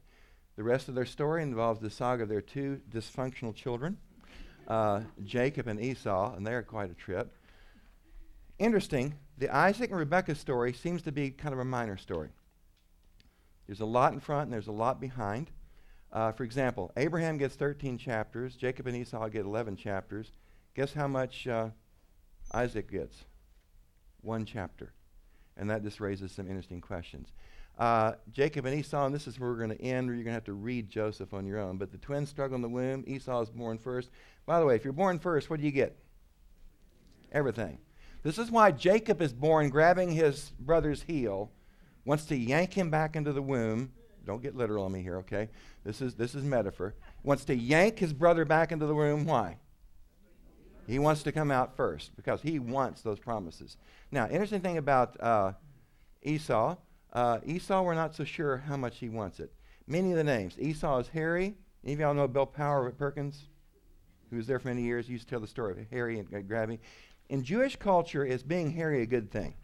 The 0.56 0.64
rest 0.64 0.90
of 0.90 0.96
their 0.96 1.06
story 1.06 1.44
involves 1.44 1.80
the 1.80 1.90
saga 1.90 2.24
of 2.24 2.30
their 2.30 2.42
two 2.42 2.82
dysfunctional 2.92 3.56
children, 3.56 3.98
uh, 4.68 5.02
Jacob 5.24 5.68
and 5.68 5.80
Esau, 5.80 6.36
and 6.36 6.46
they're 6.46 6.64
quite 6.64 6.92
a 6.92 6.96
trip. 6.96 7.34
Interesting, 8.58 9.14
the 9.38 9.50
Isaac 9.56 9.90
and 9.90 10.00
Rebekah 10.00 10.36
story 10.36 10.74
seems 10.74 11.02
to 11.04 11.14
be 11.14 11.32
kind 11.32 11.54
of 11.54 11.60
a 11.60 11.66
minor 11.66 11.96
story. 11.96 12.30
There's 13.68 13.80
a 13.80 13.86
lot 13.86 14.12
in 14.12 14.20
front 14.20 14.46
and 14.46 14.54
there's 14.54 14.68
a 14.68 14.74
lot 14.74 15.00
behind. 15.00 15.50
Uh, 16.12 16.32
for 16.32 16.44
example, 16.44 16.92
Abraham 16.98 17.38
gets 17.38 17.56
13 17.56 17.98
chapters, 17.98 18.56
Jacob 18.56 18.88
and 18.88 18.98
Esau 18.98 19.28
get 19.30 19.46
11 19.46 19.76
chapters. 19.76 20.32
Guess 20.76 20.94
how 20.94 21.08
much 21.08 21.48
uh, 21.48 21.70
Isaac 22.54 22.92
gets? 22.92 23.26
One 24.22 24.46
chapter. 24.46 24.94
And 25.56 25.70
that 25.70 25.84
just 25.84 26.00
raises 26.00 26.32
some 26.32 26.48
interesting 26.48 26.82
questions. 26.82 27.32
Uh, 27.78 28.14
Jacob 28.32 28.66
and 28.66 28.78
Esau, 28.78 29.06
and 29.06 29.16
this 29.16 29.28
is 29.28 29.40
where 29.40 29.50
we're 29.50 29.58
going 29.58 29.70
to 29.70 29.82
end, 29.82 30.10
or 30.10 30.14
you're 30.14 30.24
going 30.24 30.34
to 30.34 30.38
have 30.38 30.44
to 30.46 30.54
read 30.54 30.90
Joseph 30.90 31.34
on 31.34 31.46
your 31.46 31.60
own. 31.60 31.78
But 31.78 31.92
the 31.92 31.98
twins 31.98 32.30
struggle 32.30 32.56
in 32.56 32.62
the 32.62 32.70
womb. 32.70 33.06
Esau 33.08 33.42
is 33.42 33.50
born 33.50 33.78
first. 33.78 34.10
By 34.46 34.60
the 34.60 34.66
way, 34.66 34.76
if 34.76 34.84
you're 34.84 34.94
born 34.94 35.20
first, 35.20 35.50
what 35.50 35.60
do 35.60 35.66
you 35.66 35.72
get? 35.72 35.98
Everything. 37.32 37.78
This 38.22 38.38
is 38.38 38.52
why 38.52 38.72
Jacob 38.72 39.22
is 39.22 39.32
born 39.32 39.70
grabbing 39.70 40.12
his 40.12 40.52
brother's 40.60 41.04
heel, 41.04 41.52
wants 42.04 42.26
to 42.26 42.36
yank 42.36 42.74
him 42.74 42.90
back 42.90 43.16
into 43.16 43.32
the 43.32 43.42
womb. 43.42 43.94
Don't 44.30 44.42
get 44.42 44.56
literal 44.56 44.86
on 44.86 44.92
me 44.92 45.02
here, 45.02 45.18
okay? 45.18 45.50
This 45.84 46.02
is, 46.02 46.16
this 46.16 46.36
is 46.36 46.44
metaphor. 46.44 46.94
Wants 47.24 47.46
to 47.46 47.56
yank 47.56 48.00
his 48.00 48.14
brother 48.14 48.46
back 48.46 48.72
into 48.72 48.86
the 48.86 48.94
room. 48.94 49.26
Why? 49.26 49.58
He 50.88 51.00
wants 51.00 51.24
to 51.24 51.32
come 51.32 51.52
out 51.52 51.76
first 51.76 52.16
because 52.16 52.42
he 52.42 52.60
wants 52.60 53.02
those 53.02 53.20
promises. 53.20 53.78
Now, 54.12 54.28
interesting 54.30 54.62
thing 54.62 54.78
about 54.78 55.20
uh, 55.20 55.54
Esau 56.22 56.76
uh, 57.14 57.40
Esau, 57.46 57.82
we're 57.82 57.96
not 57.96 58.16
so 58.16 58.24
sure 58.24 58.58
how 58.58 58.78
much 58.78 58.98
he 58.98 59.10
wants 59.10 59.40
it. 59.40 59.52
Many 59.88 60.12
of 60.12 60.18
the 60.18 60.24
names. 60.24 60.56
Esau 60.60 61.00
is 61.00 61.08
hairy. 61.08 61.56
Any 61.84 61.94
of 61.94 62.00
y'all 62.00 62.14
know 62.14 62.28
Bill 62.28 62.46
Power 62.46 62.88
at 62.88 62.98
Perkins? 62.98 63.48
Who 64.30 64.38
was 64.38 64.46
there 64.46 64.60
for 64.60 64.68
many 64.68 64.84
years. 64.84 65.08
He 65.08 65.14
used 65.14 65.26
to 65.26 65.30
tell 65.32 65.40
the 65.40 65.48
story 65.48 65.72
of 65.72 65.80
Harry 65.90 66.20
and 66.20 66.32
uh, 66.34 66.42
grabbing. 66.42 66.80
In 67.30 67.44
Jewish 67.44 67.76
culture, 67.76 68.24
is 68.24 68.44
being 68.44 68.72
hairy 68.72 69.02
a 69.02 69.08
good 69.08 69.32
thing? 69.32 69.56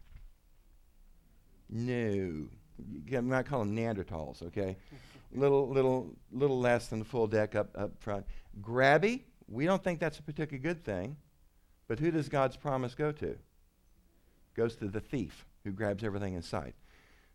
No. 1.68 2.48
You 3.06 3.22
might 3.22 3.46
call 3.46 3.60
them 3.60 3.74
Neanderthals, 3.74 4.42
okay? 4.42 4.76
little, 5.34 5.68
little, 5.68 6.14
little 6.32 6.58
less 6.58 6.88
than 6.88 6.98
the 6.98 7.04
full 7.04 7.26
deck 7.26 7.54
up, 7.54 7.70
up 7.76 7.92
front. 7.98 8.26
Grabby, 8.60 9.22
we 9.48 9.66
don't 9.66 9.82
think 9.82 10.00
that's 10.00 10.18
a 10.18 10.22
particularly 10.22 10.62
good 10.62 10.84
thing. 10.84 11.16
But 11.88 11.98
who 12.00 12.10
does 12.10 12.28
God's 12.28 12.56
promise 12.56 12.94
go 12.94 13.12
to? 13.12 13.36
Goes 14.54 14.76
to 14.76 14.88
the 14.88 15.00
thief 15.00 15.46
who 15.64 15.70
grabs 15.70 16.02
everything 16.02 16.34
in 16.34 16.42
sight. 16.42 16.74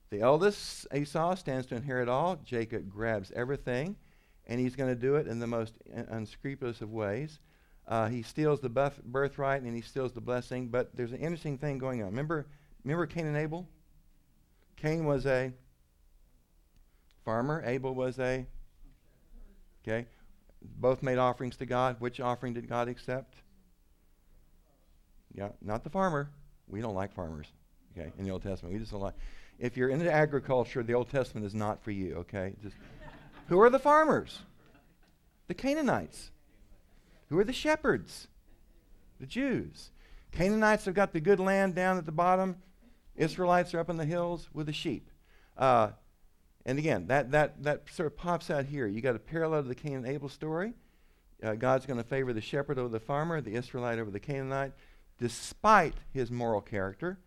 The 0.10 0.22
eldest, 0.22 0.88
Esau, 0.94 1.36
stands 1.36 1.68
to 1.68 1.76
inherit 1.76 2.10
all. 2.10 2.38
Jacob 2.44 2.89
grabs 2.89 3.32
everything, 3.32 3.96
and 4.48 4.60
he's 4.60 4.76
going 4.76 4.94
to 4.94 5.00
do 5.00 5.16
it 5.16 5.28
in 5.28 5.39
the 5.39 5.48
most 5.48 5.74
unscrupulous 6.10 6.82
of 6.82 6.92
ways. 6.92 7.39
Uh, 7.88 8.08
he 8.08 8.22
steals 8.22 8.60
the 8.60 8.70
buff- 8.70 9.02
birthright 9.04 9.62
and 9.62 9.76
he 9.76 9.82
steals 9.82 10.12
the 10.12 10.22
blessing, 10.22 10.68
but 10.68 10.96
there's 10.96 11.12
an 11.12 11.20
interesting 11.20 11.58
thing 11.58 11.78
going 11.78 12.02
on. 12.02 12.10
Remember, 12.10 12.46
remember 12.84 13.06
Cain 13.06 13.26
and 13.26 13.38
Abel? 13.38 13.68
Cain 14.82 15.06
was 15.06 15.26
a 15.26 15.54
farmer. 17.24 17.62
Abel 17.66 17.94
was 17.94 18.18
a 18.20 18.46
okay. 19.84 20.08
Both 20.62 21.04
made 21.04 21.18
offerings 21.18 21.56
to 21.58 21.66
God. 21.66 21.98
Which 22.00 22.20
offering 22.20 22.54
did 22.54 22.68
God 22.68 22.88
accept? 22.88 23.36
Yeah, 25.34 25.50
not 25.62 25.84
the 25.84 25.90
farmer. 25.90 26.30
We 26.68 26.82
don't 26.82 26.96
like 26.96 27.14
farmers. 27.14 27.48
Okay, 27.98 28.12
in 28.18 28.26
the 28.26 28.32
Old 28.32 28.44
Testament, 28.44 28.74
we 28.74 28.80
just 28.80 28.92
don't 28.92 29.02
like 29.02 29.16
if 29.62 29.78
you're 29.78 29.90
into 29.90 30.12
agriculture, 30.12 30.82
the 30.82 30.96
Old 30.96 31.10
Testament 31.12 31.46
is 31.46 31.54
not 31.54 31.84
for 31.84 31.92
you, 31.92 32.16
okay? 32.16 32.54
Just, 32.64 32.76
who 33.48 33.62
are 33.62 33.70
the 33.70 33.80
farmers? 33.80 34.40
The 35.48 35.54
Canaanites. 35.54 36.32
Who 37.30 37.38
are 37.38 37.44
the 37.44 37.54
shepherds? 37.54 38.28
The 39.20 39.28
Jews. 39.28 39.92
Canaanites 40.32 40.86
have 40.86 40.96
got 40.96 41.14
the 41.14 41.20
good 41.20 41.40
land 41.40 41.76
down 41.76 42.00
at 42.00 42.08
the 42.08 42.12
bottom. 42.12 42.56
Israelites 43.16 43.74
are 43.74 43.80
up 43.80 43.89
in 43.89 43.97
the 43.97 44.05
hills 44.05 44.49
with 44.53 44.68
the 44.68 44.74
sheep. 44.74 45.09
Uh, 45.57 45.89
and 46.66 46.78
again, 46.80 47.07
that, 47.07 47.32
that, 47.32 47.64
that 47.64 47.84
sort 47.91 48.07
of 48.07 48.18
pops 48.18 48.49
out 48.49 48.66
here. 48.66 48.88
You 48.88 49.01
got 49.01 49.16
a 49.16 49.20
parallel 49.20 49.64
to 49.64 49.68
the 49.68 49.76
Cain 49.76 49.95
and 49.95 50.07
Abel 50.07 50.30
story. 50.30 50.74
uh, 51.43 51.55
God's 51.55 51.86
going 51.86 51.97
to 51.97 52.03
favor 52.03 52.34
the 52.34 52.41
shepherd 52.41 52.78
over 52.78 52.89
the 52.89 52.99
farmer, 52.99 53.41
the 53.41 53.55
Israelite 53.55 53.99
over 53.99 54.12
the 54.12 54.20
Canaanite, 54.20 54.74
despite 55.20 55.95
his 56.14 56.32
moral 56.32 56.62
character. 56.62 57.20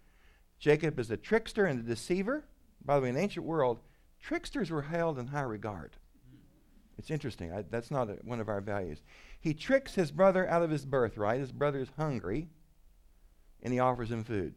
Jacob 0.59 0.99
is 0.99 1.11
a 1.11 1.16
trickster 1.16 1.66
and 1.66 1.80
a 1.80 1.82
deceiver. 1.82 2.45
By 2.85 2.97
the 2.97 3.03
way, 3.03 3.09
in 3.09 3.14
the 3.14 3.20
ancient 3.20 3.45
world, 3.45 3.80
tricksters 4.20 4.70
were 4.70 4.82
held 4.82 5.18
in 5.18 5.28
high 5.28 5.43
regard. 5.43 5.97
It's 6.97 7.11
interesting. 7.11 7.53
I, 7.53 7.64
that's 7.68 7.91
not 7.91 8.09
a, 8.09 8.14
one 8.22 8.41
of 8.41 8.49
our 8.49 8.61
values. 8.61 9.03
He 9.41 9.53
tricks 9.53 9.95
his 9.95 10.12
brother 10.12 10.49
out 10.49 10.62
of 10.62 10.70
his 10.70 10.87
birthright. 10.87 11.41
His 11.41 11.53
brother 11.53 11.80
is 11.80 11.89
hungry, 11.97 12.49
and 13.62 13.72
he 13.72 13.80
offers 13.80 14.11
him 14.11 14.22
food. 14.22 14.55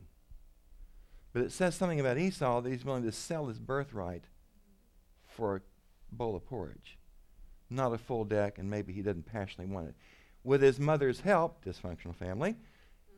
But 1.37 1.45
it 1.45 1.51
says 1.51 1.75
something 1.75 1.99
about 1.99 2.17
Esau 2.17 2.61
that 2.61 2.69
he's 2.71 2.83
willing 2.83 3.03
to 3.03 3.11
sell 3.11 3.47
his 3.47 3.59
birthright 3.59 4.23
for 5.27 5.57
a 5.57 5.61
bowl 6.11 6.35
of 6.35 6.45
porridge 6.45 6.97
not 7.69 7.93
a 7.93 7.97
full 7.97 8.23
deck, 8.23 8.57
and 8.57 8.69
maybe 8.69 8.93
he 8.93 9.01
doesn't 9.01 9.25
passionately 9.25 9.73
want 9.73 9.89
it. 9.89 9.95
With 10.43 10.61
his 10.61 10.79
mother's 10.79 11.19
help, 11.19 11.63
dysfunctional 11.65 12.15
family, 12.15 12.55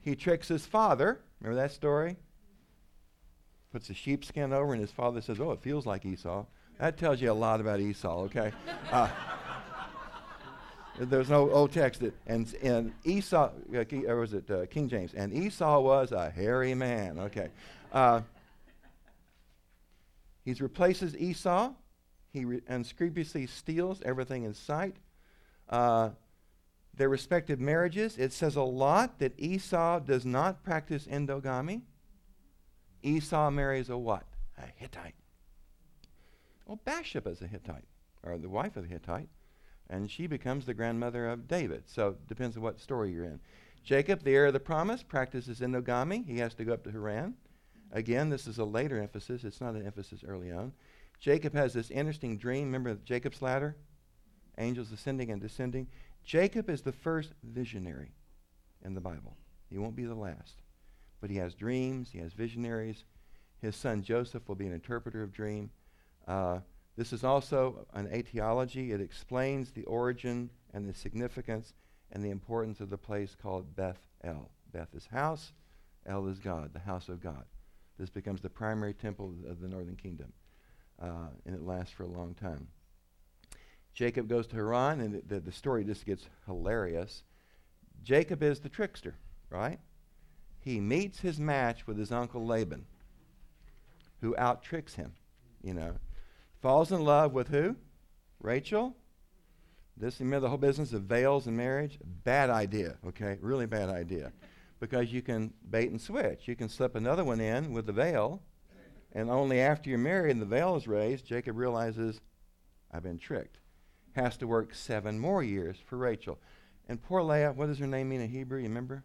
he 0.02 0.16
tricks 0.16 0.48
his 0.48 0.66
father. 0.66 1.20
Remember 1.42 1.62
that 1.62 1.72
story? 1.72 2.18
Puts 3.72 3.90
a 3.90 3.94
sheepskin 3.94 4.52
over, 4.52 4.74
and 4.74 4.82
his 4.82 4.92
father 4.92 5.22
says, 5.22 5.40
Oh, 5.40 5.52
it 5.52 5.62
feels 5.62 5.86
like 5.86 6.06
Esau. 6.06 6.46
That 6.80 6.98
tells 6.98 7.22
you 7.22 7.32
a 7.32 7.34
lot 7.34 7.62
about 7.62 7.80
Esau, 7.80 8.24
okay? 8.24 8.52
Uh, 8.92 9.08
there's 11.06 11.30
no 11.30 11.50
old 11.52 11.72
text. 11.72 12.02
That, 12.02 12.14
and, 12.28 12.54
and 12.62 12.92
Esau, 13.06 13.52
uh, 13.74 13.84
or 14.06 14.18
was 14.18 14.34
it 14.34 14.52
uh, 14.52 14.66
King 14.66 14.90
James? 14.90 15.14
And 15.14 15.34
Esau 15.34 15.80
was 15.80 16.12
a 16.12 16.30
hairy 16.30 16.74
man, 16.74 17.20
okay? 17.20 17.52
Uh, 17.92 18.22
he 20.46 20.54
replaces 20.54 21.16
Esau 21.16 21.74
he 22.32 22.46
re- 22.46 22.62
unscrupulously 22.68 23.48
steals 23.48 24.02
everything 24.04 24.44
in 24.44 24.54
sight. 24.54 24.96
Uh, 25.68 26.12
their 26.94 27.10
respective 27.10 27.60
marriages, 27.60 28.18
it 28.18 28.34
says 28.34 28.56
a 28.56 28.62
lot 28.62 29.20
that 29.20 29.34
Esau 29.38 30.00
does 30.00 30.26
not 30.26 30.64
practice 30.64 31.08
endogamy. 31.08 31.82
Esau 33.02 33.50
marries 33.50 33.90
a 33.90 33.98
what? 33.98 34.26
A 34.58 34.66
Hittite. 34.76 35.16
Well, 36.66 36.80
Bathsheba 36.84 37.30
is 37.30 37.42
a 37.42 37.48
Hittite, 37.48 37.88
or 38.24 38.38
the 38.38 38.50
wife 38.50 38.76
of 38.76 38.84
a 38.84 38.88
Hittite, 38.88 39.30
and 39.90 40.12
she 40.12 40.28
becomes 40.28 40.66
the 40.66 40.74
grandmother 40.74 41.30
of 41.30 41.48
David. 41.48 41.84
So 41.88 42.10
it 42.10 42.28
depends 42.28 42.58
on 42.58 42.64
what 42.64 42.80
story 42.80 43.12
you're 43.12 43.26
in. 43.26 43.40
Jacob, 43.84 44.24
the 44.24 44.36
heir 44.36 44.48
of 44.48 44.54
the 44.54 44.60
promise, 44.60 45.02
practices 45.02 45.62
endogamy. 45.62 46.26
He 46.28 46.38
has 46.40 46.54
to 46.56 46.66
go 46.66 46.74
up 46.74 46.84
to 46.84 46.92
Haran. 46.92 47.36
Again, 47.92 48.30
this 48.30 48.48
is 48.48 48.60
a 48.60 48.66
later 48.66 49.00
emphasis. 49.00 49.44
It's 49.44 49.62
not 49.62 49.74
an 49.74 49.86
emphasis 49.86 50.24
early 50.28 50.52
on. 50.52 50.74
Jacob 51.20 51.54
has 51.54 51.74
this 51.74 51.92
interesting 51.92 52.38
dream. 52.38 52.66
Remember 52.66 52.96
Jacob's 53.04 53.42
ladder? 53.42 53.76
Angels 54.58 54.92
ascending 54.92 55.32
and 55.32 55.42
descending. 55.42 55.88
Jacob 56.24 56.70
is 56.70 56.82
the 56.82 56.92
first 56.92 57.34
visionary 57.44 58.12
in 58.84 58.94
the 58.94 59.02
Bible. 59.02 59.36
He 59.70 59.78
won't 59.78 59.96
be 59.96 60.06
the 60.06 60.16
last. 60.16 60.62
But 61.22 61.30
he 61.30 61.38
has 61.38 61.56
dreams, 61.56 62.10
he 62.12 62.20
has 62.20 62.34
visionaries. 62.34 63.04
His 63.62 63.76
son 63.76 64.04
Joseph 64.04 64.48
will 64.48 64.56
be 64.56 64.68
an 64.68 64.74
interpreter 64.74 65.22
of 65.22 65.34
dream. 65.34 65.70
Uh, 66.28 66.60
this 66.96 67.12
is 67.12 67.24
also 67.24 67.86
an 67.94 68.14
etiology. 68.14 68.92
It 68.92 69.02
explains 69.02 69.72
the 69.72 69.84
origin 69.84 70.50
and 70.74 70.88
the 70.88 70.94
significance 70.94 71.74
and 72.12 72.24
the 72.24 72.30
importance 72.30 72.80
of 72.80 72.90
the 72.90 72.98
place 72.98 73.36
called 73.42 73.76
Beth 73.76 74.00
El. 74.24 74.50
Beth 74.72 74.94
is 74.94 75.08
house, 75.08 75.54
El 76.06 76.28
is 76.28 76.40
God, 76.40 76.74
the 76.74 76.80
house 76.80 77.10
of 77.10 77.22
God. 77.22 77.44
This 78.00 78.10
becomes 78.10 78.42
the 78.42 78.50
primary 78.50 78.94
temple 78.94 79.36
of 79.48 79.60
the 79.60 79.68
northern 79.68 79.98
kingdom 79.98 80.34
uh, 81.02 81.30
and 81.46 81.56
it 81.56 81.66
lasts 81.66 81.94
for 81.94 82.04
a 82.04 82.08
long 82.08 82.34
time. 82.34 82.68
Jacob 83.94 84.28
goes 84.28 84.48
to 84.48 84.56
Haran, 84.56 85.02
and 85.02 85.22
the, 85.28 85.40
the 85.40 85.52
story 85.52 85.84
just 85.84 86.06
gets 86.06 86.28
hilarious. 86.46 87.24
Jacob 88.04 88.44
is 88.44 88.60
the 88.60 88.70
trickster, 88.70 89.16
right? 89.50 89.80
He 90.62 90.80
meets 90.80 91.20
his 91.20 91.40
match 91.40 91.88
with 91.88 91.98
his 91.98 92.12
uncle 92.12 92.46
Laban, 92.46 92.86
who 94.22 94.36
out 94.38 94.64
tricks 94.64 94.96
him, 94.96 95.14
you 95.64 95.74
know. 95.74 95.96
Falls 96.62 96.92
in 96.92 97.04
love 97.04 97.34
with 97.34 97.48
who? 97.48 97.76
Rachel. 98.42 98.96
This, 99.98 100.20
remember 100.20 100.42
the 100.42 100.50
whole 100.50 100.58
business 100.58 100.94
of 100.94 101.04
veils 101.04 101.48
and 101.48 101.58
marriage? 101.58 102.00
Bad 102.04 102.50
idea, 102.50 102.98
okay? 103.08 103.38
Really 103.42 103.66
bad 103.66 103.90
idea. 103.90 104.32
Because 104.80 105.12
you 105.12 105.22
can 105.22 105.54
bait 105.70 105.92
and 105.92 106.00
switch. 106.00 106.48
You 106.48 106.56
can 106.56 106.70
slip 106.70 106.96
another 106.96 107.24
one 107.24 107.42
in 107.42 107.74
with 107.74 107.86
the 107.86 107.92
veil, 107.94 108.42
and 109.12 109.30
only 109.30 109.60
after 109.60 109.90
you're 109.90 110.00
married 110.00 110.32
and 110.32 110.42
the 110.42 110.46
veil 110.46 110.76
is 110.76 110.88
raised, 110.88 111.26
Jacob 111.26 111.58
realizes, 111.58 112.22
I've 112.92 113.04
been 113.04 113.18
tricked. 113.18 113.58
Has 114.14 114.38
to 114.38 114.48
work 114.48 114.74
seven 114.74 115.20
more 115.20 115.44
years 115.44 115.78
for 115.86 115.98
Rachel. 115.98 116.40
And 116.88 117.02
poor 117.02 117.22
Leah, 117.22 117.52
what 117.52 117.68
does 117.68 117.80
her 117.80 117.88
name 117.88 118.10
mean 118.10 118.22
in 118.22 118.30
Hebrew? 118.30 118.60
You 118.60 118.68
remember? 118.68 119.04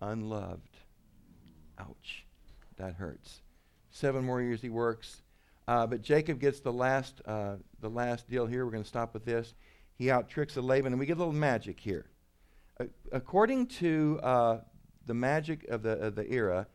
Unloved. 0.00 0.76
Ouch. 1.78 2.24
That 2.76 2.94
hurts. 2.94 3.42
Seven 3.90 4.24
more 4.24 4.40
years 4.40 4.62
he 4.62 4.70
works. 4.70 5.22
Uh, 5.66 5.86
but 5.86 6.02
Jacob 6.02 6.40
gets 6.40 6.60
the 6.60 6.72
last, 6.72 7.20
uh, 7.26 7.56
the 7.80 7.88
last 7.88 8.28
deal 8.28 8.46
here. 8.46 8.64
We're 8.64 8.72
going 8.72 8.82
to 8.82 8.88
stop 8.88 9.14
with 9.14 9.24
this. 9.24 9.54
He 9.94 10.10
out 10.10 10.28
tricks 10.28 10.56
Laban, 10.56 10.92
and 10.92 10.98
we 10.98 11.06
get 11.06 11.16
a 11.16 11.20
little 11.20 11.32
magic 11.32 11.78
here. 11.78 12.06
According 13.12 13.66
to 13.68 14.20
uh, 14.22 14.60
the 15.06 15.14
magic 15.14 15.64
of 15.68 15.82
the, 15.82 15.92
of 15.92 16.14
the 16.14 16.30
era, 16.32 16.66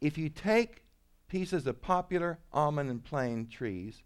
if 0.00 0.16
you 0.16 0.28
take 0.28 0.84
pieces 1.28 1.66
of 1.66 1.80
poplar 1.80 2.38
almond 2.52 2.90
and 2.90 3.04
plane 3.04 3.46
trees, 3.48 4.02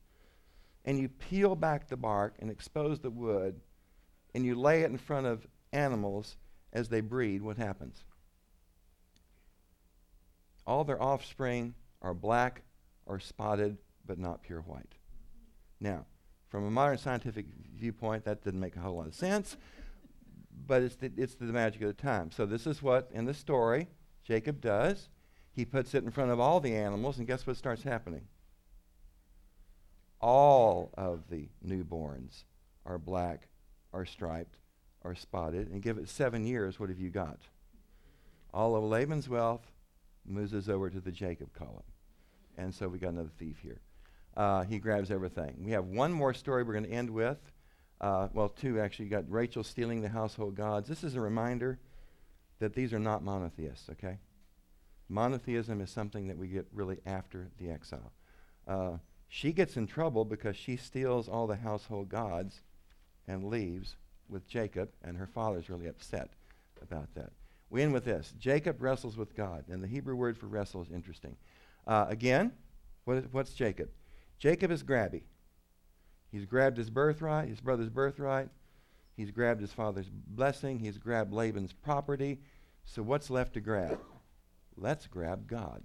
and 0.84 0.99
you 0.99 1.09
peel 1.09 1.57
back 1.57 1.88
the 1.88 1.97
bark 1.97 2.36
and 2.38 2.51
expose 2.51 3.01
the 3.01 3.11
wood, 3.11 3.61
and 4.34 4.44
you 4.44 4.55
lay 4.55 4.82
it 4.82 4.90
in 4.90 4.99
front 4.99 5.26
of 5.26 5.47
animals 5.72 6.36
as 6.72 6.88
they 6.88 7.01
breed, 7.01 7.42
what 7.42 7.57
happens? 7.57 8.05
All 10.66 10.84
their 10.84 11.03
offspring 11.03 11.74
are 12.03 12.14
black 12.14 12.62
or 13.07 13.18
spotted, 13.18 13.78
but 14.05 14.18
not 14.18 14.42
pure 14.42 14.61
white. 14.61 14.94
Now, 15.80 16.07
from 16.49 16.64
a 16.66 16.70
modern 16.70 16.99
scientific 16.99 17.47
viewpoint, 17.76 18.24
that 18.24 18.44
didn't 18.44 18.61
make 18.61 18.76
a 18.76 18.80
whole 18.80 18.97
lot 18.97 19.07
of 19.07 19.14
sense, 19.14 19.57
but 20.67 20.83
it's 20.83 20.97
the, 20.97 21.12
it's 21.17 21.35
the 21.35 21.45
magic 21.47 21.83
of 21.83 21.89
the 21.89 22.03
time. 22.03 22.31
So, 22.31 22.47
this 22.47 22.67
is 22.67 22.83
what, 22.83 23.11
in 23.12 23.25
the 23.25 23.35
story, 23.35 23.89
Jacob 24.25 24.61
does. 24.61 25.09
He 25.53 25.64
puts 25.64 25.95
it 25.95 26.05
in 26.05 26.11
front 26.11 26.31
of 26.31 26.41
all 26.41 26.61
the 26.61 26.75
animals, 26.75 27.19
and 27.19 27.27
guess 27.27 27.47
what 27.47 27.57
starts 27.57 27.83
happening? 27.83 28.27
All 30.21 30.91
of 30.97 31.29
the 31.31 31.49
newborns 31.67 32.45
are 32.85 32.99
black, 32.99 33.49
are 33.93 34.05
striped, 34.05 34.57
are 35.03 35.14
spotted, 35.14 35.71
and 35.71 35.83
give 35.83 35.99
it 35.99 36.09
seven 36.09 36.45
years, 36.45 36.79
what 36.79 36.89
have 36.89 36.99
you 36.99 37.11
got? 37.11 37.39
All 38.53 38.77
of 38.77 38.85
Laban's 38.85 39.29
wealth 39.29 39.67
moves 40.27 40.69
over 40.69 40.91
to 40.91 41.01
the 41.01 41.12
Jacob 41.12 41.53
column. 41.53 41.83
And 42.59 42.75
so 42.75 42.89
we 42.89 42.99
got 42.99 43.12
another 43.12 43.31
thief 43.39 43.59
here. 43.62 43.81
Uh, 44.37 44.64
he 44.64 44.79
grabs 44.79 45.11
everything. 45.11 45.57
We 45.64 45.73
have 45.73 45.87
one 45.87 46.12
more 46.12 46.35
story 46.35 46.62
we're 46.62 46.73
going 46.73 46.85
to 46.85 46.91
end 46.91 47.11
with. 47.11 47.39
Uh, 48.01 48.28
well, 48.32 48.49
two 48.49 48.80
actually. 48.80 49.07
You 49.07 49.11
got 49.11 49.30
Rachel 49.30 49.64
stealing 49.64 50.03
the 50.03 50.09
household 50.09 50.55
gods. 50.55 50.88
This 50.88 51.05
is 51.05 51.14
a 51.14 51.20
reminder 51.20 51.78
that 52.59 52.74
these 52.74 52.92
are 52.92 52.99
not 52.99 53.22
monotheists, 53.22 53.88
okay? 53.90 54.18
Monotheism 55.09 55.80
is 55.80 55.90
something 55.90 56.28
that 56.28 56.36
we 56.36 56.49
get 56.49 56.66
really 56.72 56.99
after 57.07 57.49
the 57.59 57.70
exile. 57.70 58.12
Uh, 58.66 58.92
she 59.28 59.53
gets 59.53 59.76
in 59.76 59.86
trouble 59.86 60.24
because 60.24 60.57
she 60.57 60.76
steals 60.76 61.28
all 61.28 61.47
the 61.47 61.57
household 61.57 62.09
gods 62.09 62.62
and 63.28 63.44
leaves 63.44 63.97
with 64.28 64.49
Jacob, 64.49 64.90
and 65.03 65.16
her 65.16 65.26
father's 65.26 65.68
really 65.68 65.86
upset 65.86 66.30
about 66.82 67.14
that. 67.14 67.30
We 67.70 67.82
end 67.82 67.92
with 67.92 68.05
this 68.05 68.32
Jacob 68.38 68.80
wrestles 68.80 69.16
with 69.16 69.36
God, 69.36 69.64
and 69.68 69.82
the 69.82 69.88
Hebrew 69.88 70.16
word 70.16 70.36
for 70.38 70.47
wrestle 70.47 70.82
is 70.82 70.90
interesting. 70.90 71.36
Uh, 71.86 72.07
again, 72.09 72.53
what 73.05 73.18
is, 73.18 73.24
what's 73.30 73.55
Jacob? 73.55 73.90
Jacob 74.38 74.70
is 74.70 74.82
grabby. 74.82 75.22
He's 76.37 76.45
grabbed 76.45 76.76
his 76.76 76.91
birthright, 76.91 77.49
his 77.49 77.62
brother's 77.62 77.89
birthright. 77.89 78.51
He's 79.16 79.30
grabbed 79.30 79.62
his 79.62 79.72
father's 79.72 80.11
blessing. 80.11 80.78
He's 80.78 80.99
grabbed 80.99 81.32
Laban's 81.32 81.72
property. 81.72 82.41
So 82.84 83.03
what's 83.03 83.30
left 83.30 83.55
to 83.55 83.62
grab? 83.62 83.99
Let's 84.76 85.07
grab 85.07 85.47
God. 85.47 85.82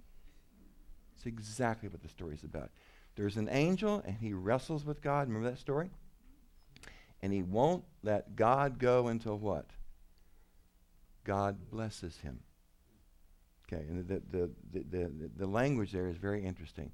It's 1.16 1.24
exactly 1.24 1.88
what 1.88 2.02
the 2.02 2.08
story 2.10 2.34
is 2.34 2.44
about. 2.44 2.70
There's 3.16 3.38
an 3.38 3.48
angel, 3.48 4.02
and 4.04 4.18
he 4.18 4.34
wrestles 4.34 4.84
with 4.84 5.00
God. 5.00 5.26
Remember 5.26 5.48
that 5.48 5.58
story? 5.58 5.88
And 7.22 7.32
he 7.32 7.42
won't 7.42 7.84
let 8.02 8.36
God 8.36 8.78
go 8.78 9.08
until 9.08 9.38
what? 9.38 9.70
God 11.24 11.70
blesses 11.70 12.18
him. 12.18 12.40
Okay, 13.72 13.84
and 13.88 14.06
the, 14.06 14.20
the, 14.30 14.50
the, 14.70 14.84
the, 14.90 15.30
the 15.34 15.46
language 15.46 15.92
there 15.92 16.08
is 16.08 16.18
very 16.18 16.44
interesting. 16.44 16.92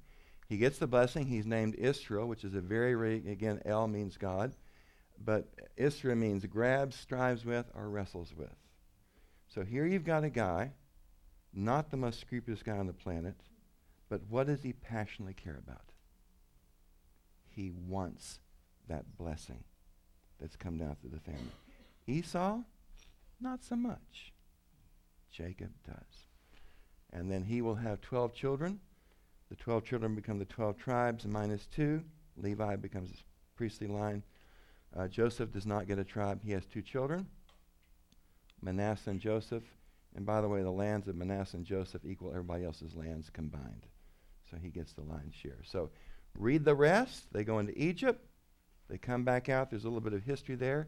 He 0.49 0.57
gets 0.57 0.79
the 0.79 0.87
blessing. 0.87 1.27
He's 1.27 1.45
named 1.45 1.75
Israel, 1.75 2.27
which 2.27 2.43
is 2.43 2.55
a 2.55 2.61
very, 2.61 2.95
very 2.95 3.17
again, 3.31 3.61
El 3.65 3.87
means 3.87 4.17
God. 4.17 4.53
But 5.23 5.47
Israel 5.77 6.15
means 6.15 6.45
grabs, 6.45 6.95
strives 6.95 7.45
with, 7.45 7.65
or 7.75 7.89
wrestles 7.89 8.33
with. 8.35 8.55
So 9.47 9.63
here 9.63 9.85
you've 9.85 10.05
got 10.05 10.23
a 10.23 10.29
guy 10.29 10.71
not 11.53 11.89
the 11.89 11.97
most 11.97 12.19
scrupulous 12.19 12.63
guy 12.63 12.77
on 12.77 12.87
the 12.87 12.93
planet, 12.93 13.35
but 14.07 14.21
what 14.29 14.47
does 14.47 14.63
he 14.63 14.73
passionately 14.73 15.33
care 15.33 15.59
about? 15.61 15.91
He 17.49 17.71
wants 17.71 18.39
that 18.87 19.17
blessing 19.17 19.63
that's 20.39 20.55
come 20.55 20.77
down 20.77 20.95
through 20.99 21.11
the 21.11 21.19
family. 21.19 21.51
Esau, 22.07 22.59
not 23.41 23.63
so 23.63 23.75
much. 23.75 24.33
Jacob 25.31 25.71
does. 25.85 26.25
And 27.11 27.31
then 27.31 27.43
he 27.43 27.61
will 27.61 27.75
have 27.75 28.01
12 28.01 28.33
children. 28.33 28.79
The 29.49 29.55
12 29.55 29.83
children 29.83 30.15
become 30.15 30.37
the 30.37 30.45
12 30.45 30.77
tribes 30.77 31.25
minus 31.25 31.65
two. 31.65 32.03
Levi 32.37 32.75
becomes 32.75 33.09
a 33.09 33.13
priestly 33.55 33.87
line. 33.87 34.23
Uh, 34.95 35.07
Joseph 35.07 35.51
does 35.51 35.65
not 35.65 35.87
get 35.87 35.99
a 35.99 36.03
tribe. 36.03 36.41
He 36.43 36.51
has 36.51 36.65
two 36.65 36.81
children, 36.81 37.27
Manasseh 38.61 39.09
and 39.09 39.19
Joseph. 39.19 39.63
And 40.15 40.25
by 40.25 40.41
the 40.41 40.47
way, 40.47 40.63
the 40.63 40.71
lands 40.71 41.07
of 41.07 41.15
Manasseh 41.15 41.57
and 41.57 41.65
Joseph 41.65 42.03
equal 42.03 42.31
everybody 42.31 42.65
else's 42.65 42.95
lands 42.95 43.29
combined. 43.29 43.85
So 44.49 44.57
he 44.57 44.69
gets 44.69 44.93
the 44.93 45.01
lion's 45.01 45.35
share. 45.35 45.59
So 45.63 45.91
read 46.37 46.65
the 46.65 46.75
rest. 46.75 47.31
They 47.31 47.43
go 47.43 47.59
into 47.59 47.77
Egypt. 47.79 48.25
They 48.89 48.97
come 48.97 49.23
back 49.23 49.49
out. 49.49 49.69
There's 49.69 49.83
a 49.83 49.87
little 49.87 50.01
bit 50.01 50.13
of 50.13 50.23
history 50.23 50.55
there. 50.55 50.87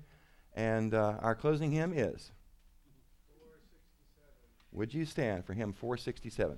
And 0.56 0.94
uh, 0.94 1.18
our 1.20 1.36
closing 1.36 1.72
hymn 1.72 1.94
is? 1.94 2.32
Would 4.72 4.94
you 4.94 5.06
stand 5.06 5.46
for 5.46 5.54
hymn 5.54 5.74
467? 5.74 6.58